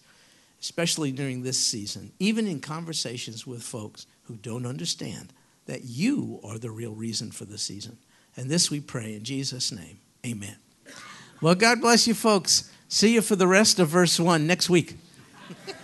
especially 0.62 1.12
during 1.12 1.42
this 1.42 1.58
season, 1.58 2.12
even 2.20 2.46
in 2.46 2.60
conversations 2.60 3.48
with 3.48 3.64
folks 3.64 4.06
who 4.24 4.36
don't 4.36 4.66
understand 4.66 5.34
that 5.66 5.86
you 5.86 6.40
are 6.44 6.58
the 6.58 6.72
real 6.72 6.94
reason 6.94 7.32
for 7.32 7.46
the 7.46 7.58
season. 7.58 7.98
And 8.40 8.50
this 8.50 8.72
we 8.72 8.80
pray 8.80 9.16
in 9.16 9.26
Jesus' 9.26 9.70
name. 9.70 10.00
Amen. 10.26 10.56
Well, 11.42 11.56
God 11.56 11.82
bless 11.82 12.08
you, 12.08 12.14
folks. 12.14 12.72
See 12.88 13.14
you 13.14 13.22
for 13.22 13.36
the 13.36 13.48
rest 13.48 13.80
of 13.80 13.90
verse 13.90 14.18
1 14.18 14.48
next 14.48 14.70
week. 14.70 14.96